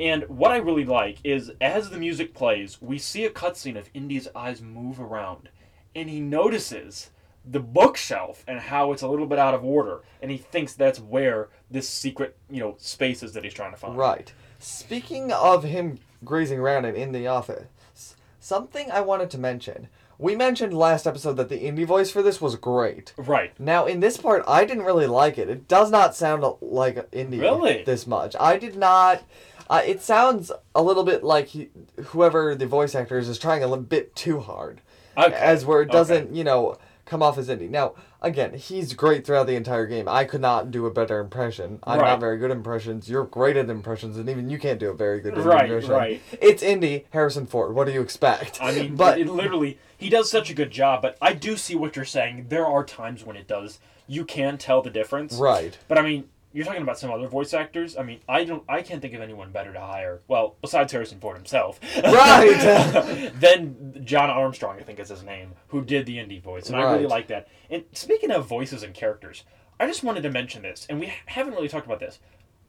And 0.01 0.23
what 0.29 0.53
I 0.53 0.59
really 0.59 0.85
like 0.85 1.19
is 1.25 1.51
as 1.61 1.91
the 1.91 1.99
music 1.99 2.33
plays, 2.33 2.81
we 2.81 2.99
see 2.99 3.25
a 3.25 3.31
cutscene 3.31 3.77
of 3.77 3.91
Indy's 3.93 4.29
eyes 4.35 4.63
move 4.63 5.01
around, 5.01 5.49
and 5.95 6.09
he 6.09 6.21
notices 6.21 7.11
the 7.45 7.59
bookshelf 7.59 8.45
and 8.47 8.61
how 8.61 8.93
it's 8.93 9.03
a 9.03 9.09
little 9.09 9.27
bit 9.27 9.41
out 9.41 9.55
of 9.55 9.65
order, 9.65 10.03
and 10.23 10.31
he 10.31 10.37
thinks 10.37 10.75
that's 10.75 11.01
where 11.01 11.49
this 11.69 11.89
secret, 11.89 12.37
you 12.49 12.61
know, 12.61 12.77
space 12.79 13.23
is 13.25 13.33
that 13.33 13.43
he's 13.43 13.55
trying 13.55 13.73
to 13.73 13.77
find. 13.77 13.97
Right. 13.97 14.33
Speaking 14.61 15.33
of 15.33 15.65
him 15.65 15.99
grazing 16.25 16.61
around 16.61 16.85
and 16.85 16.97
in 16.97 17.11
the 17.11 17.27
office, 17.27 18.15
something 18.39 18.91
I 18.91 19.01
wanted 19.01 19.31
to 19.31 19.39
mention. 19.39 19.89
We 20.21 20.35
mentioned 20.35 20.75
last 20.77 21.07
episode 21.07 21.35
that 21.35 21.49
the 21.49 21.61
Indy 21.61 21.85
voice 21.85 22.11
for 22.11 22.23
this 22.23 22.41
was 22.41 22.57
great. 22.57 23.15
Right. 23.17 23.53
Now, 23.61 23.87
in 23.87 24.01
this 24.01 24.17
part, 24.17 24.43
I 24.49 24.65
didn't 24.65 24.83
really 24.85 25.07
like 25.07 25.39
it. 25.39 25.49
It 25.49 25.69
does 25.69 25.91
not 25.93 26.17
sound 26.17 26.45
like 26.61 27.09
Indy 27.13 27.39
Really? 27.39 27.85
this 27.85 28.05
much. 28.07 28.35
I 28.41 28.59
did 28.59 28.77
not. 28.77 29.23
Uh, 29.71 29.83
it 29.87 30.03
sounds 30.03 30.51
a 30.75 30.83
little 30.83 31.05
bit 31.05 31.23
like 31.23 31.49
he, 31.49 31.69
whoever 32.07 32.55
the 32.57 32.67
voice 32.67 32.95
actor 32.97 33.19
is 33.19 33.29
is 33.29 33.39
trying 33.39 33.63
a 33.63 33.69
little 33.69 33.85
bit 33.85 34.17
too 34.17 34.41
hard, 34.41 34.81
Okay. 35.17 35.35
as 35.37 35.65
where 35.65 35.83
it 35.83 35.91
doesn't, 35.93 36.35
you 36.35 36.43
know, 36.43 36.79
come 37.09 37.23
off 37.23 37.38
as 37.38 37.49
Indy. 37.49 37.66
Now, 37.68 37.94
again, 38.23 38.55
he's 38.55 38.92
great 38.92 39.25
throughout 39.27 39.47
the 39.47 39.57
entire 39.57 39.87
game. 39.87 40.09
I 40.09 40.25
could 40.25 40.40
not 40.40 40.71
do 40.71 40.87
a 40.87 40.90
better 40.90 41.18
impression. 41.21 41.79
I'm 41.83 41.99
Right. 41.99 42.11
not 42.11 42.21
very 42.21 42.38
good 42.38 42.51
at 42.51 42.57
impressions. 42.57 43.09
You're 43.09 43.25
great 43.25 43.57
at 43.57 43.68
impressions, 43.71 44.16
and 44.18 44.29
even 44.29 44.51
you 44.51 44.59
can't 44.59 44.79
do 44.79 44.90
a 44.90 44.94
very 44.94 45.21
good 45.21 45.37
Right, 45.37 45.64
impression. 45.64 45.90
right. 45.90 46.21
It's 46.40 46.62
Indy 46.62 47.07
Harrison 47.11 47.47
Ford. 47.47 47.75
What 47.75 47.87
do 47.87 47.92
you 47.92 48.01
expect? 48.03 48.59
I 48.61 48.73
mean, 48.73 48.94
but 48.97 49.12
but 49.12 49.18
it 49.21 49.29
literally, 49.29 49.79
he 49.97 50.09
does 50.11 50.31
such 50.31 50.51
a 50.51 50.55
good 50.55 50.71
job. 50.71 51.03
But 51.03 51.16
I 51.23 51.33
do 51.33 51.57
see 51.57 51.75
what 51.75 51.97
you're 51.97 52.05
saying. 52.05 52.47
There 52.51 52.66
are 52.66 52.85
times 52.85 53.25
when 53.25 53.37
it 53.37 53.49
does. 53.49 53.79
You 54.07 54.25
can 54.25 54.59
tell 54.59 54.81
the 54.83 54.90
difference. 54.90 55.35
right. 55.35 55.77
But 55.88 55.99
I 55.99 56.03
mean, 56.03 56.29
you're 56.53 56.65
talking 56.65 56.83
about 56.83 56.99
some 56.99 57.11
other 57.11 57.29
voice 57.29 57.53
actors. 57.53 57.97
I 57.97 58.03
mean, 58.03 58.21
I 58.29 58.45
don't, 58.45 58.63
I 58.69 58.83
can't 58.83 59.03
think 59.03 59.15
of 59.15 59.21
anyone 59.21 59.53
better 59.53 59.73
to 59.73 59.81
hire. 59.81 60.21
Well, 60.29 60.57
besides 60.63 60.93
Harrison 60.93 61.21
Ford 61.21 61.37
himself, 61.37 61.79
Right. 62.03 63.31
then 63.35 64.01
John 64.05 64.31
Armstrong, 64.31 64.79
I 64.79 64.83
think 64.83 64.99
is 64.99 65.11
his 65.11 65.23
name, 65.23 65.53
who 65.69 65.85
did 65.85 66.07
the 66.07 66.19
Indy 66.19 66.41
voice, 66.41 66.69
and 66.69 66.77
I 66.77 66.91
really 66.93 67.07
like 67.07 67.29
that. 67.29 67.49
And 67.71 67.85
speaking 67.93 68.31
of 68.31 68.47
voices 68.47 68.83
and 68.83 68.95
characters, 68.95 69.45
I 69.79 69.87
just 69.87 70.03
wanted 70.03 70.23
to 70.23 70.31
mention 70.31 70.63
this, 70.63 70.87
and 70.89 70.99
we 70.99 71.13
haven't 71.27 71.55
really 71.55 71.69
talked 71.69 71.87
about 71.87 72.01
this. 72.01 72.19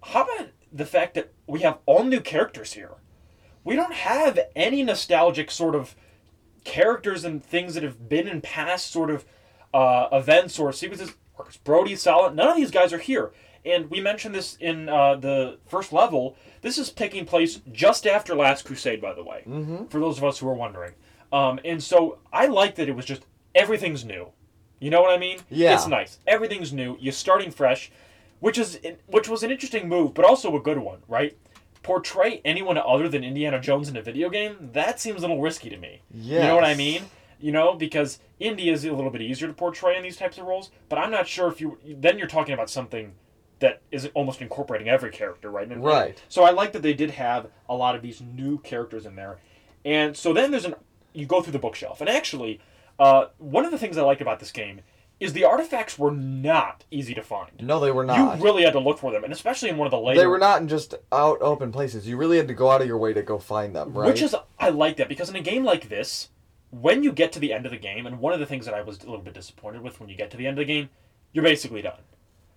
How 0.04 0.24
about 0.24 0.50
the 0.72 0.86
fact 0.86 1.14
that 1.16 1.32
we 1.48 1.62
have 1.62 1.80
all 1.86 2.04
new 2.04 2.20
characters 2.22 2.74
here? 2.74 2.92
We 3.64 3.76
don't 3.76 3.94
have 3.94 4.40
any 4.56 4.84
nostalgic 4.84 5.52
sort 5.52 5.76
of 5.76 5.96
characters 6.64 7.24
and 7.24 7.44
things 7.44 7.74
that 7.74 7.84
have 7.84 8.10
been 8.10 8.28
in 8.28 8.42
past 8.42 8.92
sort 8.92 9.10
of 9.10 9.26
uh, 9.74 10.08
events 10.12 10.60
or 10.60 10.72
sequences. 10.74 11.14
Marcus 11.38 11.58
Brody, 11.58 11.96
Sallah, 11.96 12.34
none 12.34 12.50
of 12.50 12.58
these 12.58 12.72
guys 12.72 12.92
are 12.94 12.98
here. 13.00 13.32
And 13.66 13.90
we 13.90 14.00
mentioned 14.02 14.34
this 14.34 14.58
in 14.60 14.90
uh, 14.90 15.16
the 15.16 15.58
first 15.68 15.92
level. 15.92 16.36
This 16.62 16.78
is 16.78 16.92
taking 16.92 17.26
place 17.26 17.62
just 17.72 18.08
after 18.08 18.36
Last 18.36 18.66
Crusade, 18.66 19.02
by 19.02 19.14
the 19.14 19.24
way, 19.24 19.44
mm-hmm. 19.48 19.86
for 19.86 20.00
those 20.00 20.18
of 20.18 20.24
us 20.24 20.40
who 20.40 20.48
are 20.48 20.54
wondering. 20.54 20.94
Um, 21.32 21.60
and 21.64 21.82
so 21.82 22.20
I 22.34 22.48
like 22.48 22.76
that 22.76 22.90
it 22.90 22.96
was 22.96 23.06
just 23.06 23.24
everything's 23.54 24.06
new. 24.06 24.30
You 24.80 24.90
know 24.90 25.02
what 25.02 25.14
I 25.14 25.18
mean? 25.18 25.40
Yeah. 25.50 25.74
It's 25.74 25.88
nice. 25.88 26.20
Everything's 26.26 26.72
new. 26.72 26.98
You're 27.00 27.14
starting 27.14 27.52
fresh, 27.52 27.92
which 28.40 28.58
is 28.58 28.80
which 29.08 29.28
was 29.28 29.44
an 29.44 29.52
interesting 29.52 29.90
move, 29.90 30.14
but 30.14 30.26
also 30.26 30.56
a 30.56 30.62
good 30.62 30.78
one, 30.78 31.00
right? 31.08 31.38
Portray 31.84 32.42
anyone 32.46 32.78
other 32.78 33.10
than 33.10 33.24
Indiana 33.24 33.60
Jones 33.60 33.90
in 33.90 33.98
a 33.98 34.02
video 34.02 34.30
game? 34.30 34.70
That 34.74 35.00
seems 35.00 35.20
a 35.20 35.22
little 35.22 35.42
risky 35.42 35.70
to 35.70 35.78
me. 35.78 36.02
Yeah. 36.12 36.42
You 36.42 36.48
know 36.48 36.56
what 36.56 36.64
I 36.64 36.76
mean? 36.76 37.04
You 37.40 37.52
know, 37.52 37.74
because 37.74 38.20
Indy 38.40 38.70
is 38.70 38.86
a 38.86 38.92
little 38.92 39.12
bit 39.12 39.22
easier 39.22 39.48
to 39.48 39.54
portray 39.54 39.96
in 39.98 40.04
these 40.04 40.18
types 40.18 40.38
of 40.38 40.46
roles, 40.46 40.72
but 40.88 40.98
I'm 40.98 41.12
not 41.12 41.28
sure 41.28 41.50
if 41.50 41.60
you 41.60 41.78
then 41.86 42.18
you're 42.18 42.28
talking 42.28 42.54
about 42.54 42.70
something 42.70 43.14
that 43.60 43.82
is 43.92 44.10
almost 44.14 44.42
incorporating 44.42 44.88
every 44.90 45.12
character, 45.12 45.50
right? 45.50 45.68
And- 45.68 45.84
Right. 45.84 46.22
So 46.30 46.44
I 46.44 46.52
like 46.52 46.72
that 46.74 46.82
they 46.82 46.94
did 46.94 47.12
have 47.12 47.48
a 47.68 47.76
lot 47.76 47.96
of 47.96 48.02
these 48.02 48.22
new 48.22 48.58
characters 48.60 49.06
in 49.06 49.16
there, 49.16 49.40
and 49.86 50.16
so 50.16 50.34
then 50.34 50.52
there's 50.52 50.66
an 50.66 50.76
you 51.14 51.26
go 51.26 51.42
through 51.42 51.54
the 51.54 51.60
bookshelf, 51.60 52.02
and 52.02 52.10
actually, 52.10 52.60
uh, 53.00 53.26
one 53.40 53.66
of 53.66 53.72
the 53.72 53.78
things 53.78 53.98
I 53.98 54.04
like 54.04 54.22
about 54.22 54.40
this 54.40 54.52
game 54.52 54.82
is 55.20 55.34
the 55.34 55.44
artifacts 55.44 56.00
were 56.00 56.12
not 56.12 56.86
easy 56.92 57.14
to 57.14 57.22
find. 57.22 57.52
No, 57.62 57.80
they 57.80 57.92
were 57.92 58.06
not. 58.06 58.38
You 58.38 58.44
really 58.44 58.64
had 58.64 58.72
to 58.74 58.80
look 58.80 59.00
for 59.00 59.12
them, 59.12 59.24
and 59.26 59.34
especially 59.34 59.68
in 59.70 59.76
one 59.78 59.86
of 59.88 59.92
the 59.92 60.00
later. 60.00 60.22
They 60.22 60.28
were 60.28 60.38
not 60.38 60.62
in 60.62 60.68
just 60.70 60.94
out 61.12 61.42
open 61.42 61.72
places. 61.74 62.08
You 62.08 62.16
really 62.16 62.38
had 62.38 62.48
to 62.48 62.54
go 62.54 62.70
out 62.70 62.82
of 62.82 62.88
your 62.88 62.98
way 62.98 63.12
to 63.12 63.22
go 63.22 63.38
find 63.40 63.76
them, 63.76 63.94
right? 63.94 64.08
Which 64.08 64.22
is 64.22 64.34
I 64.60 64.70
like 64.70 64.96
that 64.98 65.10
because 65.10 65.30
in 65.30 65.36
a 65.36 65.42
game 65.42 65.66
like 65.66 65.90
this, 65.90 66.30
when 66.70 67.04
you 67.04 67.12
get 67.12 67.32
to 67.34 67.40
the 67.40 67.52
end 67.52 67.66
of 67.66 67.72
the 67.72 67.78
game, 67.78 68.06
and 68.06 68.20
one 68.20 68.32
of 68.32 68.40
the 68.40 68.46
things 68.46 68.66
that 68.66 68.74
I 68.76 68.82
was 68.82 68.98
a 69.04 69.06
little 69.10 69.20
bit 69.26 69.34
disappointed 69.34 69.82
with 69.82 70.00
when 70.00 70.08
you 70.08 70.16
get 70.16 70.32
to 70.32 70.38
the 70.38 70.48
end 70.48 70.58
of 70.58 70.66
the 70.66 70.74
game, 70.74 70.90
you're 71.34 71.44
basically 71.44 71.82
done. 71.82 72.00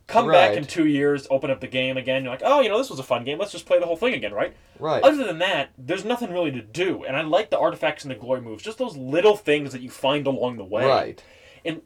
Come 0.06 0.30
back 0.30 0.56
in 0.56 0.64
two 0.64 0.86
years, 0.86 1.26
open 1.30 1.50
up 1.50 1.60
the 1.60 1.66
game 1.66 1.96
again. 1.96 2.22
You're 2.22 2.32
like, 2.32 2.42
oh, 2.44 2.60
you 2.60 2.68
know, 2.68 2.78
this 2.78 2.90
was 2.90 2.98
a 2.98 3.04
fun 3.04 3.24
game. 3.24 3.38
Let's 3.38 3.52
just 3.52 3.66
play 3.66 3.78
the 3.78 3.86
whole 3.86 3.96
thing 3.96 4.14
again, 4.14 4.32
right? 4.32 4.54
right. 4.78 5.02
Other 5.02 5.24
than 5.24 5.38
that, 5.38 5.70
there's 5.78 6.04
nothing 6.04 6.32
really 6.32 6.50
to 6.52 6.60
do. 6.60 7.04
And 7.04 7.16
I 7.16 7.22
like 7.22 7.50
the 7.50 7.58
artifacts 7.58 8.04
and 8.04 8.10
the 8.10 8.16
glory 8.16 8.40
moves, 8.40 8.62
just 8.62 8.78
those 8.78 8.96
little 8.96 9.36
things 9.36 9.72
that 9.72 9.80
you 9.80 9.90
find 9.90 10.26
along 10.26 10.56
the 10.56 10.64
way. 10.64 10.86
Right. 10.86 11.24
And 11.64 11.82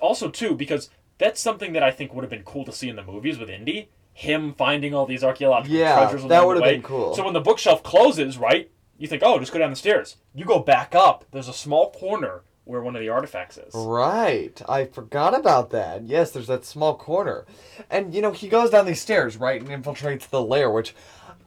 also 0.00 0.28
too, 0.28 0.54
because 0.54 0.90
that's 1.18 1.40
something 1.40 1.72
that 1.72 1.82
I 1.82 1.90
think 1.90 2.12
would 2.12 2.24
have 2.24 2.30
been 2.30 2.42
cool 2.42 2.64
to 2.64 2.72
see 2.72 2.88
in 2.88 2.96
the 2.96 3.04
movies 3.04 3.38
with 3.38 3.48
Indy. 3.48 3.90
Him 4.12 4.54
finding 4.54 4.94
all 4.94 5.06
these 5.06 5.24
archaeological 5.24 5.76
Yeah, 5.76 5.96
treasures 5.96 6.28
that 6.28 6.46
would 6.46 6.56
have 6.56 6.64
been 6.64 6.82
cool. 6.82 7.16
So 7.16 7.24
when 7.24 7.32
the 7.32 7.40
bookshelf 7.40 7.82
closes, 7.82 8.38
right, 8.38 8.70
you 8.96 9.08
think, 9.08 9.22
oh, 9.24 9.40
just 9.40 9.52
go 9.52 9.58
down 9.58 9.70
the 9.70 9.76
stairs. 9.76 10.16
You 10.34 10.44
go 10.44 10.60
back 10.60 10.94
up. 10.94 11.24
There's 11.32 11.48
a 11.48 11.52
small 11.52 11.90
corner 11.90 12.42
where 12.64 12.80
one 12.80 12.96
of 12.96 13.02
the 13.02 13.08
artifacts 13.10 13.58
is. 13.58 13.74
Right. 13.74 14.60
I 14.68 14.86
forgot 14.86 15.38
about 15.38 15.70
that. 15.70 16.04
Yes, 16.04 16.30
there's 16.30 16.46
that 16.46 16.64
small 16.64 16.96
corner. 16.96 17.44
And, 17.90 18.14
you 18.14 18.22
know, 18.22 18.32
he 18.32 18.48
goes 18.48 18.70
down 18.70 18.86
these 18.86 19.02
stairs, 19.02 19.36
right, 19.36 19.60
and 19.60 19.70
infiltrates 19.84 20.28
the 20.28 20.42
lair, 20.42 20.70
which 20.70 20.94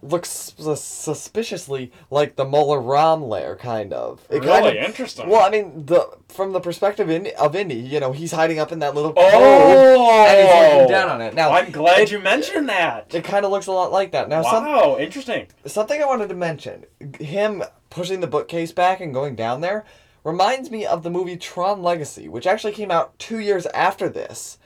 looks 0.04 0.54
sus- 0.56 0.84
suspiciously 0.84 1.92
like 2.12 2.36
the 2.36 2.46
Mola 2.46 2.80
Ram 2.80 3.24
lair, 3.24 3.56
kind 3.56 3.94
of. 3.94 4.22
It 4.30 4.44
kind 4.44 4.66
Really 4.66 4.78
of, 4.78 4.86
interesting. 4.86 5.28
Well, 5.28 5.44
I 5.44 5.50
mean, 5.50 5.86
the 5.88 6.08
from 6.30 6.52
the 6.54 6.60
perspective 6.60 7.10
in, 7.10 7.30
of 7.40 7.56
Indy, 7.56 7.76
you 7.76 8.00
know, 8.00 8.12
he's 8.12 8.32
hiding 8.32 8.60
up 8.60 8.72
in 8.72 8.78
that 8.80 8.94
little 8.94 9.14
Oh, 9.18 10.26
and 10.28 10.38
he's 10.38 10.54
looking 10.54 10.86
oh! 10.86 10.88
down 10.88 11.10
on 11.10 11.22
it. 11.22 11.34
Now, 11.34 11.52
I'm 11.52 11.72
glad 11.72 12.02
it, 12.02 12.12
you 12.12 12.20
mentioned 12.20 12.70
that. 12.70 13.14
It 13.14 13.24
kind 13.24 13.44
of 13.44 13.52
looks 13.52 13.66
a 13.68 13.72
lot 13.72 13.92
like 13.92 14.12
that. 14.12 14.30
Now, 14.30 14.44
some, 14.44 14.66
Wow, 14.66 14.98
interesting. 15.00 15.48
Something 15.66 16.02
I 16.02 16.06
wanted 16.06 16.30
to 16.30 16.36
mention 16.36 16.86
him 17.20 17.64
pushing 17.90 18.20
the 18.20 18.28
bookcase 18.28 18.72
back 18.72 19.02
and 19.02 19.14
going 19.14 19.36
down 19.36 19.62
there 19.62 19.84
reminds 20.28 20.70
me 20.70 20.86
of 20.86 21.04
the 21.04 21.10
movie 21.10 21.38
Tron 21.38 21.82
Legacy, 21.82 22.28
which 22.28 22.46
actually 22.46 22.74
came 22.74 22.92
out 22.92 23.18
two 23.18 23.40
years 23.40 23.66
after 23.68 24.10
this, 24.10 24.58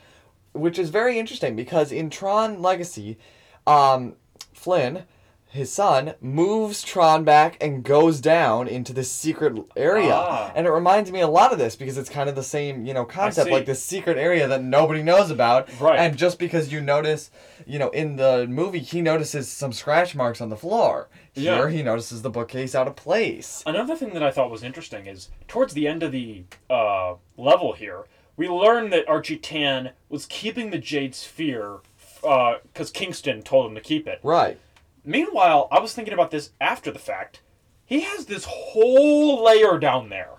which 0.53 0.79
is 0.79 0.89
very 0.89 1.19
interesting 1.19 1.55
because 1.55 1.91
in 1.91 2.09
Tron 2.09 2.63
Legacy, 2.63 3.19
um, 3.67 4.15
Flynn, 4.53 5.03
his 5.51 5.71
son, 5.71 6.13
moves 6.21 6.81
Tron 6.81 7.25
back 7.25 7.57
and 7.61 7.83
goes 7.83 8.21
down 8.21 8.69
into 8.69 8.93
this 8.93 9.11
secret 9.11 9.57
area. 9.75 10.13
Ah. 10.13 10.51
And 10.55 10.65
it 10.65 10.71
reminds 10.71 11.11
me 11.11 11.19
a 11.19 11.27
lot 11.27 11.51
of 11.51 11.59
this 11.59 11.75
because 11.75 11.97
it's 11.97 12.09
kind 12.09 12.29
of 12.29 12.35
the 12.35 12.43
same, 12.43 12.85
you 12.85 12.93
know, 12.93 13.03
concept, 13.03 13.51
like 13.51 13.65
this 13.65 13.83
secret 13.83 14.17
area 14.17 14.47
that 14.47 14.63
nobody 14.63 15.03
knows 15.03 15.29
about. 15.29 15.67
Right. 15.79 15.99
And 15.99 16.17
just 16.17 16.39
because 16.39 16.71
you 16.71 16.79
notice, 16.79 17.31
you 17.67 17.79
know, 17.79 17.89
in 17.89 18.15
the 18.15 18.47
movie, 18.47 18.79
he 18.79 19.01
notices 19.01 19.49
some 19.49 19.73
scratch 19.73 20.15
marks 20.15 20.39
on 20.39 20.49
the 20.49 20.55
floor. 20.55 21.09
Yeah. 21.33 21.57
Here, 21.57 21.69
he 21.69 21.83
notices 21.83 22.21
the 22.21 22.29
bookcase 22.29 22.73
out 22.73 22.87
of 22.87 22.95
place. 22.95 23.61
Another 23.65 23.95
thing 23.95 24.13
that 24.13 24.23
I 24.23 24.31
thought 24.31 24.51
was 24.51 24.63
interesting 24.63 25.05
is 25.05 25.29
towards 25.49 25.73
the 25.73 25.85
end 25.85 26.01
of 26.01 26.13
the 26.13 26.45
uh, 26.69 27.15
level 27.37 27.73
here, 27.73 28.05
we 28.37 28.47
learn 28.47 28.89
that 28.91 29.07
Archie 29.09 29.37
Tan 29.37 29.91
was 30.07 30.25
keeping 30.25 30.71
the 30.71 30.77
Jade 30.77 31.13
Sphere 31.13 31.79
because 32.21 32.91
Kingston 32.91 33.41
told 33.41 33.69
him 33.69 33.75
to 33.75 33.81
keep 33.81 34.07
it. 34.07 34.19
Right. 34.23 34.57
Meanwhile, 35.03 35.67
I 35.71 35.79
was 35.79 35.93
thinking 35.93 36.13
about 36.13 36.31
this 36.31 36.51
after 36.59 36.91
the 36.91 36.99
fact. 36.99 37.41
He 37.85 38.01
has 38.01 38.25
this 38.25 38.45
whole 38.47 39.43
layer 39.43 39.77
down 39.77 40.09
there 40.09 40.29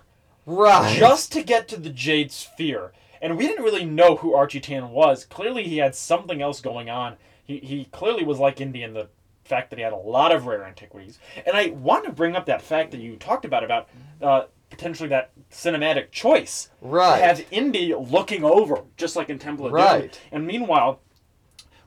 Right. 0.45 0.97
just 0.97 1.31
to 1.33 1.43
get 1.43 1.67
to 1.69 1.77
the 1.77 1.89
Jade 1.89 2.31
Sphere. 2.31 2.91
And 3.21 3.37
we 3.37 3.47
didn't 3.47 3.63
really 3.63 3.85
know 3.85 4.17
who 4.17 4.33
Archie 4.33 4.59
Tan 4.59 4.89
was. 4.89 5.25
Clearly, 5.25 5.63
he 5.63 5.77
had 5.77 5.95
something 5.95 6.41
else 6.41 6.59
going 6.59 6.89
on. 6.89 7.15
He, 7.45 7.59
he 7.59 7.85
clearly 7.85 8.23
was 8.23 8.39
like 8.39 8.59
Indy 8.59 8.83
in 8.83 8.93
the 8.93 9.07
fact 9.45 9.69
that 9.69 9.77
he 9.77 9.83
had 9.83 9.93
a 9.93 9.97
lot 9.97 10.33
of 10.33 10.45
rare 10.45 10.65
antiquities. 10.65 11.19
And 11.45 11.55
I 11.55 11.67
want 11.67 12.05
to 12.05 12.11
bring 12.11 12.35
up 12.35 12.45
that 12.47 12.61
fact 12.61 12.91
that 12.91 12.99
you 12.99 13.15
talked 13.15 13.45
about, 13.45 13.63
about 13.63 13.89
uh, 14.21 14.43
potentially 14.69 15.09
that 15.09 15.31
cinematic 15.51 16.11
choice. 16.11 16.69
Right. 16.81 17.19
To 17.19 17.23
have 17.25 17.45
Indy 17.51 17.93
looking 17.93 18.43
over, 18.43 18.81
just 18.97 19.15
like 19.15 19.29
in 19.29 19.39
Temple 19.39 19.67
of 19.67 19.71
Doom. 19.73 19.81
Right. 19.81 20.19
And 20.31 20.45
meanwhile, 20.47 20.99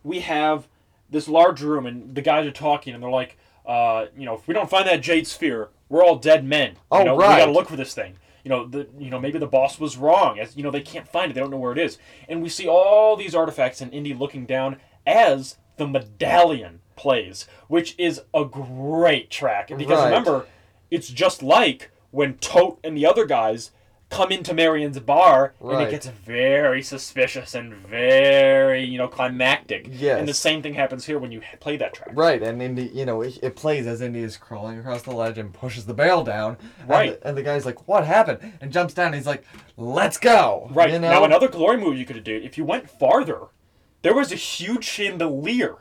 we 0.05 0.21
have 0.21 0.69
this 1.11 1.29
large 1.29 1.63
room, 1.63 1.87
and 1.87 2.15
the 2.15 2.23
guys 2.23 2.47
are 2.47 2.51
talking, 2.53 2.95
and 2.95 3.03
they're 3.03 3.11
like, 3.11 3.37
uh, 3.67 4.07
you 4.17 4.25
know, 4.25 4.35
if 4.35 4.47
we 4.49 4.55
don't 4.55 4.71
find 4.71 4.87
that 4.87 5.01
jade 5.03 5.27
sphere, 5.27 5.69
we're 5.89 6.05
all 6.05 6.17
dead 6.17 6.45
men. 6.45 6.71
You 6.73 6.77
Oh, 6.93 7.05
know, 7.05 7.15
We 7.17 7.23
gotta 7.39 7.53
look 7.53 7.69
for 7.69 7.77
this 7.77 7.95
thing. 7.95 8.17
You 8.45 8.51
know, 8.51 8.67
the 8.67 8.87
you 8.99 9.11
know 9.11 9.19
maybe 9.19 9.39
the 9.41 9.47
boss 9.47 9.81
was 9.81 9.97
wrong. 9.97 10.39
As 10.39 10.57
you 10.57 10.63
know, 10.63 10.71
they 10.71 10.81
can't 10.81 11.09
find 11.09 11.31
it. 11.31 11.35
They 11.35 11.41
don't 11.41 11.51
know 11.51 11.57
where 11.57 11.73
it 11.73 11.79
is. 11.79 11.99
And 12.29 12.43
we 12.43 12.49
see 12.49 12.69
all 12.69 13.17
these 13.17 13.35
artifacts, 13.35 13.81
and 13.81 13.93
Indy 13.93 14.15
looking 14.15 14.47
down 14.47 14.77
as 15.07 15.57
the 15.77 15.87
medallion 15.87 16.81
plays, 16.95 17.47
which 17.69 17.95
is 17.99 18.23
a 18.33 18.45
great 18.45 19.31
track. 19.31 19.69
Because 19.77 19.99
Right. 19.99 20.05
remember, 20.07 20.47
it's 20.91 21.09
just 21.09 21.43
like 21.43 21.91
when 22.13 22.35
Toht 22.35 22.79
and 22.85 22.97
the 22.97 23.05
other 23.05 23.27
guys 23.27 23.73
come 24.09 24.31
into 24.31 24.55
Marion's 24.55 24.99
bar, 25.01 25.55
and 25.61 25.83
it 25.83 25.91
gets 25.91 26.07
very 26.07 26.83
suspicious 26.83 27.55
and 27.55 27.75
very 27.75 28.85
you 28.85 28.99
know 28.99 29.09
climactic. 29.09 29.89
Yes. 29.91 30.19
And 30.19 30.29
the 30.29 30.35
same 30.35 30.63
thing 30.63 30.75
happens 30.75 31.05
here 31.07 31.19
when 31.19 31.33
you 31.33 31.41
play 31.61 31.77
that 31.77 31.93
track. 31.95 32.11
Right, 32.15 32.43
and 32.43 32.63
Indy, 32.63 32.91
you 32.95 33.05
know, 33.05 33.23
it, 33.23 33.39
it 33.43 33.57
plays 33.57 33.87
as 33.87 34.01
Indy 34.01 34.21
is 34.21 34.37
crawling 34.37 34.79
across 34.79 35.03
the 35.03 35.11
ledge 35.13 35.39
and 35.39 35.53
pushes 35.53 35.87
the 35.87 35.95
barrel 35.95 36.23
down. 36.25 36.57
and 36.81 36.89
Right. 36.89 37.21
the- 37.21 37.29
And 37.29 37.37
the, 37.37 37.43
guy's 37.43 37.67
like, 37.67 37.89
"What 37.89 38.05
happened?" 38.07 38.53
And 38.61 38.73
jumps 38.73 38.95
down. 38.95 39.07
And 39.07 39.17
he's 39.17 39.27
like, 39.27 39.45
"Let's 39.77 40.19
go!" 40.19 40.69
Right. 40.73 40.91
You 40.93 40.99
know? 40.99 41.11
Now, 41.11 41.25
another 41.25 41.49
glory 41.49 41.77
move 41.79 41.97
you 41.99 42.05
could 42.05 42.17
have 42.17 42.25
done, 42.25 42.43
if 42.43 42.57
you 42.57 42.65
went 42.65 42.89
farther, 42.89 43.41
there 44.03 44.15
was 44.15 44.31
a 44.31 44.37
huge 44.37 44.85
chandelier 44.85 45.77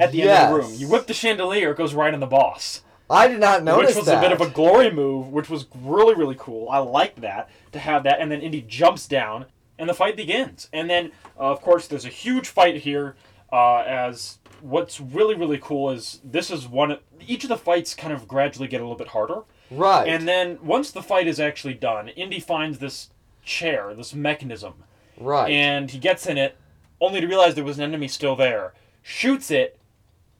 at 0.00 0.10
the 0.10 0.22
end 0.22 0.30
of 0.30 0.50
the 0.50 0.56
room. 0.68 0.74
You 0.76 0.88
whip 0.88 1.06
the 1.06 1.14
chandelier, 1.14 1.70
it 1.70 1.76
goes 1.76 1.94
right 1.94 2.12
on 2.12 2.18
the 2.20 2.26
boss. 2.26 2.82
I 3.08 3.28
did 3.28 3.40
not 3.40 3.62
notice 3.62 3.90
which 3.90 3.96
was 3.96 4.06
that. 4.06 4.18
a 4.18 4.20
bit 4.20 4.32
of 4.32 4.40
a 4.40 4.50
glory 4.50 4.90
move, 4.90 5.28
which 5.28 5.48
was 5.48 5.66
really 5.74 6.14
really 6.14 6.36
cool. 6.38 6.68
I 6.70 6.78
liked 6.78 7.20
that 7.20 7.48
to 7.72 7.78
have 7.78 8.02
that, 8.04 8.20
and 8.20 8.30
then 8.30 8.40
Indy 8.40 8.62
jumps 8.62 9.06
down, 9.06 9.46
and 9.78 9.88
the 9.88 9.94
fight 9.94 10.16
begins. 10.16 10.68
And 10.72 10.90
then, 10.90 11.12
uh, 11.38 11.52
of 11.52 11.60
course, 11.60 11.86
there's 11.86 12.04
a 12.04 12.10
huge 12.10 12.48
fight 12.48 12.78
here. 12.78 13.16
Uh, 13.52 13.84
as 13.86 14.38
what's 14.60 15.00
really 15.00 15.36
really 15.36 15.58
cool 15.58 15.90
is 15.90 16.20
this 16.24 16.50
is 16.50 16.66
one. 16.66 16.98
Each 17.26 17.44
of 17.44 17.48
the 17.48 17.56
fights 17.56 17.94
kind 17.94 18.12
of 18.12 18.26
gradually 18.26 18.68
get 18.68 18.80
a 18.80 18.84
little 18.84 18.96
bit 18.96 19.08
harder, 19.08 19.42
right. 19.70 20.08
and 20.08 20.26
then 20.26 20.58
once 20.62 20.90
the 20.90 21.02
fight 21.02 21.28
is 21.28 21.38
actually 21.38 21.74
done, 21.74 22.08
Indy 22.08 22.40
finds 22.40 22.78
this 22.78 23.10
chair, 23.44 23.94
this 23.94 24.14
mechanism, 24.14 24.74
right. 25.18 25.50
and 25.50 25.90
he 25.90 25.98
gets 25.98 26.26
in 26.26 26.36
it, 26.36 26.56
only 27.00 27.20
to 27.20 27.26
realize 27.26 27.54
there 27.54 27.64
was 27.64 27.78
an 27.78 27.84
enemy 27.84 28.08
still 28.08 28.34
there. 28.34 28.74
Shoots 29.02 29.52
it, 29.52 29.78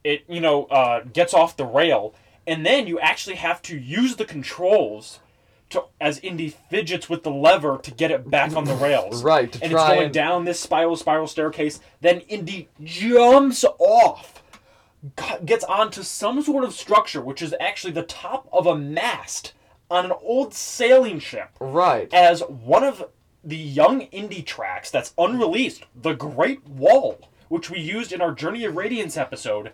it 0.02 0.24
you 0.28 0.40
know 0.40 0.64
uh, 0.64 1.04
gets 1.04 1.32
off 1.32 1.56
the 1.56 1.64
rail, 1.64 2.14
and 2.46 2.64
then 2.64 2.86
you 2.86 2.98
actually 3.00 3.36
have 3.36 3.62
to 3.62 3.78
use 3.78 4.16
the 4.16 4.24
controls 4.24 5.20
to 5.70 5.84
as 6.00 6.18
Indy 6.20 6.50
fidgets 6.70 7.08
with 7.08 7.22
the 7.22 7.30
lever 7.30 7.78
to 7.82 7.90
get 7.90 8.10
it 8.10 8.30
back 8.30 8.54
on 8.56 8.64
the 8.64 8.74
rails. 8.76 9.22
Right, 9.22 9.50
to 9.50 9.62
and 9.62 9.72
it's 9.72 9.82
going 9.82 10.04
and- 10.04 10.14
down 10.14 10.44
this 10.44 10.60
spiral 10.60 10.96
spiral 10.96 11.26
staircase. 11.26 11.80
Then 12.00 12.20
Indy 12.20 12.68
jumps 12.82 13.64
off, 13.78 14.42
gets 15.44 15.64
onto 15.64 16.02
some 16.02 16.42
sort 16.42 16.64
of 16.64 16.72
structure, 16.72 17.20
which 17.20 17.42
is 17.42 17.54
actually 17.60 17.92
the 17.92 18.02
top 18.02 18.48
of 18.52 18.66
a 18.66 18.76
mast 18.76 19.52
on 19.90 20.04
an 20.04 20.12
old 20.20 20.52
sailing 20.52 21.18
ship 21.18 21.50
right. 21.60 22.12
as 22.12 22.40
one 22.40 22.82
of 22.82 23.04
the 23.44 23.56
young 23.56 24.02
Indy 24.02 24.42
tracks 24.42 24.90
that's 24.90 25.14
unreleased, 25.16 25.84
The 25.94 26.14
Great 26.14 26.66
Wall, 26.66 27.30
which 27.48 27.70
we 27.70 27.78
used 27.78 28.12
in 28.12 28.20
our 28.20 28.32
Journey 28.32 28.64
of 28.64 28.76
Radiance 28.76 29.16
episode, 29.16 29.70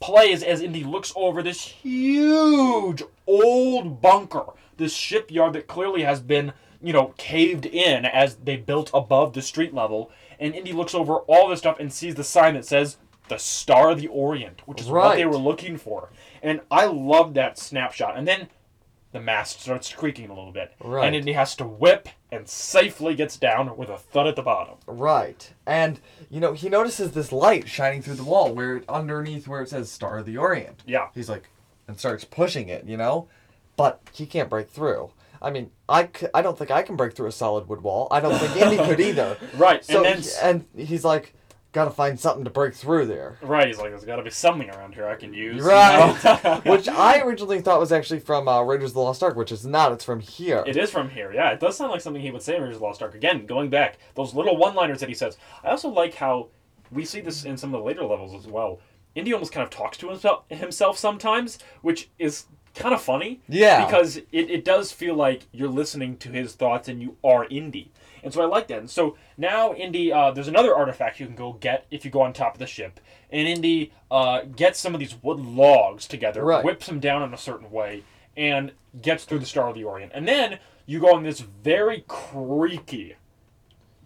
plays 0.00 0.42
as 0.42 0.60
Indy 0.60 0.84
looks 0.84 1.12
over 1.16 1.42
this 1.42 1.62
huge 1.62 3.02
old 3.26 4.00
bunker, 4.00 4.46
this 4.76 4.94
shipyard 4.94 5.52
that 5.54 5.66
clearly 5.66 6.02
has 6.02 6.20
been, 6.20 6.52
you 6.82 6.92
know, 6.92 7.14
caved 7.16 7.66
in 7.66 8.04
as 8.04 8.36
they 8.36 8.56
built 8.56 8.90
above 8.92 9.32
the 9.32 9.42
street 9.42 9.72
level. 9.72 10.10
And 10.38 10.54
Indy 10.54 10.72
looks 10.72 10.94
over 10.94 11.18
all 11.20 11.48
this 11.48 11.60
stuff 11.60 11.78
and 11.78 11.92
sees 11.92 12.14
the 12.14 12.24
sign 12.24 12.54
that 12.54 12.66
says 12.66 12.98
the 13.28 13.38
Star 13.38 13.90
of 13.90 14.00
the 14.00 14.08
Orient, 14.08 14.62
which 14.66 14.80
is 14.80 14.88
what 14.88 15.16
they 15.16 15.24
were 15.24 15.36
looking 15.36 15.78
for. 15.78 16.10
And 16.42 16.60
I 16.70 16.84
love 16.86 17.34
that 17.34 17.58
snapshot. 17.58 18.16
And 18.16 18.28
then 18.28 18.48
the 19.14 19.20
mast 19.20 19.60
starts 19.62 19.90
creaking 19.92 20.28
a 20.28 20.34
little 20.34 20.50
bit. 20.52 20.74
Right. 20.82 21.06
And 21.06 21.14
then 21.14 21.26
he 21.26 21.32
has 21.34 21.54
to 21.56 21.64
whip 21.64 22.08
and 22.32 22.48
safely 22.48 23.14
gets 23.14 23.36
down 23.36 23.76
with 23.76 23.88
a 23.88 23.96
thud 23.96 24.26
at 24.26 24.34
the 24.34 24.42
bottom. 24.42 24.74
Right. 24.88 25.54
And, 25.66 26.00
you 26.28 26.40
know, 26.40 26.52
he 26.52 26.68
notices 26.68 27.12
this 27.12 27.30
light 27.30 27.68
shining 27.68 28.02
through 28.02 28.16
the 28.16 28.24
wall 28.24 28.52
where 28.52 28.82
underneath 28.88 29.46
where 29.46 29.62
it 29.62 29.68
says 29.68 29.88
Star 29.90 30.18
of 30.18 30.26
the 30.26 30.36
Orient. 30.36 30.82
Yeah. 30.84 31.08
He's 31.14 31.28
like, 31.28 31.48
and 31.86 31.96
starts 31.96 32.24
pushing 32.24 32.68
it, 32.68 32.86
you 32.86 32.96
know? 32.96 33.28
But 33.76 34.00
he 34.12 34.26
can't 34.26 34.50
break 34.50 34.68
through. 34.68 35.12
I 35.40 35.50
mean, 35.50 35.70
I, 35.88 36.08
c- 36.12 36.26
I 36.34 36.42
don't 36.42 36.58
think 36.58 36.72
I 36.72 36.82
can 36.82 36.96
break 36.96 37.14
through 37.14 37.28
a 37.28 37.32
solid 37.32 37.68
wood 37.68 37.82
wall. 37.82 38.08
I 38.10 38.18
don't 38.18 38.36
think 38.38 38.56
Indy 38.56 38.78
could 38.78 38.98
either. 39.08 39.36
Right, 39.56 39.84
So, 39.84 40.04
and 40.04 40.04
then 40.04 40.22
he- 40.22 40.30
and 40.80 40.88
he's 40.88 41.04
like, 41.04 41.34
gotta 41.74 41.90
find 41.90 42.18
something 42.18 42.44
to 42.44 42.50
break 42.50 42.72
through 42.72 43.04
there. 43.06 43.36
Right, 43.42 43.66
he's 43.66 43.78
like, 43.78 43.90
there's 43.90 44.04
got 44.04 44.16
to 44.16 44.22
be 44.22 44.30
something 44.30 44.70
around 44.70 44.94
here 44.94 45.06
I 45.06 45.16
can 45.16 45.34
use. 45.34 45.56
you 45.56 45.68
Right. 45.68 46.16
know? 46.24 46.60
which 46.64 46.88
I 46.88 47.20
originally 47.20 47.60
thought 47.60 47.80
was 47.80 47.92
actually 47.92 48.20
from 48.20 48.48
uh, 48.48 48.62
Raiders 48.62 48.90
of 48.90 48.94
the 48.94 49.00
Lost 49.00 49.22
Ark, 49.22 49.36
which 49.36 49.52
is 49.52 49.66
not. 49.66 49.92
It's 49.92 50.04
from 50.04 50.20
here. 50.20 50.64
It 50.66 50.76
is 50.78 50.90
from 50.90 51.10
here, 51.10 51.32
yeah. 51.32 51.50
It 51.50 51.60
does 51.60 51.76
sound 51.76 51.90
like 51.90 52.00
something 52.00 52.22
he 52.22 52.30
would 52.30 52.40
say 52.42 52.56
in 52.56 52.62
Raiders 52.62 52.76
of 52.76 52.80
the 52.80 52.86
Lost 52.86 53.02
Ark. 53.02 53.14
Again, 53.14 53.44
going 53.44 53.68
back, 53.68 53.98
those 54.14 54.32
little 54.34 54.56
one-liners 54.56 55.00
that 55.00 55.08
he 55.10 55.14
says. 55.14 55.36
I 55.62 55.68
also 55.68 55.88
like 55.90 56.14
how 56.14 56.48
we 56.90 57.04
see 57.04 57.20
this 57.20 57.44
in 57.44 57.56
some 57.58 57.74
of 57.74 57.80
the 57.80 57.86
later 57.86 58.04
levels 58.04 58.34
as 58.34 58.50
well. 58.50 58.80
Indy 59.14 59.32
almost 59.32 59.52
kind 59.52 59.64
of 59.64 59.70
talks 59.70 59.98
to 59.98 60.08
himself, 60.08 60.44
himself 60.48 60.96
sometimes, 60.98 61.58
which 61.82 62.08
is 62.18 62.46
kind 62.74 62.94
of 62.94 63.00
funny. 63.02 63.40
Yeah. 63.48 63.84
Because 63.84 64.16
it, 64.16 64.26
it 64.32 64.64
does 64.64 64.92
feel 64.92 65.14
like 65.14 65.42
you're 65.52 65.68
listening 65.68 66.16
to 66.18 66.28
his 66.30 66.54
thoughts 66.54 66.88
and 66.88 67.00
you 67.02 67.16
are 67.24 67.44
Indy. 67.46 67.90
And 68.24 68.32
so 68.32 68.42
I 68.42 68.46
like 68.46 68.66
that. 68.68 68.78
And 68.78 68.90
so 68.90 69.16
now 69.36 69.74
Indy, 69.74 70.12
uh, 70.12 70.30
there's 70.32 70.48
another 70.48 70.74
artifact 70.74 71.20
you 71.20 71.26
can 71.26 71.36
go 71.36 71.52
get 71.52 71.86
if 71.90 72.04
you 72.04 72.10
go 72.10 72.22
on 72.22 72.32
top 72.32 72.54
of 72.54 72.58
the 72.58 72.66
ship. 72.66 72.98
And 73.30 73.46
Indy 73.46 73.92
uh, 74.10 74.42
gets 74.42 74.80
some 74.80 74.94
of 74.94 75.00
these 75.00 75.14
wood 75.22 75.38
logs 75.38 76.06
together, 76.08 76.42
Right. 76.44 76.64
whips 76.64 76.86
them 76.86 77.00
down 77.00 77.22
in 77.22 77.34
a 77.34 77.38
certain 77.38 77.70
way, 77.70 78.02
and 78.36 78.72
gets 79.00 79.24
through 79.24 79.40
the 79.40 79.46
Star 79.46 79.68
of 79.68 79.74
the 79.74 79.84
Orient. 79.84 80.12
And 80.14 80.26
then 80.26 80.58
you 80.86 81.00
go 81.00 81.16
in 81.16 81.22
this 81.22 81.40
very 81.40 82.04
creaky 82.08 83.14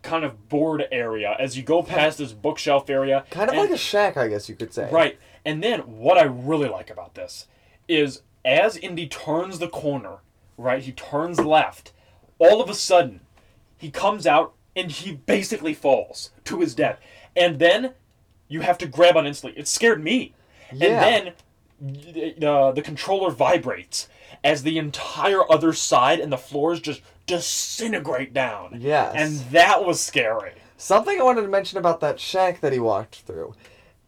kind 0.03 0.25
of 0.25 0.49
board 0.49 0.85
area 0.93 1.37
as 1.39 1.57
you 1.57 1.63
go 1.63 1.83
past 1.83 2.19
this 2.19 2.33
bookshelf 2.33 2.89
area. 2.91 3.25
kind 3.31 3.49
of 3.51 3.55
and- 3.57 3.63
like 3.63 3.71
a 3.71 3.77
shack, 3.79 4.17
I 4.17 4.29
guess 4.29 4.49
you 4.49 4.55
could 4.55 4.73
say. 4.73 4.89
Right. 4.91 5.19
And 5.45 5.63
then 5.63 5.81
what 5.81 6.19
I 6.19 6.23
really 6.25 6.69
like 6.69 6.91
about 6.91 7.15
this 7.15 7.47
is 7.89 8.23
as 8.45 8.77
Indy 8.77 9.07
turns 9.07 9.59
the 9.59 9.69
corner, 9.69 10.19
right, 10.57 10.83
he 10.83 10.93
turns 10.93 11.39
left, 11.41 11.93
all 12.39 12.63
of 12.63 12.71
a 12.71 12.75
sudden 12.75 13.21
he 13.79 13.91
comes 13.91 14.27
out 14.27 14.55
and 14.77 14.91
he 14.91 15.13
basically 15.13 15.75
falls 15.75 16.31
to 16.45 16.61
his 16.61 16.75
death. 16.75 17.01
And 17.35 17.59
then 17.59 17.95
you 18.49 18.61
have 18.61 18.79
to 18.79 18.87
grab 18.87 19.17
on 19.17 19.27
instantly. 19.27 19.59
It 19.59 19.69
scared 19.69 20.03
me. 20.03 20.35
Yeah. 20.73 21.05
And 21.05 21.35
then 21.81 22.45
uh, 22.45 22.73
the 22.73 22.83
controller 22.83 23.31
vibrates 23.31 24.09
as 24.45 24.63
the 24.63 24.79
entire 24.79 25.51
other 25.51 25.73
side 25.73 26.21
and 26.21 26.33
the 26.33 26.39
floors 26.39 26.81
just 26.81 27.03
disintegrate 27.27 28.33
down. 28.33 28.79
Yes. 28.81 29.15
And 29.17 29.53
that 29.53 29.85
was 29.85 30.01
scary. 30.01 30.53
Something 30.77 31.21
I 31.21 31.25
wanted 31.25 31.43
to 31.43 31.49
mention 31.49 31.79
about 31.79 32.01
that 32.01 32.21
shack 32.21 32.61
that 32.61 32.73
he 32.73 32.79
walked 32.79 33.17
through. 33.17 33.55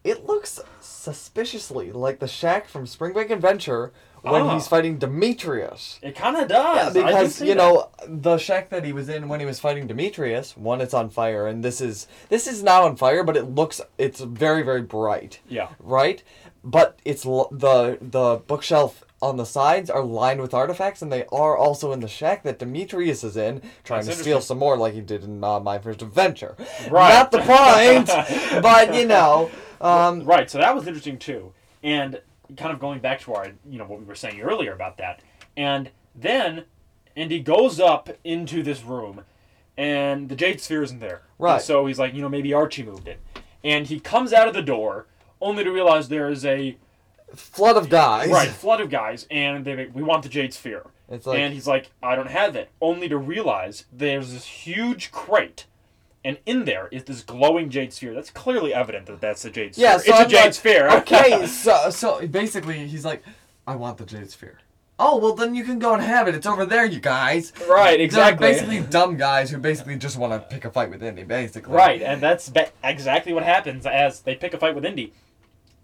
It 0.03 0.25
looks 0.25 0.59
suspiciously 0.79 1.91
like 1.91 2.19
the 2.19 2.27
shack 2.27 2.67
from 2.67 2.87
Spring 2.87 3.13
Break 3.13 3.29
Adventure 3.29 3.91
when 4.21 4.41
Ah. 4.43 4.53
he's 4.53 4.67
fighting 4.67 4.97
Demetrius. 4.97 5.99
It 6.01 6.15
kind 6.15 6.37
of 6.37 6.47
does. 6.47 6.93
Did 6.93 7.05
because 7.05 7.41
you 7.41 7.47
that. 7.49 7.57
know 7.57 7.89
the 8.07 8.37
shack 8.37 8.69
that 8.69 8.83
he 8.85 8.93
was 8.93 9.09
in 9.09 9.27
when 9.27 9.39
he 9.39 9.45
was 9.45 9.59
fighting 9.59 9.87
Demetrius, 9.87 10.55
one 10.55 10.81
it's 10.81 10.93
on 10.93 11.09
fire, 11.09 11.47
and 11.47 11.63
this 11.63 11.81
is 11.81 12.07
this 12.29 12.47
is 12.47 12.61
not 12.63 12.83
on 12.83 12.95
fire, 12.95 13.23
but 13.23 13.35
it 13.37 13.45
looks 13.45 13.81
it's 13.97 14.19
very 14.21 14.61
very 14.63 14.81
bright. 14.81 15.39
Yeah. 15.47 15.69
Right, 15.79 16.23
but 16.63 16.99
it's 17.05 17.25
l- 17.25 17.49
the 17.51 17.97
the 18.01 18.37
bookshelf 18.47 19.03
on 19.23 19.37
the 19.37 19.45
sides 19.45 19.87
are 19.89 20.01
lined 20.03 20.41
with 20.41 20.51
artifacts, 20.53 21.01
and 21.03 21.11
they 21.11 21.25
are 21.31 21.55
also 21.55 21.91
in 21.91 21.99
the 21.99 22.07
shack 22.07 22.41
that 22.41 22.57
Demetrius 22.57 23.23
is 23.23 23.37
in, 23.37 23.61
trying 23.83 24.03
That's 24.03 24.17
to 24.17 24.23
steal 24.23 24.41
some 24.41 24.57
more, 24.57 24.75
like 24.77 24.95
he 24.95 25.01
did 25.01 25.23
in 25.23 25.43
uh, 25.43 25.59
My 25.59 25.77
First 25.77 26.01
Adventure. 26.01 26.55
Right. 26.89 27.13
Not 27.13 27.29
the 27.31 27.37
point, 27.37 28.07
but 28.63 28.95
you 28.95 29.05
know. 29.05 29.51
Um, 29.79 30.23
Right, 30.23 30.49
so 30.49 30.57
that 30.57 30.73
was 30.75 30.87
interesting 30.87 31.17
too. 31.19 31.53
And 31.83 32.19
kind 32.57 32.71
of 32.73 32.79
going 32.79 32.99
back 32.99 33.21
to 33.21 33.33
our, 33.33 33.47
you 33.69 33.77
know, 33.77 33.85
what 33.85 33.99
we 33.99 34.05
were 34.05 34.15
saying 34.15 34.41
earlier 34.41 34.73
about 34.73 34.97
that. 34.97 35.21
And 35.57 35.89
then 36.15 36.65
Indy 37.15 37.39
goes 37.39 37.79
up 37.79 38.09
into 38.23 38.63
this 38.63 38.83
room 38.83 39.21
and 39.77 40.29
the 40.29 40.35
Jade 40.35 40.61
Sphere 40.61 40.83
isn't 40.83 40.99
there. 40.99 41.21
Right. 41.39 41.55
And 41.55 41.61
so 41.63 41.85
he's 41.85 41.99
like, 41.99 42.13
you 42.13 42.21
know, 42.21 42.29
maybe 42.29 42.53
Archie 42.53 42.83
moved 42.83 43.07
it. 43.07 43.19
And 43.63 43.87
he 43.87 43.99
comes 43.99 44.33
out 44.33 44.47
of 44.47 44.53
the 44.53 44.61
door 44.61 45.07
only 45.39 45.63
to 45.63 45.71
realize 45.71 46.09
there 46.09 46.29
is 46.29 46.45
a 46.45 46.77
flood 47.33 47.77
of 47.77 47.89
guys. 47.89 48.29
right 48.29 48.49
flood 48.49 48.81
of 48.81 48.89
guys 48.89 49.25
and 49.31 49.63
they 49.65 49.85
we 49.87 50.03
want 50.03 50.23
the 50.23 50.29
Jade 50.29 50.53
Sphere. 50.53 50.85
It's 51.09 51.25
like- 51.25 51.39
and 51.39 51.53
he's 51.53 51.67
like, 51.67 51.91
I 52.01 52.15
don't 52.15 52.29
have 52.29 52.55
it. 52.55 52.69
Only 52.81 53.07
to 53.09 53.17
realize 53.17 53.85
there's 53.91 54.33
this 54.33 54.45
huge 54.45 55.11
crate. 55.11 55.65
And 56.23 56.37
in 56.45 56.65
there 56.65 56.87
is 56.91 57.05
this 57.05 57.23
glowing 57.23 57.69
jade 57.69 57.93
sphere. 57.93 58.13
That's 58.13 58.29
clearly 58.29 58.73
evident 58.73 59.07
that 59.07 59.21
that's 59.21 59.41
the 59.41 59.49
jade 59.49 59.73
sphere. 59.73 59.87
Yeah, 59.87 59.95
it's 59.95 60.05
so 60.05 60.13
a 60.13 60.17
I'm 60.17 60.29
jade 60.29 60.45
like, 60.45 60.53
sphere. 60.53 60.89
okay, 60.97 61.47
so 61.47 61.89
so 61.89 62.27
basically 62.27 62.87
he's 62.87 63.03
like, 63.05 63.23
I 63.65 63.75
want 63.75 63.97
the 63.97 64.05
jade 64.05 64.29
sphere. 64.29 64.59
Oh 64.99 65.17
well, 65.17 65.33
then 65.33 65.55
you 65.55 65.63
can 65.63 65.79
go 65.79 65.95
and 65.95 66.03
have 66.03 66.27
it. 66.27 66.35
It's 66.35 66.45
over 66.45 66.63
there, 66.63 66.85
you 66.85 66.99
guys. 66.99 67.51
Right, 67.67 67.97
They're 67.97 68.01
exactly. 68.01 68.47
basically 68.47 68.81
dumb 68.81 69.17
guys 69.17 69.49
who 69.49 69.57
basically 69.57 69.95
just 69.97 70.15
want 70.15 70.31
to 70.31 70.39
pick 70.55 70.63
a 70.63 70.69
fight 70.69 70.91
with 70.91 71.01
Indy, 71.01 71.23
basically. 71.23 71.73
Right, 71.73 72.03
and 72.03 72.21
that's 72.21 72.49
ba- 72.49 72.69
exactly 72.83 73.33
what 73.33 73.41
happens 73.41 73.87
as 73.87 74.19
they 74.21 74.35
pick 74.35 74.53
a 74.53 74.59
fight 74.59 74.75
with 74.75 74.85
Indy. 74.85 75.13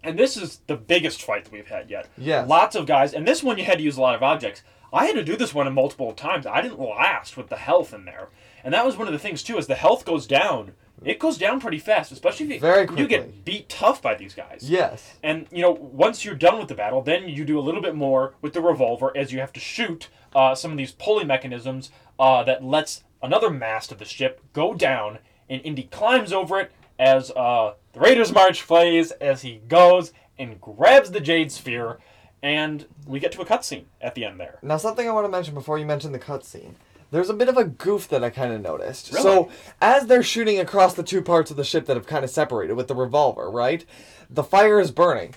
And 0.04 0.16
this 0.16 0.36
is 0.36 0.60
the 0.68 0.76
biggest 0.76 1.20
fight 1.20 1.44
that 1.44 1.52
we've 1.52 1.66
had 1.66 1.90
yet. 1.90 2.06
Yeah. 2.16 2.44
Lots 2.44 2.76
of 2.76 2.86
guys, 2.86 3.12
and 3.12 3.26
this 3.26 3.42
one 3.42 3.58
you 3.58 3.64
had 3.64 3.78
to 3.78 3.84
use 3.84 3.96
a 3.96 4.00
lot 4.00 4.14
of 4.14 4.22
objects. 4.22 4.62
I 4.92 5.06
had 5.06 5.16
to 5.16 5.24
do 5.24 5.36
this 5.36 5.52
one 5.52 5.72
multiple 5.74 6.12
times. 6.12 6.46
I 6.46 6.60
didn't 6.60 6.78
last 6.78 7.36
with 7.36 7.48
the 7.48 7.56
health 7.56 7.92
in 7.92 8.04
there. 8.04 8.28
And 8.64 8.74
that 8.74 8.84
was 8.84 8.96
one 8.96 9.06
of 9.06 9.12
the 9.12 9.18
things, 9.18 9.42
too, 9.42 9.58
as 9.58 9.66
the 9.66 9.74
health 9.74 10.04
goes 10.04 10.26
down, 10.26 10.72
it 11.04 11.18
goes 11.18 11.38
down 11.38 11.60
pretty 11.60 11.78
fast, 11.78 12.10
especially 12.10 12.46
if 12.46 12.52
you, 12.54 12.60
Very 12.60 12.88
you 12.96 13.06
get 13.06 13.44
beat 13.44 13.68
tough 13.68 14.02
by 14.02 14.14
these 14.14 14.34
guys. 14.34 14.68
Yes. 14.68 15.14
And 15.22 15.46
you 15.52 15.62
know, 15.62 15.70
once 15.70 16.24
you're 16.24 16.34
done 16.34 16.58
with 16.58 16.68
the 16.68 16.74
battle, 16.74 17.02
then 17.02 17.28
you 17.28 17.44
do 17.44 17.58
a 17.58 17.62
little 17.62 17.80
bit 17.80 17.94
more 17.94 18.34
with 18.42 18.52
the 18.52 18.60
revolver 18.60 19.16
as 19.16 19.32
you 19.32 19.38
have 19.38 19.52
to 19.52 19.60
shoot 19.60 20.08
uh, 20.34 20.54
some 20.54 20.72
of 20.72 20.76
these 20.76 20.92
pulley 20.92 21.24
mechanisms 21.24 21.90
uh, 22.18 22.42
that 22.44 22.64
lets 22.64 23.04
another 23.22 23.50
mast 23.50 23.92
of 23.92 23.98
the 23.98 24.04
ship 24.04 24.40
go 24.52 24.74
down, 24.74 25.18
and 25.48 25.62
Indy 25.62 25.84
climbs 25.84 26.32
over 26.32 26.60
it 26.60 26.72
as 26.98 27.30
uh, 27.32 27.74
the 27.92 28.00
Raiders 28.00 28.32
March 28.32 28.66
plays 28.66 29.12
as 29.12 29.42
he 29.42 29.60
goes 29.68 30.12
and 30.38 30.60
grabs 30.60 31.10
the 31.10 31.20
Jade 31.20 31.52
Sphere, 31.52 31.98
and 32.42 32.86
we 33.06 33.20
get 33.20 33.32
to 33.32 33.40
a 33.40 33.46
cutscene 33.46 33.84
at 34.00 34.14
the 34.14 34.24
end 34.24 34.38
there. 34.38 34.58
Now, 34.62 34.76
something 34.76 35.08
I 35.08 35.12
want 35.12 35.26
to 35.26 35.30
mention 35.30 35.54
before 35.54 35.78
you 35.78 35.86
mention 35.86 36.12
the 36.12 36.18
cutscene. 36.18 36.74
There's 37.10 37.30
a 37.30 37.34
bit 37.34 37.48
of 37.48 37.56
a 37.56 37.64
goof 37.64 38.08
that 38.08 38.22
I 38.22 38.30
kind 38.30 38.52
of 38.52 38.60
noticed. 38.60 39.10
Really? 39.12 39.22
So, 39.22 39.50
as 39.80 40.06
they're 40.06 40.22
shooting 40.22 40.58
across 40.60 40.94
the 40.94 41.02
two 41.02 41.22
parts 41.22 41.50
of 41.50 41.56
the 41.56 41.64
ship 41.64 41.86
that 41.86 41.96
have 41.96 42.06
kind 42.06 42.24
of 42.24 42.30
separated 42.30 42.74
with 42.74 42.88
the 42.88 42.94
revolver, 42.94 43.50
right? 43.50 43.84
The 44.28 44.44
fire 44.44 44.78
is 44.78 44.90
burning. 44.90 45.34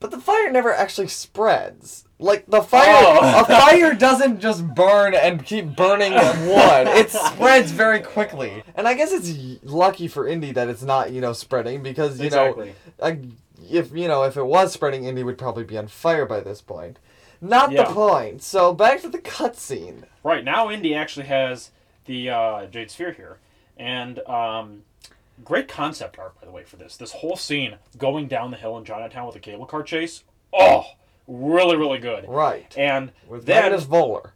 But 0.00 0.10
the 0.10 0.18
fire 0.20 0.50
never 0.50 0.72
actually 0.72 1.08
spreads. 1.08 2.04
Like 2.18 2.46
the 2.46 2.62
fire, 2.62 2.84
Oh. 2.88 3.40
a 3.40 3.44
fire 3.44 3.94
doesn't 3.94 4.40
just 4.40 4.66
burn 4.74 5.14
and 5.14 5.44
keep 5.44 5.74
burning 5.76 6.12
wood. 6.12 6.88
It 6.88 7.10
spreads 7.12 7.70
very 7.70 8.00
quickly. 8.00 8.62
And 8.74 8.86
I 8.88 8.94
guess 8.94 9.12
it's 9.12 9.64
lucky 9.64 10.08
for 10.08 10.26
Indy 10.26 10.52
that 10.52 10.68
it's 10.68 10.82
not, 10.82 11.12
you 11.12 11.20
know, 11.20 11.32
spreading 11.32 11.82
because 11.82 12.18
you 12.20 12.26
Exactly. 12.26 12.74
know, 13.00 13.18
if 13.70 13.92
you 13.92 14.08
know, 14.08 14.24
if 14.24 14.36
it 14.36 14.44
was 14.44 14.72
spreading, 14.72 15.04
Indy 15.04 15.22
would 15.22 15.38
probably 15.38 15.64
be 15.64 15.78
on 15.78 15.86
fire 15.86 16.26
by 16.26 16.40
this 16.40 16.60
point. 16.60 16.98
Not 17.44 17.72
Yeah. 17.72 17.84
the 17.84 17.92
point. 17.94 18.42
So 18.42 18.72
back 18.72 19.00
to 19.02 19.08
the 19.08 19.18
cutscene. 19.18 20.04
Right 20.22 20.42
now, 20.44 20.70
Indy 20.70 20.94
actually 20.94 21.26
has 21.26 21.70
the 22.06 22.30
uh, 22.30 22.66
Jade 22.66 22.90
Sphere 22.90 23.12
here, 23.12 23.38
and 23.76 24.18
um, 24.20 24.82
great 25.44 25.68
concept 25.68 26.18
art 26.18 26.38
by 26.40 26.46
the 26.46 26.52
way 26.52 26.64
for 26.64 26.76
this. 26.76 26.96
This 26.96 27.12
whole 27.12 27.36
scene 27.36 27.76
going 27.98 28.28
down 28.28 28.50
the 28.50 28.56
hill 28.56 28.78
in 28.78 28.84
Chinatown 28.84 29.26
with 29.26 29.36
a 29.36 29.40
cable 29.40 29.66
car 29.66 29.82
chase. 29.82 30.24
Oh, 30.52 30.84
really, 31.28 31.76
really 31.76 31.98
good. 31.98 32.24
Right. 32.28 32.72
And 32.78 33.12
With 33.28 33.44
then 33.44 33.62
Magnus 33.72 33.84
Voller. 33.84 34.30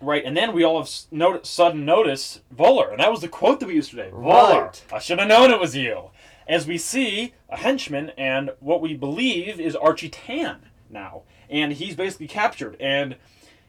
right, 0.00 0.24
and 0.24 0.36
then 0.36 0.52
we 0.54 0.64
all 0.64 0.78
have 0.82 0.90
note, 1.10 1.46
sudden 1.46 1.84
notice 1.84 2.40
Voller, 2.54 2.90
and 2.90 3.00
that 3.00 3.10
was 3.10 3.20
the 3.20 3.28
quote 3.28 3.60
that 3.60 3.66
we 3.66 3.74
used 3.74 3.90
today. 3.90 4.10
Voller, 4.12 4.62
Right. 4.64 4.84
I 4.92 4.98
should 5.00 5.18
have 5.18 5.28
known 5.28 5.50
it 5.50 5.60
was 5.60 5.76
you. 5.76 6.10
As 6.46 6.66
we 6.66 6.78
see 6.78 7.34
a 7.50 7.56
henchman 7.58 8.10
and 8.16 8.52
what 8.60 8.80
we 8.80 8.94
believe 8.94 9.58
is 9.60 9.74
Archie 9.76 10.10
Tan 10.10 10.66
now, 10.90 11.22
and 11.54 11.72
he's 11.72 11.94
basically 11.94 12.26
captured, 12.26 12.76
and 12.80 13.14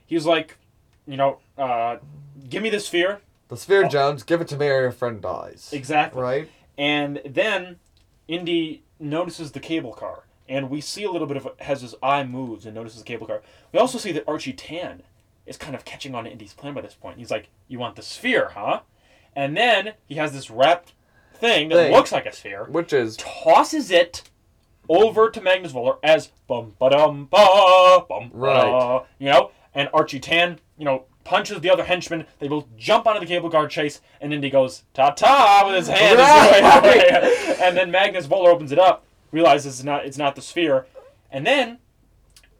he's 0.07 0.25
like, 0.25 0.57
you 1.07 1.15
know, 1.17 1.37
uh, 1.57 1.97
give 2.49 2.63
me 2.63 2.69
the 2.71 2.79
sphere. 2.79 3.21
The 3.47 3.57
Sphere 3.57 3.87
Jones, 3.87 4.23
give 4.23 4.41
it 4.41 4.47
to 4.47 4.57
me 4.57 4.67
or 4.67 4.81
your 4.81 4.91
friend 4.91 5.21
dies. 5.21 5.69
Exactly. 5.71 6.19
Right? 6.21 6.49
And 6.79 7.21
then 7.23 7.77
Indy 8.27 8.81
notices 8.99 9.51
the 9.51 9.59
cable 9.59 9.93
car, 9.93 10.23
and 10.49 10.69
we 10.71 10.81
see 10.81 11.03
a 11.03 11.11
little 11.11 11.27
bit 11.27 11.37
of 11.37 11.47
as 11.59 11.81
his 11.81 11.93
eye 12.01 12.23
moves 12.23 12.65
and 12.65 12.73
notices 12.73 12.99
the 12.99 13.05
cable 13.05 13.27
car. 13.27 13.43
We 13.71 13.77
also 13.79 13.99
see 13.99 14.11
that 14.13 14.23
Archie 14.27 14.53
Tan 14.53 15.03
is 15.45 15.57
kind 15.57 15.75
of 15.75 15.85
catching 15.85 16.15
on 16.15 16.23
to 16.23 16.31
Indy's 16.31 16.53
plan 16.53 16.73
by 16.73 16.81
this 16.81 16.95
point. 16.95 17.19
He's 17.19 17.29
like, 17.29 17.49
"You 17.67 17.77
want 17.77 17.95
the 17.97 18.01
sphere, 18.01 18.49
huh?" 18.55 18.79
And 19.35 19.55
then 19.55 19.93
he 20.07 20.15
has 20.15 20.31
this 20.33 20.49
wrapped 20.49 20.93
thing 21.35 21.69
that 21.69 21.75
Thing. 21.75 21.91
looks 21.91 22.11
like 22.11 22.25
a 22.25 22.33
sphere, 22.33 22.63
Which 22.63 22.93
is 22.93 23.15
tosses 23.17 23.91
it 23.91 24.23
over 24.89 25.29
to 25.29 25.41
Magnus 25.41 25.71
Voller 25.73 25.97
as 26.03 26.27
bum 26.47 26.73
ba 26.79 26.89
dum 26.89 27.27
ba 27.29 28.05
bum 28.07 28.29
Right. 28.33 29.03
you 29.19 29.27
know, 29.31 29.51
and 29.73 29.89
Archie 29.93 30.19
Tan, 30.19 30.59
you 30.77 30.85
know, 30.85 31.05
punches 31.23 31.59
the 31.61 31.69
other 31.69 31.83
henchman. 31.83 32.25
They 32.39 32.47
both 32.47 32.65
jump 32.77 33.07
onto 33.07 33.19
the 33.19 33.25
cable 33.25 33.49
car 33.49 33.67
chase, 33.67 33.99
and 34.21 34.33
Indy 34.33 34.49
goes 34.49 34.83
ta 34.93 35.09
ta 35.11 35.63
with 35.65 35.75
his 35.75 35.87
hand, 35.87 36.19
Right. 36.19 37.57
and 37.61 37.75
then 37.75 37.91
Magnus 37.91 38.27
Voller 38.27 38.49
opens 38.49 38.71
it 38.71 38.79
up, 38.79 39.05
realizes 39.31 39.75
it's 39.79 39.83
not 39.83 40.05
it's 40.05 40.17
not 40.17 40.35
the 40.35 40.41
sphere, 40.41 40.85
and 41.31 41.45
then 41.45 41.79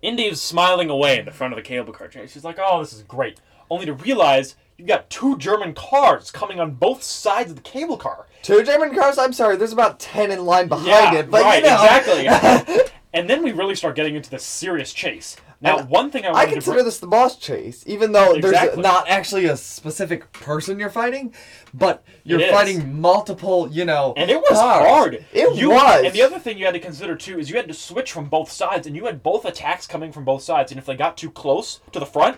Indy 0.02 0.26
is 0.26 0.42
smiling 0.42 0.90
away 0.90 1.18
in 1.20 1.26
the 1.26 1.32
front 1.32 1.54
of 1.54 1.58
the 1.58 1.64
cable 1.64 1.94
car 1.94 2.08
chase. 2.08 2.32
She's 2.34 2.44
like, 2.44 2.58
"Oh, 2.60 2.80
this 2.80 2.94
is 2.94 3.04
great," 3.04 3.40
only 3.70 3.86
to 3.86 3.94
realize. 3.94 4.56
You've 4.78 4.88
got 4.90 5.10
two 5.10 5.38
German 5.38 5.74
cars 5.74 6.32
coming 6.32 6.60
on 6.60 6.72
both 6.72 7.02
sides 7.02 7.50
of 7.52 7.56
the 7.56 7.62
cable 7.62 7.98
car. 7.98 8.28
two 8.42 8.62
German 8.64 8.94
cars. 8.94 9.18
I'm 9.18 9.32
sorry, 9.34 9.56
there's 9.56 9.72
about 9.74 10.00
ten 10.00 10.32
in 10.32 10.46
line 10.46 10.68
behind 10.68 10.88
Yeah, 10.88 11.16
it, 11.16 11.32
but 11.32 11.44
right, 11.44 11.64
you 11.64 11.70
know. 11.70 11.84
exactly. 11.84 12.80
And 13.16 13.30
then 13.30 13.44
we 13.44 13.54
really 13.54 13.76
start 13.76 13.96
getting 13.96 14.16
into 14.18 14.30
the 14.30 14.38
serious 14.40 14.92
chase. 14.92 15.38
Now, 15.62 15.78
And 15.78 15.90
one 15.90 16.12
thing 16.12 16.26
I 16.26 16.32
I 16.34 16.46
consider 16.48 16.74
bring, 16.74 16.86
this 16.86 17.00
the 17.00 17.08
boss 17.08 17.38
chase, 17.38 17.82
even 17.88 18.12
though 18.12 18.36
there's 18.38 18.76
not 18.76 19.08
actually 19.08 19.46
a 19.46 19.56
specific 19.56 20.34
person 20.34 20.78
you're 20.80 20.90
fighting, 20.90 21.34
but 21.74 22.04
you're 22.26 22.42
fighting 22.52 23.00
multiple, 23.00 23.70
you 23.72 23.86
know. 23.86 24.14
and 24.18 24.30
it 24.30 24.36
was 24.42 24.60
cars. 24.60 24.86
hard. 24.86 25.26
It 25.32 25.56
You- 25.56 25.70
was. 25.70 26.04
And 26.04 26.14
the 26.14 26.24
other 26.24 26.40
thing 26.40 26.58
you 26.58 26.66
had 26.66 26.74
to 26.74 26.80
consider 26.82 27.16
too 27.16 27.40
is 27.40 27.50
you 27.50 27.56
had 27.56 27.70
to 27.70 27.74
switch 27.74 28.12
from 28.12 28.26
both 28.26 28.52
sides, 28.52 28.86
and 28.86 28.98
you 28.98 29.06
had 29.06 29.24
both 29.24 29.46
attacks 29.46 29.88
coming 29.88 30.12
from 30.12 30.26
both 30.26 30.42
sides. 30.44 30.74
And 30.74 30.78
if 30.78 30.86
they 30.86 30.96
got 30.98 31.16
too 31.16 31.32
close 31.32 31.80
to 31.94 32.00
the 32.02 32.06
front, 32.06 32.36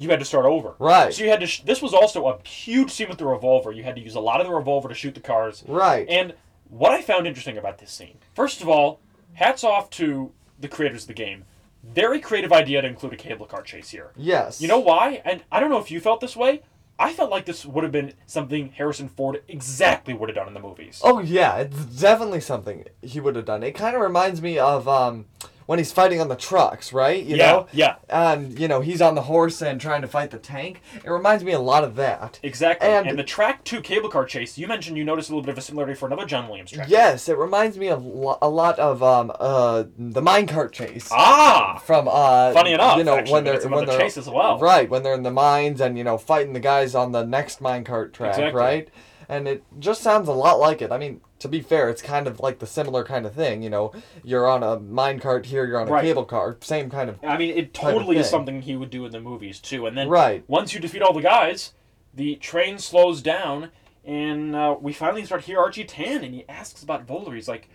you 0.00 0.08
had 0.10 0.18
to 0.18 0.24
start 0.24 0.46
over. 0.46 0.74
Right. 0.80 1.14
So 1.14 1.22
you 1.22 1.30
had 1.30 1.40
to. 1.40 1.46
Sh- 1.46 1.60
this 1.60 1.80
was 1.80 1.94
also 1.94 2.26
a 2.26 2.42
huge 2.48 2.90
scene 2.90 3.08
with 3.08 3.18
the 3.18 3.26
revolver. 3.26 3.70
You 3.70 3.84
had 3.84 3.94
to 3.96 4.00
use 4.02 4.16
a 4.16 4.20
lot 4.20 4.40
of 4.40 4.46
the 4.48 4.52
revolver 4.52 4.88
to 4.88 4.94
shoot 4.94 5.14
the 5.14 5.20
cars. 5.20 5.62
Right. 5.68 6.08
And 6.08 6.34
what 6.68 6.90
I 6.90 7.02
found 7.02 7.26
interesting 7.26 7.58
about 7.58 7.78
this 7.78 7.92
scene, 7.92 8.16
first 8.34 8.60
of 8.62 8.68
all, 8.68 8.98
hats 9.34 9.62
off 9.62 9.90
to 9.90 10.32
the 10.58 10.68
creators 10.68 11.02
of 11.02 11.08
the 11.08 11.14
game. 11.14 11.44
Very 11.84 12.18
creative 12.20 12.52
idea 12.52 12.82
to 12.82 12.88
include 12.88 13.12
a 13.12 13.16
cable 13.16 13.46
car 13.46 13.62
chase 13.62 13.90
here. 13.90 14.10
yes. 14.16 14.60
You 14.60 14.68
know 14.68 14.78
why? 14.80 15.22
And 15.24 15.42
I 15.52 15.60
don't 15.60 15.70
know 15.70 15.78
if 15.78 15.90
you 15.90 16.00
felt 16.00 16.20
this 16.20 16.36
way. 16.36 16.62
I 16.98 17.14
felt 17.14 17.30
like 17.30 17.46
this 17.46 17.64
would 17.64 17.82
have 17.84 17.92
been 17.92 18.12
something 18.26 18.72
Harrison 18.76 19.08
Ford 19.08 19.42
exactly 19.48 20.12
would 20.12 20.28
have 20.28 20.36
done 20.36 20.48
in 20.48 20.52
the 20.52 20.60
movies. 20.60 21.00
Oh 21.02 21.18
yeah, 21.20 21.56
it's 21.56 21.86
definitely 21.86 22.40
something 22.40 22.84
he 23.00 23.20
would 23.20 23.36
have 23.36 23.46
done. 23.46 23.62
It 23.62 23.72
kind 23.74 23.96
of 23.96 24.02
reminds 24.02 24.42
me 24.42 24.58
of 24.58 24.86
um 24.86 25.24
when 25.70 25.78
he's 25.78 25.92
fighting 25.92 26.20
on 26.20 26.26
the 26.26 26.34
trucks, 26.34 26.92
right? 26.92 27.22
You 27.24 27.36
yeah, 27.36 27.52
know. 27.52 27.66
yeah, 27.70 27.94
And 28.08 28.58
you 28.58 28.66
know 28.66 28.80
he's 28.80 29.00
on 29.00 29.14
the 29.14 29.22
horse 29.22 29.62
and 29.62 29.80
trying 29.80 30.02
to 30.02 30.08
fight 30.08 30.32
the 30.32 30.38
tank. 30.38 30.82
It 31.04 31.08
reminds 31.08 31.44
me 31.44 31.52
a 31.52 31.60
lot 31.60 31.84
of 31.84 31.94
that. 31.94 32.40
exactly. 32.42 32.88
And- 32.88 33.06
And, 33.06 33.16
the 33.16 33.22
track 33.22 33.62
two 33.62 33.80
cable 33.80 34.08
car 34.08 34.24
chase, 34.24 34.58
you 34.58 34.66
mentioned 34.66 34.96
you 34.98 35.04
noticed 35.04 35.28
a 35.28 35.32
little 35.32 35.44
bit 35.44 35.52
of 35.52 35.58
a 35.58 35.60
similarity 35.60 35.94
for 35.94 36.06
another 36.06 36.26
John 36.26 36.48
Williams 36.48 36.72
track. 36.72 36.88
Yes, 36.88 37.28
it 37.28 37.38
reminds 37.38 37.78
me 37.78 37.86
of 37.86 38.04
lo- 38.04 38.38
a 38.42 38.48
lot 38.48 38.80
of 38.80 39.00
um 39.00 39.30
uh 39.38 39.84
the 39.96 40.20
minecart 40.20 40.72
chase. 40.72 41.08
Ah, 41.12 41.80
from 41.86 42.08
uh 42.08 42.52
Funny 42.52 42.72
enough, 42.72 42.98
you 42.98 43.04
know 43.04 43.14
actually, 43.18 43.32
when 43.32 43.44
they're 43.44 43.68
when 43.68 43.86
they're 43.86 43.96
chase 43.96 44.16
as 44.18 44.28
well. 44.28 44.58
right 44.58 44.90
when 44.90 45.04
they're 45.04 45.14
in 45.14 45.22
the 45.22 45.30
mines 45.30 45.80
and 45.80 45.96
you 45.96 46.02
know 46.02 46.18
fighting 46.18 46.52
the 46.52 46.58
guys 46.58 46.96
on 46.96 47.12
the 47.12 47.22
next 47.24 47.60
minecart 47.60 48.12
track 48.12 48.30
Exactly. 48.30 48.60
right 48.60 48.88
and 49.28 49.46
it 49.46 49.62
just 49.78 50.02
sounds 50.02 50.26
a 50.28 50.32
lot 50.32 50.58
like 50.58 50.82
it 50.82 50.90
i 50.90 50.98
mean 50.98 51.20
to 51.40 51.48
be 51.48 51.60
fair 51.60 51.88
it's 51.88 52.02
kind 52.02 52.26
of 52.26 52.38
like 52.40 52.58
the 52.60 52.66
similar 52.66 53.02
kind 53.02 53.26
of 53.26 53.34
thing 53.34 53.62
you 53.62 53.70
know 53.70 53.92
you're 54.22 54.46
on 54.46 54.62
a 54.62 54.76
minecart 54.76 55.46
here 55.46 55.66
you're 55.66 55.80
on 55.80 55.88
a 55.88 55.90
Right. 55.90 56.04
cable 56.04 56.24
car 56.24 56.56
same 56.60 56.88
kind 56.88 57.10
of 57.10 57.18
I 57.24 57.36
mean, 57.36 57.50
it 57.56 57.74
totally 57.74 58.16
is 58.18 58.28
something 58.30 58.62
he 58.62 58.76
would 58.76 58.90
do 58.90 59.04
in 59.04 59.12
the 59.12 59.20
movies 59.20 59.58
too. 59.60 59.86
And 59.86 59.96
then 59.98 60.08
Right. 60.08 60.44
once 60.48 60.72
you 60.72 60.80
defeat 60.80 61.02
all 61.02 61.12
the 61.12 61.20
guys, 61.20 61.72
the 62.14 62.36
train 62.36 62.78
slows 62.78 63.20
down, 63.20 63.70
and 64.04 64.54
uh, 64.56 64.76
we 64.80 64.92
finally 64.92 65.24
start 65.24 65.42
to 65.42 65.46
hear 65.48 65.58
Archie 65.58 65.84
Tan, 65.84 66.24
and 66.24 66.34
he 66.34 66.44
asks 66.48 66.82
about 66.82 67.06
Voller. 67.06 67.34
He's 67.34 67.48
like, 67.48 67.68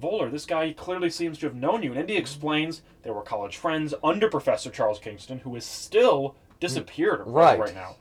Voller, 0.00 0.30
this 0.30 0.46
guy 0.46 0.72
clearly 0.72 1.10
seems 1.10 1.36
to 1.38 1.46
have 1.46 1.54
known 1.54 1.82
you. 1.82 1.90
And 1.90 2.00
Indy 2.00 2.16
explains 2.16 2.82
they 3.02 3.10
were 3.10 3.22
college 3.22 3.56
friends 3.56 3.92
under 4.02 4.28
Professor 4.30 4.70
Charles 4.70 4.98
Kingston, 4.98 5.40
who 5.40 5.54
is 5.56 5.64
still 5.66 6.36
disappeared 6.60 7.22
Right. 7.26 7.58
right 7.58 7.74
now. 7.74 7.96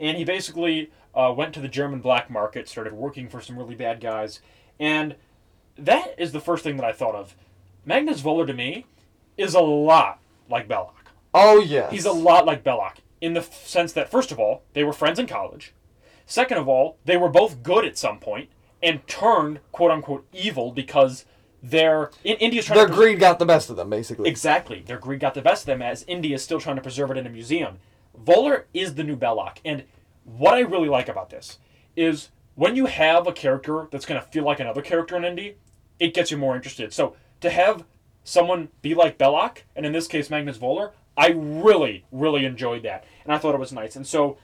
And 0.00 0.16
he 0.16 0.24
basically 0.24 0.90
uh, 1.14 1.32
went 1.36 1.52
to 1.54 1.60
the 1.60 1.68
German 1.68 2.00
black 2.00 2.30
market, 2.30 2.68
started 2.68 2.92
working 2.94 3.28
for 3.28 3.40
some 3.40 3.58
really 3.58 3.74
bad 3.74 4.00
guys, 4.00 4.40
and 4.78 5.14
that 5.76 6.14
is 6.18 6.32
the 6.32 6.40
first 6.40 6.64
thing 6.64 6.76
that 6.76 6.84
I 6.84 6.92
thought 6.92 7.14
of. 7.14 7.34
Magnus 7.84 8.20
Voller 8.20 8.46
to 8.46 8.52
me 8.54 8.84
is 9.36 9.54
a 9.54 9.60
lot 9.60 10.20
like 10.50 10.68
Belloq. 10.68 10.92
oh 11.34 11.60
yes 11.60 11.90
He's 11.92 12.04
a 12.04 12.12
lot 12.12 12.46
like 12.46 12.64
Belloq 12.64 12.94
in 13.20 13.34
the 13.34 13.40
f- 13.40 13.66
sense 13.66 13.92
that, 13.94 14.10
first 14.10 14.30
of 14.32 14.38
all, 14.38 14.62
they 14.74 14.84
were 14.84 14.92
friends 14.92 15.18
in 15.18 15.26
college. 15.26 15.72
Second 16.26 16.58
of 16.58 16.68
all, 16.68 16.98
they 17.04 17.16
were 17.16 17.28
both 17.28 17.62
good 17.62 17.84
at 17.84 17.96
some 17.98 18.18
point 18.18 18.48
and 18.82 19.06
turned 19.06 19.60
quote 19.72 19.90
unquote 19.90 20.26
evil 20.32 20.70
because 20.72 21.24
their 21.62 22.10
in 22.22 22.36
Indy's 22.36 22.64
trying 22.66 22.78
their 22.78 22.86
to 22.86 22.92
greed 22.92 23.18
got 23.18 23.38
the 23.40 23.46
best 23.46 23.70
of 23.70 23.76
them 23.76 23.90
basically 23.90 24.28
Exactly. 24.28 24.82
Their 24.86 24.98
greed 24.98 25.20
got 25.20 25.34
the 25.34 25.42
best 25.42 25.62
of 25.62 25.66
them 25.66 25.82
as 25.82 26.04
Indy 26.06 26.32
is 26.32 26.42
still 26.42 26.60
trying 26.60 26.76
to 26.76 26.82
preserve 26.82 27.10
it 27.10 27.16
in 27.16 27.26
a 27.26 27.30
museum. 27.30 27.78
Voller 28.24 28.64
is 28.74 28.94
the 28.94 29.02
new 29.04 29.16
Belloq. 29.16 29.56
And 29.64 29.84
what 30.24 30.54
I 30.54 30.60
really 30.60 30.88
like 30.88 31.08
about 31.08 31.30
this 31.30 31.58
is 31.96 32.28
when 32.58 32.74
you 32.74 32.86
have 32.86 33.28
a 33.28 33.32
character 33.32 33.86
that's 33.92 34.04
going 34.04 34.20
to 34.20 34.26
feel 34.26 34.42
like 34.42 34.58
another 34.58 34.82
character 34.82 35.16
in 35.16 35.24
Indy, 35.24 35.54
it 36.00 36.12
gets 36.12 36.32
you 36.32 36.36
more 36.36 36.56
interested. 36.56 36.92
So 36.92 37.14
to 37.40 37.50
have 37.50 37.84
someone 38.24 38.70
be 38.82 38.96
like 38.96 39.16
Belloq, 39.16 39.58
and 39.76 39.86
in 39.86 39.92
this 39.92 40.08
case 40.08 40.28
Magnus 40.28 40.58
Voller, 40.58 40.90
I 41.16 41.28
really, 41.28 42.04
really 42.10 42.44
enjoyed 42.44 42.82
that. 42.82 43.04
And 43.22 43.32
I 43.32 43.38
thought 43.38 43.54
it 43.54 43.60
was 43.60 43.72
nice. 43.72 43.94
And 43.94 44.04
so, 44.04 44.38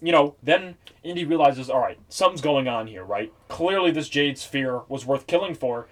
you 0.00 0.12
know, 0.12 0.36
then 0.40 0.76
Indy 1.02 1.24
realizes, 1.24 1.68
all 1.68 1.80
right, 1.80 1.98
something's 2.08 2.40
going 2.40 2.68
on 2.68 2.86
here, 2.86 3.02
right? 3.02 3.32
Clearly 3.48 3.90
this 3.90 4.08
Jade 4.08 4.38
Sphere 4.38 4.82
was 4.88 5.04
worth 5.04 5.26
killing 5.26 5.56
for. 5.56 5.88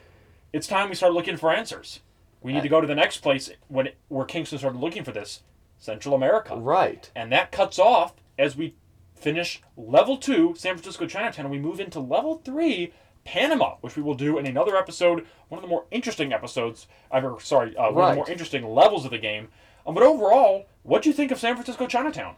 It's 0.53 0.69
time 0.69 0.91
we 0.91 0.95
start 0.95 1.13
looking 1.13 1.37
for 1.37 1.53
answers. 1.53 1.99
We 2.41 2.53
need 2.53 2.63
to 2.63 2.69
go 2.69 2.81
to 2.81 2.87
the 2.87 2.95
next 2.95 3.17
place 3.17 3.51
when 3.67 3.89
it, 3.89 3.97
where 4.07 4.27
Kingston 4.27 4.61
started 4.61 4.79
looking 4.79 5.03
for 5.03 5.11
this, 5.11 5.43
Central 5.77 6.15
America. 6.15 6.55
right 6.55 7.11
And 7.17 7.33
that 7.33 7.51
cuts 7.51 7.81
off 7.81 8.15
as 8.39 8.57
we 8.57 8.77
finish 9.25 9.63
level 9.77 10.19
two, 10.19 10.55
San 10.57 10.77
Francisco 10.77 11.07
Chinatown, 11.07 11.47
and 11.47 11.51
we 11.51 11.59
move 11.59 11.81
into 11.81 11.99
level 11.99 12.43
three, 12.45 12.93
Panama, 13.25 13.77
which 13.81 13.97
we 13.97 14.03
will 14.03 14.15
do 14.15 14.37
in 14.37 14.47
another 14.47 14.77
episode, 14.77 15.27
one 15.49 15.59
of 15.59 15.63
the 15.63 15.69
more 15.69 15.87
interesting 15.91 16.33
episodes, 16.35 16.87
ever, 17.11 17.37
sorry, 17.41 17.75
uh, 17.75 17.91
one 17.91 18.05
of 18.05 18.11
the 18.11 18.17
more 18.17 18.31
interesting 18.31 18.69
levels 18.69 19.07
of 19.07 19.11
the 19.11 19.19
game. 19.19 19.49
Um, 19.87 19.95
but 19.95 20.03
overall, 20.03 20.67
what 20.83 21.03
do 21.03 21.09
you 21.09 21.15
think 21.15 21.31
of 21.31 21.39
San 21.39 21.55
Francisco 21.55 21.87
Chinatown? 21.87 22.37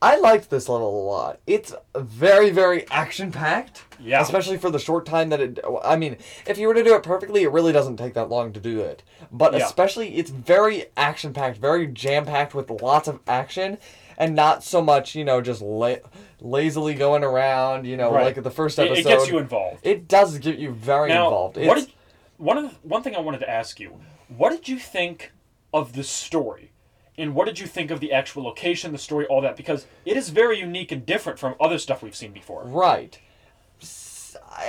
I 0.00 0.16
liked 0.16 0.48
this 0.48 0.68
level 0.68 1.02
a 1.02 1.06
lot. 1.10 1.40
It's 1.44 1.74
very, 1.96 2.50
very 2.50 2.88
action 2.88 3.32
packed. 3.32 3.82
Yeah. 3.98 4.20
Especially 4.22 4.56
for 4.56 4.70
the 4.70 4.78
short 4.78 5.04
time 5.06 5.30
that 5.30 5.40
it. 5.40 5.58
I 5.82 5.96
mean, 5.96 6.18
if 6.46 6.56
you 6.56 6.68
were 6.68 6.74
to 6.74 6.84
do 6.84 6.94
it 6.94 7.02
perfectly, 7.02 7.42
it 7.42 7.50
really 7.50 7.72
doesn't 7.72 7.96
take 7.96 8.14
that 8.14 8.28
long 8.28 8.52
to 8.52 8.60
do 8.60 8.80
it. 8.80 9.02
But 9.32 9.54
Yeah. 9.54 9.66
especially, 9.66 10.14
it's 10.14 10.30
very 10.30 10.84
action 10.96 11.32
packed, 11.32 11.58
very 11.58 11.88
jam 11.88 12.26
packed 12.26 12.54
with 12.54 12.70
lots 12.70 13.08
of 13.08 13.18
action, 13.26 13.78
and 14.18 14.34
not 14.34 14.62
so 14.62 14.82
much, 14.82 15.14
you 15.14 15.24
know, 15.24 15.40
just 15.40 15.62
la- 15.62 15.96
lazily 16.40 16.92
going 16.94 17.24
around. 17.24 17.86
You 17.86 17.96
know, 17.96 18.12
Right. 18.12 18.24
like 18.36 18.42
the 18.44 18.50
first 18.50 18.78
episode. 18.78 18.98
it 18.98 19.04
gets 19.04 19.28
you 19.28 19.38
involved. 19.38 19.78
It 19.86 20.06
does 20.08 20.38
get 20.38 20.58
you 20.58 20.72
very 20.72 21.08
Now, 21.08 21.24
involved. 21.28 21.56
what 21.56 21.76
did, 21.76 21.92
one 22.36 22.58
of 22.58 22.64
the, 22.64 22.76
one 22.86 23.02
thing 23.02 23.16
I 23.16 23.20
wanted 23.20 23.38
to 23.40 23.48
ask 23.50 23.80
you: 23.80 23.98
What 24.28 24.50
did 24.50 24.68
you 24.68 24.78
think 24.78 25.32
of 25.72 25.94
the 25.94 26.04
story? 26.04 26.72
and 27.20 27.34
what 27.34 27.46
did 27.46 27.58
you 27.58 27.66
think 27.66 27.90
of 27.90 27.98
the 27.98 28.12
actual 28.12 28.44
location, 28.44 28.92
the 28.92 28.98
story, 28.98 29.26
all 29.26 29.40
that? 29.40 29.56
Because 29.56 29.86
it 30.04 30.16
is 30.16 30.28
very 30.28 30.60
unique 30.60 30.92
and 30.92 31.04
different 31.04 31.36
from 31.36 31.56
other 31.60 31.76
stuff 31.76 32.00
we've 32.00 32.14
seen 32.14 32.30
before. 32.30 32.62
Right. 32.64 33.18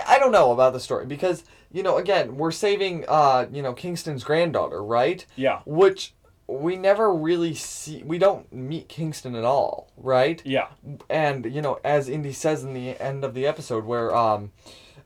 I 0.07 0.17
don't 0.19 0.31
know 0.31 0.51
about 0.51 0.73
the 0.73 0.79
story 0.79 1.05
because 1.05 1.43
you 1.71 1.83
know 1.83 1.97
again 1.97 2.37
we're 2.37 2.51
saving 2.51 3.05
uh 3.07 3.47
you 3.51 3.61
know 3.61 3.73
Kingston's 3.73 4.23
granddaughter 4.23 4.83
right 4.83 5.25
Yeah. 5.35 5.59
which 5.65 6.13
we 6.49 6.75
never 6.75 7.13
really 7.13 7.53
see 7.53 8.01
we 8.03 8.17
don't 8.17 8.51
meet 8.51 8.87
Kingston 8.89 9.35
at 9.35 9.43
all 9.45 9.91
right 9.97 10.41
Yeah. 10.45 10.67
and 11.09 11.45
you 11.53 11.61
know 11.61 11.79
as 11.83 12.09
Indy 12.09 12.33
says 12.33 12.63
in 12.63 12.73
the 12.73 12.99
end 12.99 13.23
of 13.23 13.33
the 13.33 13.45
episode 13.45 13.85
where 13.85 14.15
um 14.15 14.51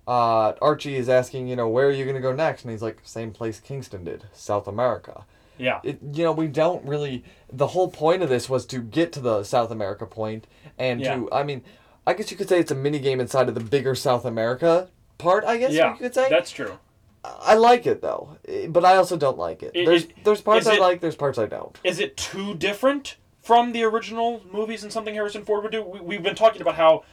uh 0.08 0.54
Archie 0.62 0.96
is 0.96 1.10
asking 1.10 1.48
you 1.48 1.56
know 1.56 1.68
where 1.70 1.88
are 1.88 1.92
you 1.92 2.06
gonna 2.06 2.20
go 2.22 2.34
next 2.34 2.64
and 2.64 2.72
he's 2.72 2.82
like 2.82 3.00
same 3.04 3.32
place 3.32 3.60
Kingston 3.60 4.04
did 4.04 4.26
South 4.34 4.68
America 4.68 5.26
Yeah. 5.58 5.80
it, 5.84 6.00
you 6.14 6.24
know 6.24 6.32
we 6.32 6.48
don't 6.48 6.86
really 6.86 7.24
the 7.52 7.68
whole 7.68 7.90
point 7.90 8.22
of 8.24 8.30
this 8.30 8.50
was 8.50 8.66
to 8.68 8.80
get 8.80 9.12
to 9.14 9.20
the 9.20 9.44
south 9.44 9.70
america 9.72 10.06
point 10.06 10.48
and 10.80 11.00
Yeah. 11.02 11.16
to 11.16 11.30
i 11.32 11.44
mean 11.44 11.62
i 12.08 12.14
guess 12.14 12.32
you 12.32 12.38
could 12.38 12.50
say 12.50 12.60
it's 12.60 12.72
a 12.72 12.76
mini 12.76 13.00
game 13.00 13.20
inside 13.20 13.48
of 13.50 13.56
the 13.56 13.62
bigger 13.64 13.94
south 13.96 14.26
america 14.26 14.90
part 15.20 15.44
i 15.46 15.58
guess 15.58 15.72
yeah. 15.72 15.92
you 15.92 15.98
could 16.00 16.14
say 16.14 16.28
That's 16.30 16.52
true. 16.52 16.80
I 17.24 17.54
like 17.56 17.86
it 17.86 18.02
though 18.02 18.38
but 18.70 18.84
i 18.86 18.96
also 18.96 19.16
don't 19.18 19.38
like 19.38 19.64
it 19.64 19.72
It- 19.74 19.86
there's 19.86 20.04
it- 20.04 20.24
there's 20.24 20.42
parts 20.42 20.68
i 20.68 20.76
it- 20.76 20.80
like 20.82 21.00
there's 21.02 21.16
parts 21.16 21.38
i 21.38 21.46
don't 21.46 21.80
Is 21.84 22.00
it 22.00 22.18
too 22.18 22.54
different 22.56 23.18
from 23.42 23.72
the 23.74 23.84
original 23.84 24.42
movies 24.52 24.84
and 24.84 24.92
something 24.94 25.14
Harrison 25.16 25.44
Ford 25.44 25.64
would 25.64 25.72
do? 25.74 25.84
We, 25.84 26.00
we've 26.00 26.24
been 26.24 26.34
talking 26.36 26.62
about 26.62 26.76
how 26.76 27.04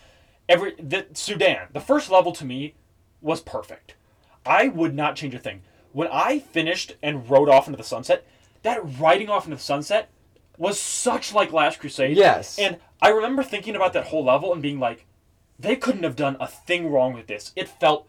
every 0.48 0.76
the 0.78 1.06
Sudan, 1.12 1.66
the 1.72 1.80
first 1.80 2.08
level 2.08 2.30
to 2.34 2.44
me 2.44 2.74
was 3.20 3.40
perfect. 3.40 3.94
I 4.46 4.68
would 4.68 4.94
not 4.94 5.16
change 5.16 5.34
a 5.34 5.40
thing. 5.40 5.62
When 5.92 6.06
I 6.06 6.38
finished 6.38 6.94
and 7.02 7.28
rode 7.28 7.48
off 7.48 7.66
into 7.66 7.76
the 7.78 7.82
sunset, 7.82 8.24
that 8.62 8.80
riding 9.00 9.28
off 9.28 9.44
into 9.46 9.56
the 9.56 9.62
sunset 9.62 10.08
was 10.56 10.78
such 10.78 11.34
like 11.34 11.52
Last 11.52 11.80
Crusade. 11.80 12.16
Yes. 12.16 12.60
And 12.60 12.76
I 13.02 13.08
remember 13.08 13.42
thinking 13.42 13.74
about 13.74 13.92
that 13.94 14.06
whole 14.06 14.24
level 14.24 14.52
and 14.52 14.62
being 14.62 14.78
like, 14.78 15.06
they 15.58 15.74
couldn't 15.74 16.04
have 16.04 16.14
done 16.14 16.36
a 16.38 16.46
thing 16.46 16.92
wrong 16.92 17.12
with 17.12 17.26
this. 17.26 17.50
It 17.56 17.68
felt 17.68 18.06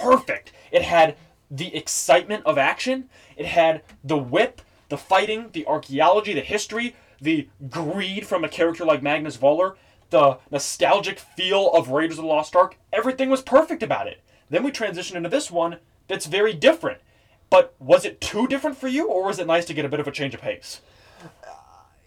perfect. 0.00 0.52
It 0.70 0.82
had 0.82 1.16
the 1.50 1.74
excitement 1.74 2.44
of 2.46 2.58
action. 2.58 3.08
It 3.36 3.46
had 3.46 3.82
the 4.02 4.18
whip, 4.18 4.62
the 4.88 4.98
fighting, 4.98 5.50
the 5.52 5.66
archaeology, 5.66 6.34
the 6.34 6.40
history, 6.40 6.96
the 7.20 7.48
greed 7.70 8.26
from 8.26 8.44
a 8.44 8.48
character 8.48 8.84
like 8.84 9.02
Magnus 9.02 9.36
Voller, 9.36 9.76
the 10.10 10.38
nostalgic 10.50 11.18
feel 11.18 11.70
of 11.72 11.90
Raiders 11.90 12.18
of 12.18 12.24
the 12.24 12.28
Lost 12.28 12.54
Ark. 12.54 12.78
Everything 12.92 13.30
was 13.30 13.42
perfect 13.42 13.82
about 13.82 14.06
it. 14.06 14.20
Then 14.50 14.62
we 14.62 14.70
transition 14.70 15.16
into 15.16 15.28
this 15.28 15.50
one 15.50 15.78
that's 16.08 16.26
very 16.26 16.52
different. 16.52 17.00
But 17.48 17.74
was 17.78 18.04
it 18.04 18.20
too 18.20 18.46
different 18.46 18.76
for 18.76 18.88
you, 18.88 19.06
or 19.08 19.24
was 19.24 19.38
it 19.38 19.46
nice 19.46 19.64
to 19.66 19.74
get 19.74 19.84
a 19.84 19.88
bit 19.88 20.00
of 20.00 20.08
a 20.08 20.12
change 20.12 20.34
of 20.34 20.40
pace? 20.40 20.80
Uh, 21.22 21.52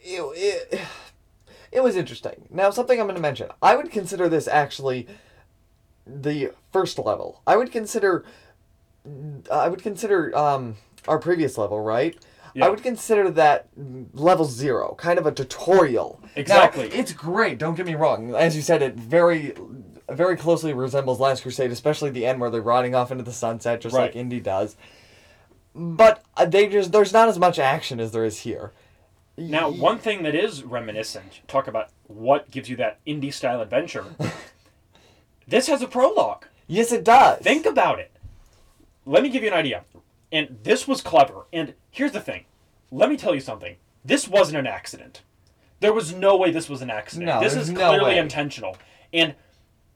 it, 0.02 0.22
it, 0.72 0.82
it 1.72 1.84
was 1.84 1.96
interesting 1.96 2.48
now 2.50 2.70
something 2.70 3.00
i'm 3.00 3.06
going 3.06 3.16
to 3.16 3.22
mention 3.22 3.50
i 3.62 3.76
would 3.76 3.92
consider 3.92 4.28
this 4.28 4.48
actually 4.48 5.08
the 6.06 6.52
first 6.72 6.98
level 6.98 7.42
i 7.46 7.56
would 7.56 7.72
consider 7.72 8.26
i 9.52 9.68
would 9.68 9.82
consider 9.82 10.36
um 10.38 10.76
our 11.08 11.18
previous 11.20 11.58
level 11.58 11.80
right 11.80 12.18
Yeah. 12.56 12.66
I 12.66 12.70
would 12.70 12.82
consider 12.82 13.30
that 13.32 13.68
level 14.14 14.44
zero, 14.46 14.96
kind 14.98 15.20
of 15.20 15.28
a 15.28 15.32
tutorial. 15.32 16.20
Now, 16.24 16.30
Exactly. 16.36 16.88
it's 16.88 17.14
great. 17.14 17.60
Don't 17.60 17.76
get 17.76 17.86
me 17.86 17.94
wrong. 17.94 18.34
As 18.34 18.56
you 18.56 18.64
said, 18.64 18.82
it 18.82 18.96
very, 18.96 19.54
very 20.10 20.36
closely 20.36 20.74
resembles 20.74 21.20
Last 21.20 21.44
Crusade, 21.44 21.72
especially 21.72 22.10
the 22.10 22.26
end 22.26 22.42
where 22.42 22.50
they're 22.50 22.64
riding 22.76 22.96
off 22.96 23.12
into 23.12 23.24
the 23.24 23.32
sunset, 23.32 23.82
just 23.82 23.96
Right. 23.96 24.06
like 24.08 24.16
Indy 24.16 24.40
does. 24.40 24.76
But 25.76 26.24
they 26.48 26.68
just 26.68 26.92
there's 26.92 27.14
not 27.14 27.30
as 27.30 27.38
much 27.38 27.60
action 27.60 28.00
as 28.00 28.12
there 28.12 28.26
is 28.26 28.40
here. 28.40 28.72
Now, 29.38 29.70
one 29.70 30.00
thing 30.00 30.24
that 30.24 30.34
is 30.34 30.64
reminiscent, 30.64 31.42
talk 31.48 31.68
about 31.68 31.90
what 32.08 32.50
gives 32.50 32.68
you 32.68 32.76
that 32.78 32.98
Indy 33.06 33.30
style 33.30 33.62
adventure. 33.62 34.06
this 35.48 35.68
has 35.68 35.84
a 35.84 35.88
prologue. 35.88 36.46
Yes, 36.68 36.92
it 36.92 37.04
does. 37.04 37.40
Think 37.44 37.68
about 37.68 38.00
it. 38.00 38.12
Let 39.10 39.24
me 39.24 39.30
give 39.30 39.42
you 39.42 39.50
an 39.50 39.56
idea. 39.56 39.86
And 40.32 40.60
this 40.62 40.88
was 40.88 41.02
clever. 41.02 41.48
And 41.52 41.74
here's 41.90 42.12
the 42.12 42.22
thing. 42.22 42.46
Let 42.92 43.10
me 43.10 43.18
tell 43.18 43.34
you 43.34 43.42
something. 43.42 43.78
This 44.06 44.28
wasn't 44.28 44.60
an 44.60 44.68
accident. 44.68 45.24
There 45.80 45.94
was 45.94 46.14
no 46.14 46.38
way 46.38 46.52
this 46.52 46.70
was 46.70 46.84
an 46.84 46.92
accident. 46.92 47.26
No, 47.26 47.40
this 47.40 47.56
is 47.56 47.72
no 47.72 47.90
clearly 47.90 48.12
way. 48.12 48.20
intentional. 48.20 48.78
And 49.12 49.34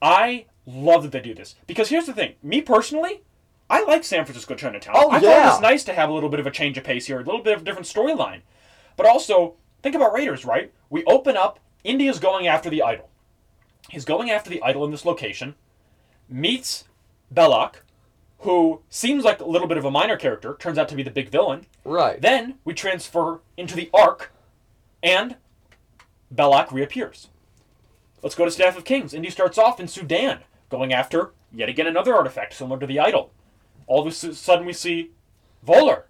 I 0.02 0.46
love 0.66 1.04
that 1.04 1.12
they 1.12 1.20
do 1.20 1.36
this. 1.36 1.54
Because 1.68 1.90
here's 1.90 2.08
the 2.08 2.14
thing. 2.14 2.34
Me 2.42 2.60
personally, 2.60 3.22
I 3.70 3.84
like 3.84 4.04
San 4.04 4.26
Francisco 4.26 4.56
Chinatown. 4.56 4.96
Oh, 4.98 5.12
I 5.12 5.20
thought 5.20 5.24
yeah. 5.24 5.44
it 5.44 5.52
was 5.52 5.62
nice 5.62 5.84
to 5.84 5.94
have 5.94 6.10
a 6.10 6.14
little 6.14 6.30
bit 6.30 6.40
of 6.40 6.48
a 6.48 6.52
change 6.52 6.80
of 6.80 6.84
pace 6.84 7.06
here, 7.06 7.20
a 7.20 7.24
little 7.24 7.44
bit 7.44 7.54
of 7.54 7.62
a 7.62 7.66
different 7.66 7.88
storyline. 7.88 8.42
But 8.98 9.06
also, 9.06 9.58
think 9.84 9.94
about 9.94 10.14
Raiders, 10.14 10.44
right? 10.44 10.74
We 10.90 11.04
open 11.06 11.38
up, 11.38 11.60
Indy's 11.84 12.18
going 12.18 12.48
after 12.48 12.68
the 12.68 12.82
idol. 12.82 13.12
He's 13.90 14.06
going 14.06 14.32
after 14.32 14.50
the 14.50 14.64
idol 14.64 14.84
in 14.86 14.92
this 14.92 15.06
location, 15.06 15.54
meets 16.28 16.86
Belloq, 17.32 17.76
who 18.44 18.82
seems 18.90 19.24
like 19.24 19.40
a 19.40 19.46
little 19.46 19.68
bit 19.68 19.78
of 19.78 19.86
a 19.86 19.92
minor 19.92 20.18
character, 20.18 20.56
turns 20.60 20.78
out 20.78 20.90
to 20.90 20.96
be 20.96 21.04
the 21.04 21.12
big 21.12 21.30
villain. 21.30 21.66
Right. 21.84 22.22
Then 22.22 22.56
we 22.66 22.74
transfer 22.74 23.42
into 23.58 23.76
the 23.76 23.90
Ark, 23.94 24.32
and 25.02 25.38
Belloq 26.34 26.72
reappears. 26.72 27.30
Let's 28.22 28.36
go 28.36 28.46
to 28.46 28.52
Staff 28.52 28.78
of 28.78 28.86
Kings. 28.86 29.14
Indy 29.14 29.30
starts 29.30 29.58
off 29.58 29.80
in 29.80 29.88
Sudan, 29.88 30.40
going 30.70 30.94
after 30.94 31.32
yet 31.54 31.70
again 31.70 31.88
another 31.88 32.16
artifact 32.16 32.54
similar 32.54 32.80
to 32.80 32.88
the 32.88 33.00
idol. 33.00 33.32
All 33.88 34.02
of 34.02 34.08
a 34.08 34.12
sudden, 34.12 34.66
we 34.66 34.74
see 34.74 35.12
Voller, 35.66 36.04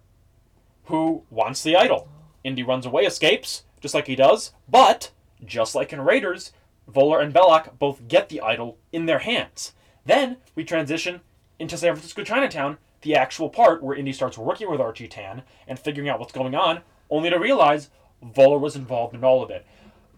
who 0.84 1.22
wants 1.30 1.62
the 1.62 1.76
idol. 1.76 2.08
Indy 2.42 2.62
runs 2.62 2.86
away, 2.86 3.04
escapes, 3.04 3.64
just 3.80 3.94
like 3.94 4.06
he 4.06 4.16
does, 4.16 4.52
but 4.68 5.10
just 5.44 5.74
like 5.74 5.92
in 5.92 6.00
Raiders, 6.00 6.52
Voller 6.90 7.22
and 7.22 7.32
Belloq 7.32 7.78
both 7.78 8.08
get 8.08 8.28
the 8.28 8.40
idol 8.40 8.78
in 8.92 9.06
their 9.06 9.20
hands. 9.20 9.72
Then 10.04 10.38
we 10.54 10.64
transition 10.64 11.20
into 11.64 11.76
San 11.78 11.94
Francisco 11.94 12.22
Chinatown, 12.22 12.76
the 13.00 13.16
actual 13.16 13.48
part 13.48 13.82
where 13.82 13.96
Indy 13.96 14.12
starts 14.12 14.36
working 14.38 14.70
with 14.70 14.80
Archie 14.80 15.08
Tan 15.08 15.42
and 15.66 15.78
figuring 15.78 16.08
out 16.10 16.20
what's 16.20 16.32
going 16.32 16.54
on, 16.54 16.80
only 17.10 17.30
to 17.30 17.38
realize 17.38 17.88
Voller 18.22 18.60
was 18.60 18.76
involved 18.76 19.14
in 19.14 19.24
all 19.24 19.42
of 19.42 19.50
it. 19.50 19.66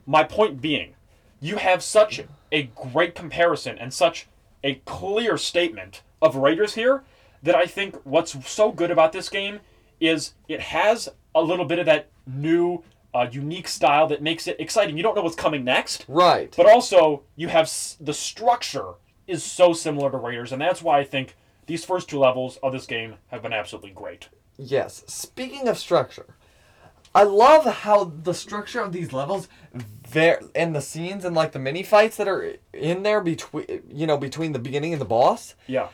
My 0.06 0.22
point 0.24 0.60
being, 0.60 0.94
you 1.40 1.56
have 1.56 1.82
such 1.82 2.20
a 2.52 2.64
great 2.64 3.14
comparison 3.14 3.78
and 3.78 3.92
such 3.94 4.26
a 4.64 4.76
clear 4.84 5.36
statement 5.38 6.02
of 6.20 6.34
Raiders 6.36 6.74
here 6.74 7.04
that 7.42 7.54
I 7.54 7.66
think 7.66 7.96
what's 8.04 8.48
so 8.48 8.72
good 8.72 8.90
about 8.90 9.12
this 9.12 9.28
game 9.28 9.60
is 10.00 10.34
it 10.48 10.60
has 10.60 11.08
a 11.34 11.42
little 11.42 11.64
bit 11.64 11.78
of 11.78 11.86
that 11.86 12.08
new, 12.26 12.82
uh, 13.14 13.26
unique 13.30 13.68
style 13.68 14.06
that 14.08 14.22
makes 14.22 14.46
it 14.48 14.58
exciting. 14.58 14.96
You 14.96 15.02
don't 15.04 15.14
know 15.14 15.22
what's 15.22 15.36
coming 15.36 15.62
next, 15.64 16.04
Right. 16.08 16.52
but 16.56 16.66
also 16.66 17.22
you 17.36 17.48
have 17.48 17.64
s- 17.64 17.96
the 18.00 18.14
structure 18.14 18.94
is 19.26 19.42
so 19.44 19.72
similar 19.72 20.10
to 20.10 20.16
Raiders, 20.16 20.52
and 20.52 20.60
that's 20.60 20.82
why 20.82 20.98
I 21.00 21.04
think 21.04 21.36
these 21.66 21.84
first 21.84 22.08
two 22.08 22.18
levels 22.18 22.58
of 22.62 22.72
this 22.72 22.86
game 22.86 23.14
have 23.28 23.42
been 23.42 23.52
absolutely 23.52 23.90
great. 23.90 24.28
Yes. 24.56 25.04
Speaking 25.06 25.68
of 25.68 25.78
structure, 25.78 26.36
I 27.14 27.24
love 27.24 27.64
how 27.66 28.04
the 28.04 28.34
structure 28.34 28.80
of 28.80 28.92
these 28.92 29.12
levels, 29.12 29.48
there 30.10 30.40
and 30.54 30.74
the 30.74 30.80
scenes 30.80 31.24
and 31.24 31.34
like 31.34 31.52
the 31.52 31.58
mini 31.58 31.82
fights 31.82 32.16
that 32.18 32.28
are 32.28 32.54
in 32.72 33.02
there 33.02 33.20
between, 33.20 33.82
you 33.90 34.06
know, 34.06 34.16
between 34.18 34.52
the 34.52 34.58
beginning 34.58 34.92
and 34.92 35.00
the 35.00 35.06
boss, 35.06 35.54
Yeah, 35.66 35.88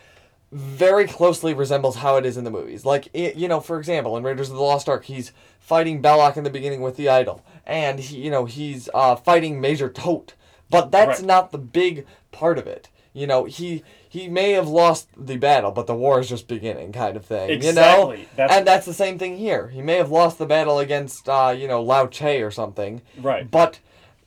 very 0.50 1.06
closely 1.06 1.54
resembles 1.54 1.96
how 1.96 2.16
it 2.16 2.26
is 2.26 2.36
in 2.36 2.44
the 2.44 2.50
movies. 2.50 2.84
Like, 2.84 3.08
it, 3.14 3.36
you 3.36 3.48
know, 3.48 3.60
for 3.60 3.78
example, 3.78 4.16
in 4.16 4.22
Raiders 4.24 4.50
of 4.50 4.56
the 4.56 4.62
Lost 4.62 4.88
Ark, 4.88 5.04
he's 5.04 5.32
fighting 5.58 6.02
Belloq 6.02 6.36
in 6.36 6.44
the 6.44 6.50
beginning 6.50 6.82
with 6.82 6.96
the 6.96 7.08
idol, 7.08 7.44
and 7.64 7.98
he, 8.00 8.18
you 8.18 8.30
know, 8.30 8.44
he's 8.44 8.88
uh, 8.92 9.16
fighting 9.16 9.60
Major 9.60 9.88
Toht, 9.88 10.30
but 10.70 10.90
that's 10.90 11.20
Right. 11.20 11.26
not 11.26 11.52
the 11.52 11.58
big 11.58 12.04
part 12.32 12.58
of 12.58 12.66
it. 12.66 12.88
You 13.12 13.26
know, 13.26 13.44
he 13.44 13.82
he 14.08 14.28
may 14.28 14.52
have 14.52 14.68
lost 14.68 15.08
the 15.16 15.36
battle, 15.36 15.70
but 15.70 15.86
the 15.86 15.94
war 15.94 16.20
is 16.20 16.28
just 16.28 16.48
beginning, 16.48 16.92
kind 16.92 17.16
of 17.16 17.24
thing. 17.24 17.50
You 17.50 17.72
know, 17.72 18.10
Exactly. 18.10 18.28
That's- 18.36 18.58
and 18.58 18.66
that's 18.66 18.86
the 18.86 18.94
same 18.94 19.18
thing 19.18 19.36
here. 19.36 19.68
He 19.68 19.82
may 19.82 19.96
have 19.96 20.10
lost 20.10 20.38
the 20.38 20.46
battle 20.46 20.78
against, 20.78 21.28
uh, 21.28 21.54
you 21.56 21.68
know, 21.68 21.82
Lao 21.82 22.06
Che 22.06 22.42
or 22.42 22.50
something, 22.50 23.02
right. 23.18 23.50
but 23.50 23.80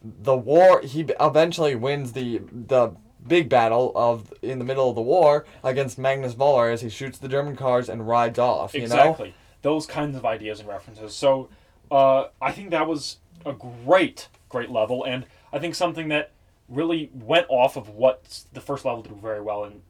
the 0.03 0.37
war 0.37 0.81
he 0.81 1.01
eventually 1.19 1.73
wins 1.73 2.13
the 2.13 2.41
the 2.51 2.91
big 3.25 3.49
battle 3.49 3.91
of 3.95 4.31
in 4.43 4.59
the 4.59 4.65
middle 4.65 4.87
of 4.87 4.95
the 4.95 5.01
war 5.01 5.45
against 5.63 5.97
Magnus 5.97 6.35
Voller 6.35 6.71
as 6.71 6.81
he 6.81 6.89
shoots 6.89 7.17
the 7.17 7.27
German 7.27 7.55
cars 7.55 7.89
and 7.89 8.07
rides 8.07 8.37
off. 8.37 8.75
You 8.75 8.81
know, 8.81 8.85
exactly 8.85 9.33
those 9.65 9.87
kinds 9.87 10.15
of 10.15 10.23
ideas 10.27 10.59
and 10.59 10.69
references 10.69 11.15
so 11.15 11.49
uh, 11.89 12.25
i 12.39 12.51
think 12.51 12.69
that 12.69 12.87
was 12.87 13.17
a 13.47 13.51
great 13.51 14.27
great 14.47 14.69
level 14.69 15.03
and 15.03 15.25
i 15.51 15.57
think 15.57 15.73
something 15.73 16.07
that 16.09 16.29
really 16.69 17.11
went 17.13 17.45
off 17.49 17.75
of 17.75 17.89
what 17.89 18.43
the 18.53 18.61
first 18.61 18.85
level 18.85 19.01
did 19.01 19.15
very 19.17 19.41
well 19.41 19.65
and 19.65 19.81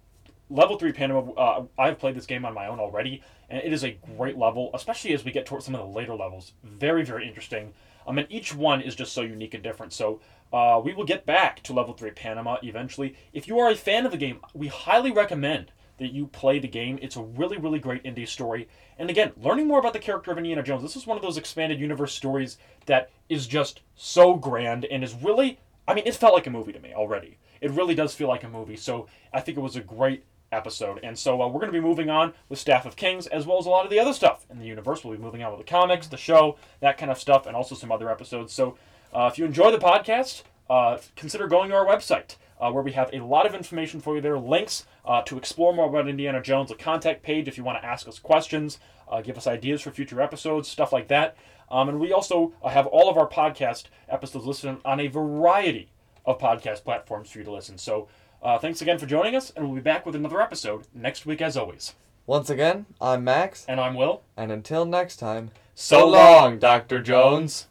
level 0.50 0.78
3 0.78 0.92
panama 0.92 1.32
uh, 1.34 1.64
i've 1.80 1.98
played 1.98 2.16
this 2.16 2.26
game 2.26 2.46
on 2.46 2.54
my 2.54 2.68
own 2.68 2.80
already 2.80 3.22
and 3.50 3.62
it 3.64 3.74
is 3.74 3.84
a 3.84 3.98
great 4.18 4.38
level 4.38 4.70
especially 4.74 5.14
as 5.14 5.24
we 5.24 5.32
get 5.32 5.46
towards 5.46 5.66
some 5.66 5.74
of 5.74 5.82
the 5.82 5.98
later 5.98 6.14
levels 6.14 6.54
very 6.64 7.04
very 7.04 7.28
interesting 7.28 7.74
i 8.08 8.12
mean 8.12 8.28
each 8.30 8.54
one 8.54 8.82
is 8.82 8.96
just 8.96 9.14
so 9.14 9.22
unique 9.22 9.54
and 9.54 9.64
different 9.64 9.94
so 9.94 10.20
uh, 10.54 10.80
we 10.84 10.94
will 10.94 11.06
get 11.06 11.26
back 11.26 11.62
to 11.64 11.74
level 11.74 11.94
3 11.94 12.12
panama 12.12 12.58
eventually 12.62 13.16
if 13.34 13.48
you 13.48 13.58
are 13.58 13.70
a 13.72 13.76
fan 13.76 14.06
of 14.06 14.12
the 14.12 14.18
game 14.18 14.40
we 14.54 14.68
highly 14.68 15.12
recommend 15.12 15.72
that 15.98 16.12
you 16.12 16.28
play 16.28 16.60
the 16.60 16.68
game. 16.68 17.00
It's 17.02 17.16
a 17.16 17.22
really, 17.22 17.58
really 17.58 17.80
great 17.80 18.02
Indy 18.04 18.26
story. 18.26 18.68
And 18.98 19.10
again, 19.10 19.32
learning 19.42 19.68
more 19.68 19.80
about 19.80 19.94
the 19.94 20.00
character 20.00 20.32
of 20.32 20.38
Indiana 20.38 20.64
Jones. 20.64 20.82
This 20.82 20.96
is 20.96 21.08
one 21.08 21.18
of 21.18 21.24
those 21.24 21.38
expanded 21.38 21.80
universe 21.80 22.14
stories 22.14 22.58
that 22.86 23.10
is 23.30 23.48
just 23.48 23.82
so 23.96 24.36
grand 24.36 24.86
and 24.86 25.04
is 25.04 25.14
really, 25.14 25.60
I 25.88 25.94
mean, 25.94 26.06
it 26.08 26.16
felt 26.16 26.34
like 26.34 26.48
a 26.48 26.52
movie 26.52 26.74
to 26.74 26.80
me 26.80 26.94
already. 26.94 27.38
It 27.62 27.72
really 27.72 27.96
does 27.96 28.14
feel 28.16 28.28
like 28.28 28.44
a 28.44 28.50
movie. 28.50 28.76
So 28.76 29.08
I 29.34 29.40
think 29.42 29.58
it 29.58 29.62
was 29.62 29.76
a 29.76 29.82
great 29.82 30.24
episode. 30.52 31.00
And 31.04 31.18
so 31.18 31.42
uh, 31.42 31.48
we're 31.48 31.60
going 31.60 31.72
to 31.72 31.80
be 31.80 31.86
moving 31.86 32.10
on 32.10 32.34
with 32.50 32.60
Staff 32.60 32.86
of 32.86 32.96
Kings, 32.96 33.28
as 33.28 33.46
well 33.46 33.58
as 33.58 33.66
a 33.66 33.70
lot 33.70 33.86
of 33.86 33.92
the 33.92 34.00
other 34.00 34.14
stuff 34.14 34.46
in 34.50 34.60
the 34.60 34.66
universe. 34.66 35.04
We'll 35.04 35.18
be 35.18 35.24
moving 35.24 35.44
on 35.44 35.52
with 35.56 35.66
the 35.66 35.70
comics, 35.70 36.08
the 36.08 36.18
show, 36.18 36.58
that 36.80 36.98
kind 36.98 37.12
of 37.12 37.20
stuff, 37.20 37.46
and 37.46 37.56
also 37.56 37.76
some 37.76 37.92
other 37.92 38.10
episodes. 38.10 38.54
So 38.54 38.78
uh, 39.14 39.30
if 39.32 39.38
you 39.38 39.46
enjoy 39.46 39.72
the 39.72 39.78
podcast, 39.78 40.44
uh, 40.70 40.98
consider 41.16 41.48
going 41.48 41.70
to 41.70 41.76
our 41.76 41.86
website. 41.86 42.36
Uh, 42.58 42.72
where 42.72 42.82
we 42.82 42.94
have 42.94 43.10
a 43.12 43.20
lot 43.20 43.46
of 43.46 43.54
information 43.54 44.00
for 44.00 44.16
you 44.16 44.22
there, 44.22 44.40
links 44.40 44.86
uh, 45.04 45.22
to 45.24 45.38
explore 45.38 45.74
more 45.74 45.90
about 45.90 46.08
Indiana 46.08 46.42
Jones, 46.42 46.72
a 46.72 46.76
contact 46.76 47.22
page 47.22 47.50
if 47.50 47.58
you 47.58 47.66
want 47.66 47.82
to 47.82 47.86
ask 47.86 48.08
us 48.08 48.18
questions, 48.18 48.80
uh, 49.10 49.20
give 49.20 49.38
us 49.38 49.46
ideas 49.46 49.82
for 49.82 49.92
future 49.92 50.22
episodes, 50.22 50.70
stuff 50.70 50.94
like 50.94 51.10
that. 51.10 51.36
Um, 51.70 51.90
and 51.90 52.00
we 52.00 52.14
also 52.14 52.54
have 52.70 52.86
all 52.88 53.10
of 53.10 53.18
our 53.18 53.28
podcast 53.28 53.86
episodes 54.10 54.46
listed 54.46 54.78
on 54.86 55.00
a 55.00 55.08
variety 55.08 55.90
of 56.26 56.40
podcast 56.40 56.84
platforms 56.84 57.30
for 57.32 57.40
you 57.40 57.46
to 57.46 57.52
listen. 57.52 57.78
So 57.78 58.08
uh, 58.44 58.60
thanks 58.60 58.82
again 58.82 58.98
for 59.00 59.06
joining 59.06 59.36
us, 59.36 59.52
and 59.56 59.66
we'll 59.66 59.76
be 59.76 59.82
back 59.82 60.06
with 60.06 60.16
another 60.16 60.42
episode 60.42 60.86
next 60.94 61.26
week 61.26 61.42
as 61.42 61.58
always. 61.58 61.96
Once 62.28 62.50
again, 62.50 62.86
I'm 63.00 63.24
Max, 63.24 63.66
And 63.68 63.80
I'm 63.80 63.94
Will. 63.96 64.24
and 64.36 64.52
until 64.52 64.86
next 64.86 65.18
time, 65.18 65.52
So 65.76 66.08
long, 66.08 66.58
Dr. 66.60 67.02
Jones. 67.02 67.68